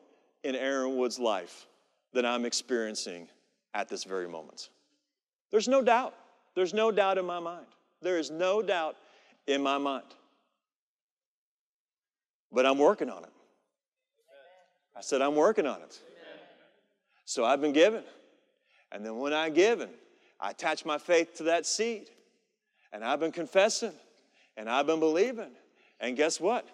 in 0.43 0.55
Aaron 0.55 0.95
Wood's 0.97 1.19
life 1.19 1.67
that 2.13 2.25
I'm 2.25 2.45
experiencing 2.45 3.27
at 3.73 3.89
this 3.89 4.03
very 4.03 4.27
moment. 4.27 4.69
There's 5.51 5.67
no 5.67 5.81
doubt. 5.81 6.13
There's 6.55 6.73
no 6.73 6.91
doubt 6.91 7.17
in 7.17 7.25
my 7.25 7.39
mind. 7.39 7.65
There 8.01 8.17
is 8.17 8.31
no 8.31 8.61
doubt 8.61 8.97
in 9.47 9.61
my 9.61 9.77
mind. 9.77 10.05
But 12.51 12.65
I'm 12.65 12.77
working 12.77 13.09
on 13.09 13.23
it. 13.23 13.31
I 14.95 15.01
said, 15.01 15.21
I'm 15.21 15.35
working 15.35 15.65
on 15.65 15.81
it. 15.81 15.99
So 17.25 17.45
I've 17.45 17.61
been 17.61 17.71
given 17.71 18.03
And 18.91 19.05
then 19.05 19.17
when 19.17 19.31
I 19.31 19.49
give 19.49 19.79
and 19.79 19.91
I 20.39 20.51
attach 20.51 20.85
my 20.85 20.97
faith 20.97 21.35
to 21.35 21.43
that 21.43 21.65
seed, 21.65 22.09
and 22.91 23.05
I've 23.05 23.19
been 23.21 23.31
confessing, 23.31 23.93
and 24.57 24.69
I've 24.69 24.85
been 24.85 24.99
believing, 24.99 25.51
and 26.01 26.17
guess 26.17 26.41
what? 26.41 26.67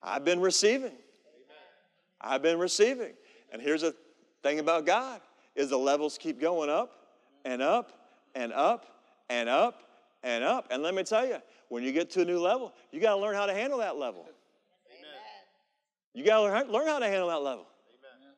I've 0.00 0.24
been 0.24 0.40
receiving. 0.40 0.92
I've 2.20 2.42
been 2.42 2.58
receiving. 2.58 3.14
And 3.50 3.60
here's 3.60 3.82
the 3.82 3.96
thing 4.42 4.58
about 4.58 4.86
God 4.86 5.20
is 5.54 5.70
the 5.70 5.78
levels 5.78 6.18
keep 6.18 6.40
going 6.40 6.70
up 6.70 6.92
and 7.44 7.60
up 7.62 7.92
and 8.34 8.52
up 8.52 8.86
and 9.28 9.48
up 9.48 9.82
and 10.22 10.44
up. 10.44 10.68
And 10.70 10.82
let 10.82 10.94
me 10.94 11.02
tell 11.02 11.26
you, 11.26 11.38
when 11.68 11.82
you 11.82 11.92
get 11.92 12.10
to 12.10 12.22
a 12.22 12.24
new 12.24 12.38
level, 12.38 12.72
you 12.92 13.00
got 13.00 13.14
to 13.14 13.20
learn 13.20 13.34
how 13.34 13.46
to 13.46 13.54
handle 13.54 13.78
that 13.78 13.96
level. 13.96 14.22
Amen. 14.22 15.10
You 16.14 16.24
got 16.24 16.38
to 16.38 16.72
learn 16.72 16.86
how 16.86 16.98
to 16.98 17.06
handle 17.06 17.28
that 17.28 17.42
level. 17.42 17.66
Amen. 17.90 18.34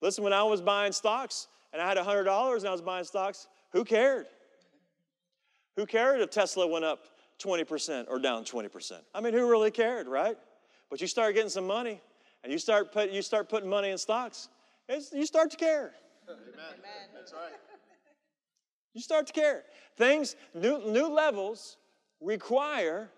Listen, 0.00 0.24
when 0.24 0.32
I 0.32 0.42
was 0.42 0.60
buying 0.60 0.92
stocks 0.92 1.48
and 1.72 1.80
I 1.80 1.88
had 1.88 1.96
$100 1.96 2.56
and 2.56 2.66
I 2.66 2.70
was 2.70 2.82
buying 2.82 3.04
stocks, 3.04 3.46
who 3.72 3.84
cared? 3.84 4.26
Who 5.76 5.86
cared 5.86 6.20
if 6.20 6.30
Tesla 6.30 6.66
went 6.66 6.84
up 6.84 7.06
20% 7.38 8.06
or 8.08 8.18
down 8.18 8.44
20%? 8.44 8.92
I 9.14 9.20
mean, 9.20 9.32
who 9.32 9.48
really 9.50 9.70
cared, 9.70 10.06
right? 10.06 10.36
But 10.90 11.00
you 11.00 11.06
start 11.06 11.34
getting 11.34 11.50
some 11.50 11.66
money 11.66 12.00
and 12.44 12.52
you 12.52 12.58
start, 12.58 12.92
put, 12.92 13.10
you 13.10 13.22
start 13.22 13.48
putting 13.48 13.70
money 13.70 13.90
in 13.90 13.98
stocks, 13.98 14.48
you 15.12 15.26
start 15.26 15.50
to 15.50 15.56
care. 15.56 15.92
Amen. 16.28 16.40
That's 17.14 17.32
right. 17.32 17.52
You 18.94 19.00
start 19.00 19.26
to 19.28 19.32
care. 19.32 19.64
Things, 19.96 20.36
new, 20.54 20.78
new 20.90 21.08
levels 21.08 21.78
require 22.20 23.10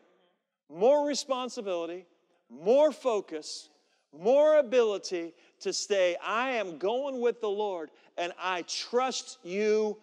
more 0.71 1.07
responsibility, 1.07 2.07
more 2.49 2.93
focus, 2.93 3.69
more 4.13 4.59
ability 4.59 5.35
to 5.61 5.73
stay. 5.73 6.17
I 6.25 6.51
am 6.51 6.79
going 6.79 7.21
with 7.21 7.41
the 7.41 7.49
Lord 7.49 7.91
and 8.17 8.33
I 8.41 8.63
trust 8.63 9.39
you, 9.43 9.99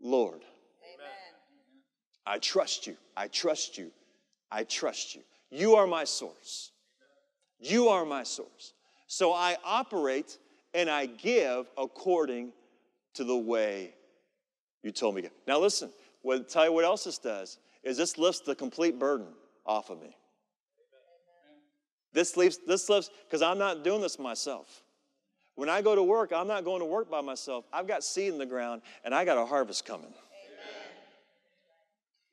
Lord. 0.00 0.42
Amen. 0.94 1.08
I 2.26 2.38
trust 2.38 2.86
you. 2.86 2.96
I 3.16 3.28
trust 3.28 3.78
you. 3.78 3.90
I 4.50 4.64
trust 4.64 5.14
you. 5.14 5.22
You 5.50 5.76
are 5.76 5.86
my 5.86 6.04
source. 6.04 6.72
You 7.58 7.88
are 7.88 8.04
my 8.04 8.22
source. 8.22 8.74
So 9.06 9.32
I 9.32 9.56
operate 9.64 10.38
and 10.74 10.90
I 10.90 11.06
give 11.06 11.66
according 11.76 12.52
to 13.14 13.24
the 13.24 13.36
way 13.36 13.94
you 14.82 14.90
told 14.90 15.14
me 15.14 15.22
to. 15.22 15.30
Now 15.46 15.58
listen, 15.58 15.90
what 16.22 16.48
tell 16.48 16.64
you 16.64 16.72
what 16.72 16.84
else 16.84 17.04
this 17.04 17.18
does 17.18 17.58
is 17.82 17.96
this 17.96 18.18
lifts 18.18 18.40
the 18.40 18.54
complete 18.54 18.98
burden 18.98 19.28
off 19.66 19.90
of 19.90 20.00
me. 20.00 20.16
This 22.12 22.36
leaves 22.36 22.58
this 22.66 22.88
lifts 22.88 23.10
because 23.26 23.42
I'm 23.42 23.58
not 23.58 23.84
doing 23.84 24.00
this 24.00 24.18
myself. 24.18 24.82
When 25.54 25.68
I 25.68 25.82
go 25.82 25.94
to 25.94 26.02
work, 26.02 26.32
I'm 26.32 26.48
not 26.48 26.64
going 26.64 26.80
to 26.80 26.86
work 26.86 27.10
by 27.10 27.20
myself. 27.20 27.64
I've 27.72 27.86
got 27.86 28.02
seed 28.02 28.32
in 28.32 28.38
the 28.38 28.46
ground 28.46 28.82
and 29.04 29.14
I 29.14 29.24
got 29.24 29.36
a 29.36 29.44
harvest 29.44 29.84
coming. 29.84 30.06
Amen. 30.06 30.14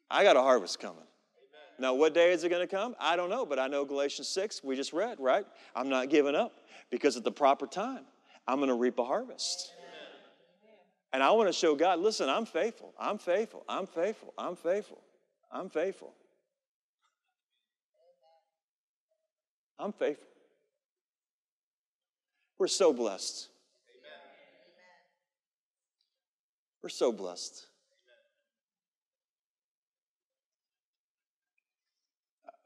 I 0.09 0.23
got 0.23 0.37
a 0.37 0.41
harvest 0.41 0.79
coming. 0.79 1.03
Now, 1.79 1.93
what 1.93 2.13
day 2.13 2.33
is 2.33 2.43
it 2.43 2.49
going 2.49 2.65
to 2.65 2.75
come? 2.75 2.93
I 2.99 3.15
don't 3.15 3.29
know, 3.29 3.45
but 3.45 3.57
I 3.57 3.67
know 3.67 3.85
Galatians 3.85 4.27
6, 4.27 4.63
we 4.63 4.75
just 4.75 4.91
read, 4.91 5.17
right? 5.19 5.45
I'm 5.73 5.87
not 5.87 6.09
giving 6.09 6.35
up 6.35 6.53
because 6.89 7.15
at 7.15 7.23
the 7.23 7.31
proper 7.31 7.65
time, 7.67 8.03
I'm 8.49 8.57
going 8.57 8.69
to 8.69 8.75
reap 8.75 8.97
a 8.97 9.05
harvest. 9.05 9.71
And 11.13 11.21
I 11.21 11.29
want 11.31 11.49
to 11.49 11.53
show 11.53 11.75
God, 11.75 11.99
listen, 11.99 12.29
I'm 12.29 12.47
faithful. 12.47 12.95
I'm 12.99 13.19
faithful. 13.19 13.63
I'm 13.69 13.85
faithful. 13.85 14.33
I'm 14.39 14.55
faithful. 14.55 15.03
I'm 15.51 15.69
faithful. 15.69 16.13
I'm 19.77 19.93
faithful. 19.93 20.27
We're 22.57 22.67
so 22.67 22.91
blessed. 22.91 23.49
We're 26.81 26.89
so 26.89 27.11
blessed. 27.11 27.67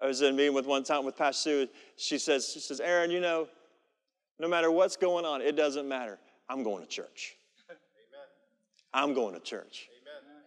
I 0.01 0.07
was 0.07 0.21
in 0.21 0.33
a 0.33 0.37
meeting 0.37 0.53
with 0.53 0.65
one 0.65 0.83
time 0.83 1.03
with 1.03 1.17
Pastor 1.17 1.65
Sue. 1.65 1.67
She 1.97 2.17
says, 2.17 2.49
she 2.53 2.59
says, 2.59 2.79
Aaron, 2.79 3.11
you 3.11 3.19
know, 3.19 3.47
no 4.39 4.47
matter 4.47 4.71
what's 4.71 4.95
going 4.95 5.25
on, 5.25 5.41
it 5.41 5.55
doesn't 5.55 5.87
matter. 5.87 6.17
I'm 6.49 6.63
going 6.63 6.83
to 6.83 6.89
church. 6.89 7.35
I'm 8.93 9.13
going 9.13 9.33
to 9.33 9.39
church. 9.39 9.89
Amen. 10.01 10.41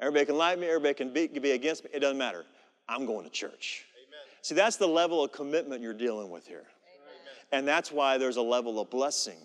Everybody 0.00 0.26
can 0.26 0.36
like 0.36 0.58
me, 0.58 0.66
everybody 0.66 0.94
can 0.94 1.12
be, 1.12 1.28
can 1.28 1.42
be 1.42 1.52
against 1.52 1.84
me. 1.84 1.90
It 1.94 2.00
doesn't 2.00 2.18
matter. 2.18 2.44
I'm 2.88 3.06
going 3.06 3.24
to 3.24 3.30
church. 3.30 3.84
Amen. 3.96 4.20
See, 4.42 4.54
that's 4.54 4.76
the 4.76 4.86
level 4.86 5.24
of 5.24 5.32
commitment 5.32 5.80
you're 5.80 5.94
dealing 5.94 6.30
with 6.30 6.46
here. 6.46 6.58
Amen. 6.58 7.34
And 7.52 7.68
that's 7.68 7.90
why 7.90 8.18
there's 8.18 8.36
a 8.36 8.42
level 8.42 8.78
of 8.78 8.90
blessing 8.90 9.38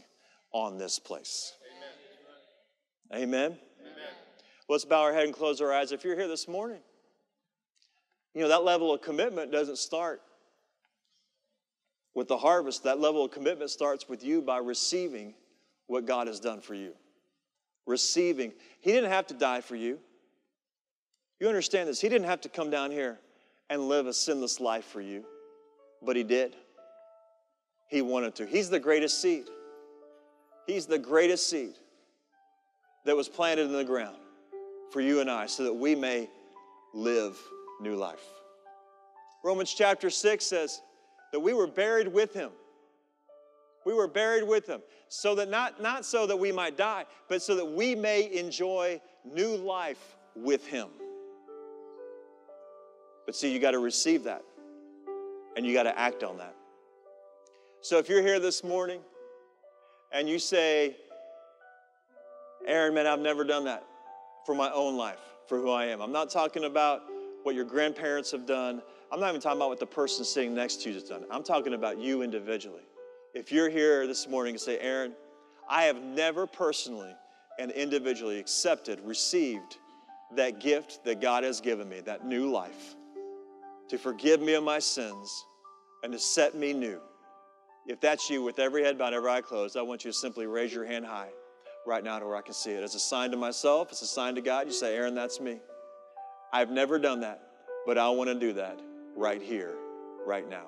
on 0.52 0.78
this 0.78 1.00
place. 1.00 1.54
Amen. 3.14 3.24
Amen. 3.24 3.58
Let's 4.70 4.86
bow 4.86 5.02
our 5.02 5.14
head 5.14 5.26
and 5.26 5.34
close 5.34 5.60
our 5.60 5.74
eyes. 5.74 5.92
If 5.92 6.06
you're 6.06 6.16
here 6.16 6.30
this 6.30 6.48
morning, 6.48 6.80
you 8.34 8.42
know, 8.42 8.48
that 8.48 8.64
level 8.64 8.94
of 8.94 9.02
commitment 9.02 9.52
doesn't 9.52 9.78
start 9.78 10.22
with 12.14 12.28
the 12.28 12.38
harvest. 12.38 12.84
That 12.84 13.00
level 13.00 13.26
of 13.26 13.32
commitment 13.32 13.70
starts 13.70 14.08
with 14.08 14.24
you 14.24 14.42
by 14.42 14.58
receiving 14.58 15.34
what 15.88 16.06
God 16.06 16.28
has 16.28 16.40
done 16.40 16.62
for 16.62 16.74
you 16.74 16.94
receiving. 17.86 18.54
He 18.80 18.92
didn't 18.92 19.12
have 19.12 19.28
to 19.28 19.34
die 19.34 19.62
for 19.62 19.76
you. 19.76 20.00
You 21.40 21.48
understand 21.48 21.90
this? 21.90 22.00
He 22.00 22.10
didn't 22.10 22.28
have 22.28 22.42
to 22.42 22.50
come 22.50 22.70
down 22.70 22.92
here 22.92 23.20
and 23.70 23.88
live 23.88 24.08
a 24.08 24.14
sinless 24.14 24.60
life 24.60 24.86
for 24.86 25.02
you, 25.02 25.26
but 26.02 26.16
He 26.16 26.24
did. 26.24 26.56
He 27.88 28.02
wanted 28.02 28.36
to. 28.36 28.46
He's 28.46 28.70
the 28.70 28.80
greatest 28.80 29.22
seed. 29.22 29.46
He's 30.68 30.86
the 30.86 31.00
greatest 31.00 31.50
seed 31.50 31.74
that 33.06 33.16
was 33.16 33.28
planted 33.28 33.66
in 33.66 33.74
the 33.74 33.84
ground 33.84 34.18
for 34.92 35.02
you 35.02 35.20
and 35.20 35.30
I 35.30 35.48
so 35.48 35.64
that 35.64 35.74
we 35.74 35.96
may 35.96 36.30
live 36.94 37.38
new 37.82 37.96
life. 37.96 38.24
Romans 39.44 39.74
chapter 39.74 40.10
6 40.10 40.46
says 40.46 40.82
that 41.32 41.40
we 41.40 41.54
were 41.54 41.68
buried 41.68 42.08
with 42.08 42.34
Him 42.34 42.52
we 43.86 43.94
were 43.94 44.08
buried 44.08 44.48
with 44.48 44.68
him. 44.68 44.82
So 45.08 45.36
that 45.36 45.50
not, 45.50 45.82
not 45.82 46.06
so 46.06 46.28
that 46.28 46.38
we 46.38 46.52
might 46.52 46.78
die, 46.78 47.06
but 47.28 47.42
so 47.42 47.56
that 47.56 47.66
we 47.66 47.96
may 47.96 48.32
enjoy 48.38 49.02
new 49.26 49.56
life 49.56 50.16
with 50.36 50.66
him. 50.68 50.88
But 53.26 53.36
see, 53.36 53.52
you 53.52 53.60
got 53.60 53.72
to 53.72 53.80
receive 53.80 54.24
that 54.24 54.44
and 55.56 55.66
you 55.66 55.74
got 55.74 55.84
to 55.84 55.98
act 55.98 56.24
on 56.24 56.38
that. 56.38 56.56
So 57.82 57.98
if 57.98 58.08
you're 58.08 58.22
here 58.22 58.40
this 58.40 58.64
morning 58.64 59.02
and 60.12 60.30
you 60.30 60.40
say, 60.40 60.96
Aaron, 62.66 62.94
man, 62.94 63.08
I've 63.08 63.20
never 63.20 63.44
done 63.44 63.66
that 63.66 63.84
for 64.46 64.54
my 64.54 64.72
own 64.72 64.96
life, 64.96 65.20
for 65.48 65.60
who 65.60 65.72
I 65.72 65.86
am. 65.86 66.02
I'm 66.02 66.12
not 66.12 66.30
talking 66.30 66.66
about 66.66 67.02
what 67.44 67.56
your 67.56 67.66
grandparents 67.66 68.32
have 68.32 68.46
done. 68.46 68.84
I'm 69.12 69.20
not 69.20 69.30
even 69.30 69.42
talking 69.42 69.58
about 69.58 69.68
what 69.68 69.80
the 69.80 69.86
person 69.86 70.24
sitting 70.24 70.56
next 70.56 70.84
to 70.84 70.90
you 70.90 70.96
has 70.96 71.04
done. 71.04 71.26
I'm 71.30 71.44
talking 71.44 71.74
about 71.74 72.00
you 72.00 72.22
individually. 72.22 72.84
If 73.34 73.52
you're 73.52 73.70
here 73.70 74.08
this 74.08 74.28
morning 74.28 74.54
and 74.54 74.62
say, 74.62 74.80
Aaron, 74.80 75.14
I 75.70 75.84
have 75.84 76.02
never 76.02 76.48
personally 76.48 77.14
and 77.60 77.72
individually 77.72 78.40
accepted, 78.40 79.02
received 79.02 79.78
that 80.38 80.62
gift 80.62 81.04
that 81.04 81.20
God 81.20 81.44
has 81.44 81.60
given 81.60 81.90
me, 81.90 82.00
that 82.02 82.26
new 82.26 82.50
life, 82.50 82.96
to 83.90 83.98
forgive 83.98 84.42
me 84.42 84.54
of 84.54 84.64
my 84.64 84.80
sins 84.80 85.46
and 86.04 86.14
to 86.14 86.20
set 86.20 86.56
me 86.56 86.72
new. 86.72 87.02
If 87.88 88.00
that's 88.00 88.30
you, 88.30 88.42
with 88.42 88.60
every 88.60 88.82
head 88.82 88.98
bowed, 88.98 89.14
every 89.14 89.30
eye 89.30 89.42
closed, 89.42 89.76
I 89.76 89.82
want 89.82 90.06
you 90.06 90.12
to 90.12 90.18
simply 90.18 90.46
raise 90.46 90.74
your 90.74 90.86
hand 90.86 91.06
high 91.06 91.30
right 91.86 92.04
now 92.04 92.18
to 92.18 92.26
where 92.26 92.38
I 92.38 92.42
can 92.42 92.54
see 92.54 92.72
it. 92.72 92.82
As 92.82 92.96
a 92.96 93.00
sign 93.00 93.32
to 93.32 93.38
myself, 93.38 93.92
it's 93.92 94.02
a 94.04 94.08
sign 94.08 94.36
to 94.36 94.42
God. 94.42 94.68
You 94.68 94.74
say, 94.74 94.96
Aaron, 94.96 95.16
that's 95.16 95.42
me. 95.42 95.60
I've 96.54 96.70
never 96.70 96.98
done 96.98 97.20
that, 97.22 97.42
but 97.86 97.98
I 97.98 98.10
want 98.10 98.30
to 98.30 98.36
do 98.36 98.54
that 98.54 98.80
right 99.16 99.42
here, 99.42 99.76
right 100.26 100.50
now. 100.50 100.66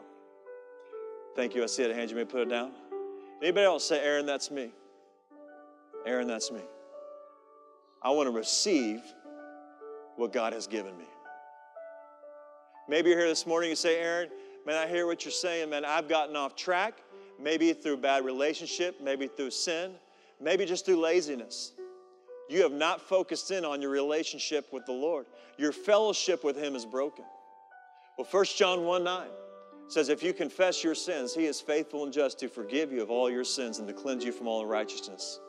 Thank 1.36 1.56
you. 1.56 1.64
I 1.64 1.66
see 1.66 1.84
it. 1.84 1.96
Hand 1.96 2.10
you 2.10 2.16
may 2.16 2.26
put 2.26 2.41
it 2.41 2.50
down. 2.50 2.72
Anybody 3.41 3.66
else 3.66 3.86
say, 3.86 4.00
Aaron, 4.04 4.26
that's 4.26 4.52
me? 4.52 4.72
Aaron, 6.06 6.28
that's 6.28 6.52
me. 6.52 6.62
I 8.02 8.10
want 8.10 8.28
to 8.28 8.32
receive 8.32 9.02
what 10.18 10.32
God 10.32 10.54
has 10.54 10.68
given 10.68 10.98
me. 10.98 11.06
Maybe 12.88 13.10
you're 13.10 13.20
here 13.20 13.28
this 13.28 13.48
morning 13.48 13.70
you 13.70 13.76
say, 13.76 14.00
Aaron, 14.00 14.30
man, 14.66 14.76
I 14.76 14.88
hear 14.88 15.08
what 15.08 15.24
you're 15.24 15.32
saying, 15.32 15.70
man. 15.70 15.86
I've 15.86 16.10
gotten 16.10 16.36
off 16.36 16.56
track, 16.56 16.96
maybe 17.39 17.72
through 17.74 17.98
bad 17.98 18.26
relationship, 18.26 19.00
maybe 19.02 19.28
through 19.28 19.52
sin, 19.52 19.94
maybe 20.41 20.66
just 20.66 20.86
through 20.86 21.00
laziness. 21.00 21.72
You 22.50 22.62
have 22.62 22.74
not 22.74 23.02
focused 23.02 23.52
in 23.52 23.64
on 23.64 23.82
your 23.82 23.91
relationship 23.91 24.72
with 24.74 24.86
the 24.86 24.91
Lord. 24.91 25.26
Your 25.58 25.72
fellowship 25.72 26.44
with 26.44 26.58
Him 26.58 26.76
is 26.76 26.86
broken. 26.86 27.26
Well, 28.18 28.28
1 28.30 28.45
John 28.57 28.84
1 28.84 29.03
9 29.03 29.28
says, 29.88 30.09
If 30.09 30.22
you 30.22 30.34
confess 30.34 30.84
your 30.84 30.95
sins, 30.95 31.34
he 31.34 31.45
is 31.45 31.59
faithful 31.59 32.03
and 32.03 32.14
just 32.14 32.39
to 32.39 32.47
forgive 32.47 32.91
you 32.91 33.01
of 33.01 33.09
all 33.09 33.30
your 33.30 33.43
sins 33.43 33.80
and 33.80 33.88
to 33.88 33.93
cleanse 33.93 34.24
you 34.24 34.32
from 34.32 34.47
all 34.47 34.61
unrighteousness. 34.61 35.39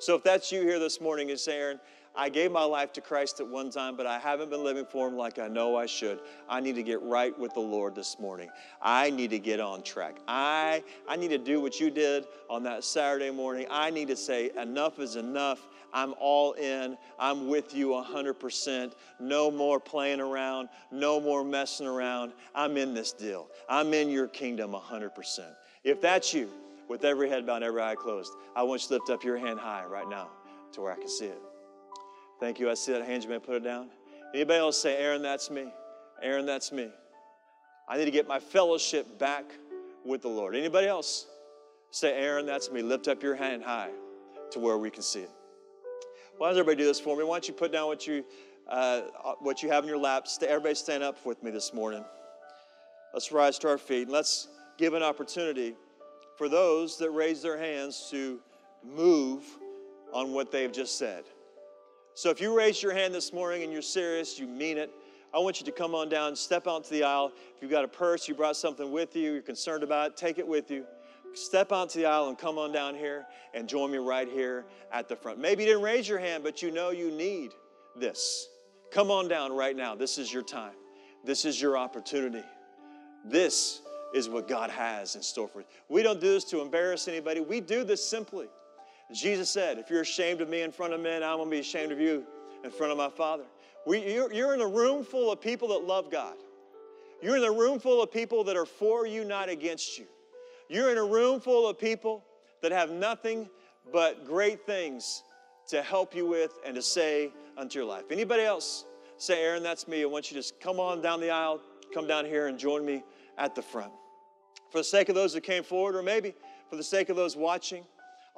So 0.00 0.14
if 0.14 0.22
that's 0.22 0.52
you 0.52 0.62
here 0.62 0.78
this 0.78 1.00
morning 1.00 1.30
and 1.30 1.40
Aaron, 1.48 1.80
I 2.16 2.28
gave 2.28 2.50
my 2.50 2.64
life 2.64 2.92
to 2.94 3.00
Christ 3.00 3.40
at 3.40 3.46
one 3.46 3.70
time, 3.70 3.96
but 3.96 4.06
I 4.06 4.18
haven't 4.18 4.50
been 4.50 4.64
living 4.64 4.86
for 4.86 5.08
Him 5.08 5.16
like 5.16 5.38
I 5.38 5.48
know 5.48 5.76
I 5.76 5.86
should. 5.86 6.20
I 6.48 6.60
need 6.60 6.74
to 6.74 6.82
get 6.82 7.00
right 7.02 7.38
with 7.38 7.54
the 7.54 7.60
Lord 7.60 7.94
this 7.94 8.18
morning. 8.18 8.50
I 8.82 9.10
need 9.10 9.30
to 9.30 9.38
get 9.38 9.60
on 9.60 9.82
track. 9.82 10.16
I, 10.26 10.82
I 11.08 11.16
need 11.16 11.28
to 11.28 11.38
do 11.38 11.60
what 11.60 11.80
you 11.80 11.90
did 11.90 12.26
on 12.50 12.62
that 12.64 12.84
Saturday 12.84 13.30
morning. 13.30 13.66
I 13.70 13.90
need 13.90 14.08
to 14.08 14.16
say, 14.16 14.50
enough 14.60 14.98
is 14.98 15.16
enough. 15.16 15.66
I'm 15.92 16.14
all 16.18 16.52
in. 16.52 16.98
I'm 17.18 17.48
with 17.48 17.74
you 17.74 17.88
100%. 17.88 18.92
No 19.20 19.50
more 19.50 19.80
playing 19.80 20.20
around. 20.20 20.68
No 20.90 21.20
more 21.20 21.44
messing 21.44 21.86
around. 21.86 22.32
I'm 22.54 22.76
in 22.76 22.94
this 22.94 23.12
deal. 23.12 23.48
I'm 23.68 23.94
in 23.94 24.10
your 24.10 24.28
kingdom 24.28 24.72
100%. 24.72 25.40
If 25.84 26.00
that's 26.00 26.34
you, 26.34 26.50
with 26.88 27.04
every 27.04 27.28
head 27.28 27.46
bowed, 27.46 27.62
every 27.62 27.82
eye 27.82 27.94
closed, 27.94 28.32
I 28.56 28.62
want 28.62 28.82
you 28.82 28.88
to 28.88 28.94
lift 28.94 29.10
up 29.10 29.24
your 29.24 29.38
hand 29.38 29.60
high 29.60 29.84
right 29.84 30.08
now 30.08 30.30
to 30.72 30.80
where 30.80 30.92
I 30.92 30.96
can 30.96 31.08
see 31.08 31.26
it. 31.26 31.47
Thank 32.40 32.60
you. 32.60 32.70
I 32.70 32.74
see 32.74 32.92
that 32.92 33.04
hand. 33.04 33.24
You 33.24 33.30
may 33.30 33.38
put 33.38 33.56
it 33.56 33.64
down. 33.64 33.88
Anybody 34.34 34.58
else 34.58 34.80
say, 34.80 34.96
Aaron, 34.96 35.22
that's 35.22 35.50
me? 35.50 35.72
Aaron, 36.22 36.46
that's 36.46 36.70
me. 36.70 36.90
I 37.88 37.96
need 37.96 38.04
to 38.04 38.10
get 38.10 38.28
my 38.28 38.38
fellowship 38.38 39.18
back 39.18 39.44
with 40.04 40.22
the 40.22 40.28
Lord. 40.28 40.54
Anybody 40.54 40.86
else? 40.86 41.26
Say, 41.90 42.12
Aaron, 42.12 42.46
that's 42.46 42.70
me. 42.70 42.82
Lift 42.82 43.08
up 43.08 43.22
your 43.22 43.34
hand 43.34 43.62
high 43.62 43.90
to 44.52 44.58
where 44.58 44.76
we 44.76 44.90
can 44.90 45.02
see 45.02 45.20
it. 45.20 45.30
Why 46.36 46.48
does 46.48 46.58
everybody 46.58 46.82
do 46.82 46.86
this 46.86 47.00
for 47.00 47.16
me? 47.16 47.24
Why 47.24 47.34
don't 47.34 47.48
you 47.48 47.54
put 47.54 47.72
down 47.72 47.88
what 47.88 48.06
you 48.06 48.24
uh, 48.68 49.00
what 49.40 49.62
you 49.62 49.70
have 49.70 49.84
in 49.84 49.88
your 49.88 49.98
lap? 49.98 50.26
Everybody 50.42 50.74
stand 50.74 51.02
up 51.02 51.24
with 51.24 51.42
me 51.42 51.50
this 51.50 51.72
morning. 51.72 52.04
Let's 53.12 53.32
rise 53.32 53.58
to 53.60 53.68
our 53.68 53.78
feet 53.78 54.02
and 54.02 54.12
let's 54.12 54.48
give 54.76 54.94
an 54.94 55.02
opportunity 55.02 55.74
for 56.36 56.48
those 56.48 56.98
that 56.98 57.10
raise 57.10 57.42
their 57.42 57.58
hands 57.58 58.08
to 58.10 58.38
move 58.84 59.42
on 60.12 60.32
what 60.32 60.52
they've 60.52 60.70
just 60.70 60.98
said. 60.98 61.24
So 62.18 62.30
if 62.30 62.40
you 62.40 62.52
raise 62.52 62.82
your 62.82 62.92
hand 62.92 63.14
this 63.14 63.32
morning 63.32 63.62
and 63.62 63.72
you're 63.72 63.80
serious, 63.80 64.40
you 64.40 64.48
mean 64.48 64.76
it, 64.76 64.90
I 65.32 65.38
want 65.38 65.60
you 65.60 65.66
to 65.66 65.70
come 65.70 65.94
on 65.94 66.08
down, 66.08 66.34
step 66.34 66.66
out 66.66 66.82
to 66.82 66.90
the 66.90 67.04
aisle. 67.04 67.30
If 67.54 67.62
you've 67.62 67.70
got 67.70 67.84
a 67.84 67.88
purse, 67.88 68.26
you 68.26 68.34
brought 68.34 68.56
something 68.56 68.90
with 68.90 69.14
you, 69.14 69.34
you're 69.34 69.40
concerned 69.40 69.84
about 69.84 70.10
it, 70.10 70.16
take 70.16 70.36
it 70.40 70.48
with 70.48 70.68
you. 70.68 70.84
Step 71.32 71.70
out 71.70 71.90
to 71.90 71.98
the 71.98 72.06
aisle 72.06 72.28
and 72.28 72.36
come 72.36 72.58
on 72.58 72.72
down 72.72 72.96
here 72.96 73.24
and 73.54 73.68
join 73.68 73.92
me 73.92 73.98
right 73.98 74.28
here 74.28 74.64
at 74.90 75.08
the 75.08 75.14
front. 75.14 75.38
Maybe 75.38 75.62
you 75.62 75.68
didn't 75.68 75.84
raise 75.84 76.08
your 76.08 76.18
hand, 76.18 76.42
but 76.42 76.60
you 76.60 76.72
know 76.72 76.90
you 76.90 77.12
need 77.12 77.52
this. 77.94 78.48
Come 78.90 79.12
on 79.12 79.28
down 79.28 79.52
right 79.52 79.76
now. 79.76 79.94
This 79.94 80.18
is 80.18 80.32
your 80.32 80.42
time. 80.42 80.74
This 81.24 81.44
is 81.44 81.62
your 81.62 81.78
opportunity. 81.78 82.42
This 83.24 83.82
is 84.12 84.28
what 84.28 84.48
God 84.48 84.70
has 84.70 85.14
in 85.14 85.22
store 85.22 85.46
for 85.46 85.60
you. 85.60 85.66
We 85.88 86.02
don't 86.02 86.20
do 86.20 86.32
this 86.32 86.42
to 86.46 86.62
embarrass 86.62 87.06
anybody. 87.06 87.38
We 87.38 87.60
do 87.60 87.84
this 87.84 88.04
simply 88.04 88.48
Jesus 89.12 89.48
said, 89.48 89.78
If 89.78 89.90
you're 89.90 90.02
ashamed 90.02 90.40
of 90.40 90.48
me 90.48 90.62
in 90.62 90.72
front 90.72 90.92
of 90.92 91.00
men, 91.00 91.22
I'm 91.22 91.36
going 91.36 91.48
to 91.48 91.50
be 91.50 91.60
ashamed 91.60 91.92
of 91.92 92.00
you 92.00 92.24
in 92.62 92.70
front 92.70 92.92
of 92.92 92.98
my 92.98 93.08
Father. 93.08 93.44
We, 93.86 94.12
you're, 94.12 94.32
you're 94.32 94.54
in 94.54 94.60
a 94.60 94.66
room 94.66 95.04
full 95.04 95.32
of 95.32 95.40
people 95.40 95.68
that 95.68 95.84
love 95.84 96.10
God. 96.10 96.34
You're 97.22 97.36
in 97.36 97.44
a 97.44 97.50
room 97.50 97.80
full 97.80 98.02
of 98.02 98.12
people 98.12 98.44
that 98.44 98.56
are 98.56 98.66
for 98.66 99.06
you, 99.06 99.24
not 99.24 99.48
against 99.48 99.98
you. 99.98 100.06
You're 100.68 100.92
in 100.92 100.98
a 100.98 101.04
room 101.04 101.40
full 101.40 101.68
of 101.68 101.78
people 101.78 102.24
that 102.62 102.70
have 102.70 102.90
nothing 102.90 103.48
but 103.92 104.26
great 104.26 104.66
things 104.66 105.22
to 105.68 105.82
help 105.82 106.14
you 106.14 106.26
with 106.26 106.52
and 106.64 106.74
to 106.74 106.82
say 106.82 107.32
unto 107.56 107.78
your 107.78 107.88
life. 107.88 108.04
Anybody 108.10 108.42
else 108.42 108.84
say, 109.16 109.42
Aaron, 109.42 109.62
that's 109.62 109.88
me. 109.88 110.02
I 110.02 110.06
want 110.06 110.30
you 110.30 110.34
to 110.34 110.40
just 110.40 110.60
come 110.60 110.78
on 110.78 111.00
down 111.00 111.20
the 111.20 111.30
aisle, 111.30 111.60
come 111.94 112.06
down 112.06 112.24
here 112.24 112.48
and 112.48 112.58
join 112.58 112.84
me 112.84 113.02
at 113.38 113.54
the 113.54 113.62
front. 113.62 113.92
For 114.70 114.78
the 114.78 114.84
sake 114.84 115.08
of 115.08 115.14
those 115.14 115.32
that 115.32 115.42
came 115.42 115.64
forward, 115.64 115.96
or 115.96 116.02
maybe 116.02 116.34
for 116.68 116.76
the 116.76 116.82
sake 116.82 117.08
of 117.08 117.16
those 117.16 117.36
watching, 117.36 117.84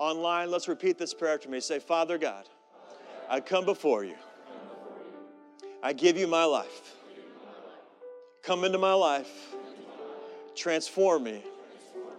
Online, 0.01 0.51
let's 0.51 0.67
repeat 0.67 0.97
this 0.97 1.13
prayer 1.13 1.35
after 1.35 1.51
me. 1.51 1.61
Say, 1.61 1.79
Father 1.79 2.17
God, 2.17 2.49
I 3.29 3.41
come 3.41 3.67
before 3.67 4.03
you. 4.03 4.15
I 5.83 5.93
give 5.93 6.17
you 6.17 6.27
my 6.27 6.45
life. 6.45 6.95
Come 8.43 8.65
into 8.65 8.79
my 8.79 8.95
life. 8.95 9.55
Transform 10.57 11.25
me. 11.25 11.45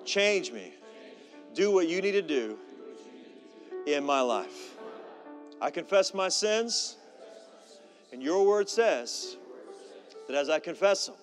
Change 0.06 0.52
me. 0.52 0.76
Do 1.56 1.72
what 1.72 1.90
you 1.90 2.04
need 2.04 2.12
to 2.12 2.22
do 2.22 2.60
in 3.88 4.04
my 4.04 4.22
life. 4.22 4.78
I 5.60 5.72
confess 5.72 6.14
my 6.14 6.30
sins, 6.30 6.98
and 8.14 8.22
your 8.22 8.46
word 8.46 8.70
says 8.70 9.38
that 10.28 10.38
as 10.38 10.50
I 10.50 10.60
confess 10.60 11.08
them, 11.08 11.16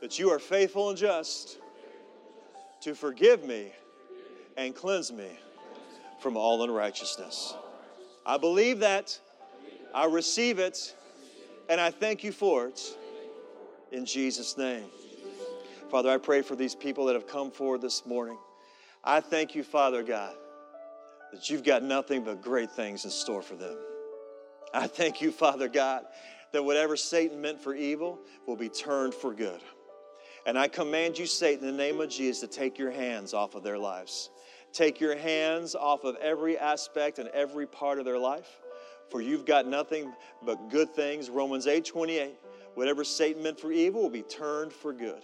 that 0.00 0.20
you 0.20 0.30
are 0.30 0.38
faithful 0.38 0.90
and 0.90 0.96
just 0.96 1.58
to 2.82 2.94
forgive 2.94 3.44
me 3.44 3.72
and 4.56 4.74
cleanse 4.74 5.12
me 5.12 5.28
from 6.20 6.36
all 6.36 6.62
unrighteousness. 6.62 7.54
I 8.24 8.38
believe 8.38 8.80
that, 8.80 9.18
I 9.94 10.06
receive 10.06 10.58
it, 10.58 10.94
and 11.68 11.80
I 11.80 11.90
thank 11.90 12.22
you 12.24 12.32
for 12.32 12.68
it 12.68 12.96
in 13.90 14.06
Jesus' 14.06 14.56
name. 14.56 14.84
Father, 15.90 16.10
I 16.10 16.18
pray 16.18 16.42
for 16.42 16.56
these 16.56 16.74
people 16.74 17.06
that 17.06 17.14
have 17.14 17.26
come 17.26 17.50
forward 17.50 17.82
this 17.82 18.06
morning. 18.06 18.38
I 19.04 19.20
thank 19.20 19.54
you, 19.54 19.62
Father 19.62 20.02
God, 20.02 20.34
that 21.32 21.50
you've 21.50 21.64
got 21.64 21.82
nothing 21.82 22.24
but 22.24 22.40
great 22.40 22.70
things 22.70 23.04
in 23.04 23.10
store 23.10 23.42
for 23.42 23.56
them. 23.56 23.76
I 24.72 24.86
thank 24.86 25.20
you, 25.20 25.30
Father 25.32 25.68
God, 25.68 26.04
that 26.52 26.64
whatever 26.64 26.96
Satan 26.96 27.40
meant 27.40 27.60
for 27.60 27.74
evil 27.74 28.20
will 28.46 28.56
be 28.56 28.68
turned 28.68 29.12
for 29.12 29.34
good. 29.34 29.60
And 30.46 30.58
I 30.58 30.68
command 30.68 31.18
you, 31.18 31.26
Satan, 31.26 31.68
in 31.68 31.76
the 31.76 31.82
name 31.82 32.00
of 32.00 32.08
Jesus, 32.08 32.40
to 32.40 32.46
take 32.46 32.78
your 32.78 32.90
hands 32.90 33.34
off 33.34 33.54
of 33.54 33.62
their 33.62 33.78
lives. 33.78 34.30
Take 34.72 35.00
your 35.00 35.16
hands 35.16 35.74
off 35.74 36.04
of 36.04 36.16
every 36.16 36.58
aspect 36.58 37.18
and 37.18 37.28
every 37.30 37.66
part 37.66 37.98
of 37.98 38.04
their 38.04 38.18
life, 38.18 38.60
for 39.10 39.20
you've 39.20 39.44
got 39.44 39.66
nothing 39.66 40.12
but 40.42 40.70
good 40.70 40.94
things. 40.94 41.28
Romans 41.28 41.66
8 41.66 41.84
28. 41.84 42.34
Whatever 42.74 43.04
Satan 43.04 43.42
meant 43.42 43.60
for 43.60 43.70
evil 43.70 44.02
will 44.02 44.10
be 44.10 44.22
turned 44.22 44.72
for 44.72 44.94
good. 44.94 45.22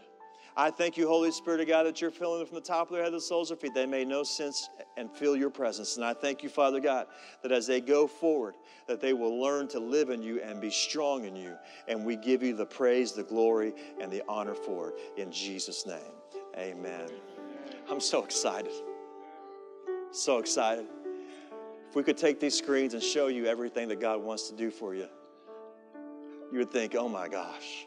I 0.59 0.72
thank 0.72 0.96
you, 0.96 1.07
Holy 1.07 1.30
Spirit 1.30 1.61
of 1.61 1.68
God, 1.68 1.84
that 1.84 2.01
you're 2.01 2.11
filling 2.11 2.40
them 2.40 2.49
from 2.49 2.57
the 2.57 2.61
top 2.61 2.88
of 2.88 2.94
their 2.94 3.05
head 3.05 3.11
to 3.11 3.18
the 3.18 3.20
soles 3.20 3.53
of 3.53 3.61
their 3.61 3.68
feet. 3.68 3.74
They 3.74 3.86
may 3.86 4.05
know 4.05 4.24
sense 4.24 4.68
and 4.96 5.09
feel 5.09 5.36
your 5.36 5.51
presence. 5.51 5.96
And 5.96 6.05
I 6.05 6.12
thank 6.12 6.42
you, 6.42 6.49
Father 6.49 6.80
God, 6.80 7.07
that 7.42 7.53
as 7.53 7.68
they 7.68 7.80
go 7.80 8.09
forward, 8.09 8.57
that 8.88 9.01
they 9.01 9.12
will 9.12 9.40
learn 9.40 9.68
to 9.68 9.78
live 9.78 10.11
in 10.11 10.20
you 10.20 10.40
and 10.42 10.61
be 10.61 10.70
strong 10.70 11.24
in 11.26 11.36
you. 11.36 11.55
And 11.86 12.05
we 12.05 12.16
give 12.16 12.42
you 12.42 12.57
the 12.57 12.66
praise, 12.66 13.12
the 13.12 13.22
glory, 13.22 13.72
and 14.01 14.11
the 14.11 14.22
honor 14.28 14.55
for 14.55 14.90
it. 14.90 14.96
In 15.16 15.30
Jesus' 15.30 15.86
name, 15.86 16.12
amen. 16.57 17.09
I'm 17.88 18.01
so 18.01 18.24
excited. 18.24 18.72
So 20.11 20.38
excited. 20.38 20.86
If 21.88 21.94
we 21.94 22.02
could 22.02 22.16
take 22.16 22.40
these 22.40 22.56
screens 22.56 22.94
and 22.94 23.02
show 23.02 23.28
you 23.28 23.46
everything 23.46 23.88
that 23.88 24.00
God 24.00 24.22
wants 24.22 24.48
to 24.48 24.56
do 24.56 24.70
for 24.70 24.94
you, 24.94 25.06
you 26.50 26.59
would 26.59 26.70
think, 26.70 26.94
oh 26.94 27.09
my 27.09 27.28
gosh, 27.28 27.86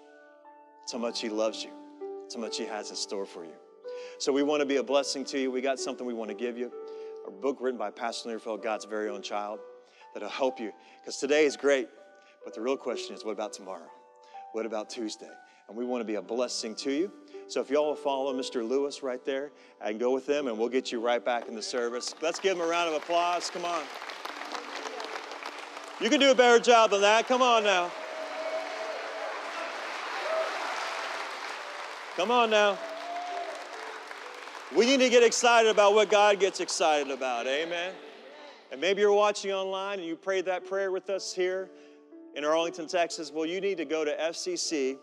so 0.85 0.97
much 0.97 1.19
He 1.21 1.29
loves 1.29 1.63
you, 1.63 1.71
so 2.27 2.39
much 2.39 2.57
He 2.57 2.65
has 2.65 2.89
in 2.89 2.95
store 2.95 3.25
for 3.25 3.43
you. 3.43 3.53
So 4.19 4.31
we 4.31 4.43
want 4.43 4.61
to 4.61 4.65
be 4.65 4.77
a 4.77 4.83
blessing 4.83 5.25
to 5.25 5.39
you. 5.39 5.51
We 5.51 5.61
got 5.61 5.79
something 5.79 6.05
we 6.05 6.13
want 6.13 6.29
to 6.29 6.35
give 6.35 6.57
you 6.57 6.71
a 7.27 7.31
book 7.31 7.57
written 7.59 7.77
by 7.77 7.91
Pastor 7.91 8.29
Learfield, 8.29 8.63
God's 8.63 8.85
very 8.85 9.09
own 9.09 9.21
child, 9.21 9.59
that'll 10.13 10.29
help 10.29 10.59
you. 10.59 10.71
Because 11.01 11.17
today 11.17 11.45
is 11.45 11.57
great, 11.57 11.87
but 12.43 12.53
the 12.53 12.61
real 12.61 12.77
question 12.77 13.15
is, 13.15 13.23
what 13.25 13.31
about 13.31 13.53
tomorrow? 13.53 13.89
What 14.53 14.65
about 14.65 14.89
Tuesday? 14.89 15.29
And 15.67 15.77
we 15.77 15.85
want 15.85 16.01
to 16.01 16.05
be 16.05 16.15
a 16.15 16.21
blessing 16.21 16.75
to 16.77 16.91
you. 16.91 17.11
So 17.51 17.59
if 17.59 17.69
y'all 17.69 17.87
will 17.87 17.95
follow 17.95 18.33
Mr. 18.33 18.65
Lewis 18.65 19.03
right 19.03 19.25
there 19.25 19.51
and 19.81 19.99
go 19.99 20.13
with 20.13 20.25
them, 20.25 20.47
and 20.47 20.57
we'll 20.57 20.69
get 20.69 20.89
you 20.89 21.01
right 21.01 21.23
back 21.23 21.49
in 21.49 21.53
the 21.53 21.61
service. 21.61 22.15
Let's 22.21 22.39
give 22.39 22.55
him 22.55 22.63
a 22.63 22.65
round 22.65 22.87
of 22.87 22.95
applause. 22.95 23.49
Come 23.49 23.65
on. 23.65 23.83
You 25.99 26.09
can 26.09 26.21
do 26.21 26.31
a 26.31 26.33
better 26.35 26.63
job 26.63 26.91
than 26.91 27.01
that. 27.01 27.27
Come 27.27 27.41
on 27.41 27.65
now. 27.65 27.91
Come 32.15 32.31
on 32.31 32.49
now. 32.49 32.79
We 34.73 34.85
need 34.85 35.01
to 35.01 35.09
get 35.09 35.21
excited 35.21 35.69
about 35.69 35.93
what 35.93 36.09
God 36.09 36.39
gets 36.39 36.61
excited 36.61 37.11
about. 37.11 37.47
Amen. 37.47 37.93
And 38.71 38.79
maybe 38.79 39.01
you're 39.01 39.11
watching 39.11 39.51
online 39.51 39.99
and 39.99 40.07
you 40.07 40.15
prayed 40.15 40.45
that 40.45 40.65
prayer 40.65 40.89
with 40.89 41.09
us 41.09 41.33
here 41.33 41.69
in 42.33 42.45
Arlington, 42.45 42.87
Texas. 42.87 43.29
Well, 43.29 43.45
you 43.45 43.59
need 43.59 43.75
to 43.75 43.85
go 43.85 44.05
to 44.05 44.15
FCC 44.15 44.97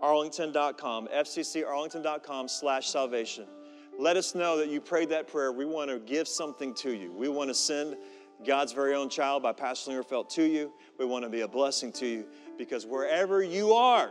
arlington.com, 0.00 1.08
fccarlington.com 1.08 2.48
slash 2.48 2.88
salvation. 2.88 3.46
Let 3.98 4.16
us 4.16 4.34
know 4.34 4.56
that 4.56 4.68
you 4.68 4.80
prayed 4.80 5.10
that 5.10 5.28
prayer. 5.28 5.52
We 5.52 5.66
want 5.66 5.90
to 5.90 5.98
give 5.98 6.26
something 6.26 6.74
to 6.76 6.92
you. 6.92 7.12
We 7.12 7.28
want 7.28 7.50
to 7.50 7.54
send 7.54 7.96
God's 8.46 8.72
very 8.72 8.94
own 8.94 9.10
child 9.10 9.42
by 9.42 9.52
Pastor 9.52 9.90
Lingerfeld 9.90 10.30
to 10.30 10.42
you. 10.42 10.72
We 10.98 11.04
want 11.04 11.24
to 11.24 11.28
be 11.28 11.42
a 11.42 11.48
blessing 11.48 11.92
to 11.92 12.06
you 12.06 12.26
because 12.56 12.86
wherever 12.86 13.42
you 13.42 13.74
are 13.74 14.10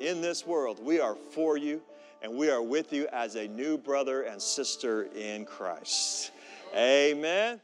in 0.00 0.20
this 0.20 0.46
world, 0.46 0.84
we 0.84 1.00
are 1.00 1.16
for 1.30 1.56
you 1.56 1.82
and 2.22 2.36
we 2.36 2.50
are 2.50 2.62
with 2.62 2.92
you 2.92 3.08
as 3.12 3.34
a 3.34 3.48
new 3.48 3.78
brother 3.78 4.22
and 4.22 4.40
sister 4.40 5.04
in 5.14 5.44
Christ. 5.44 6.32
Amen. 6.76 7.60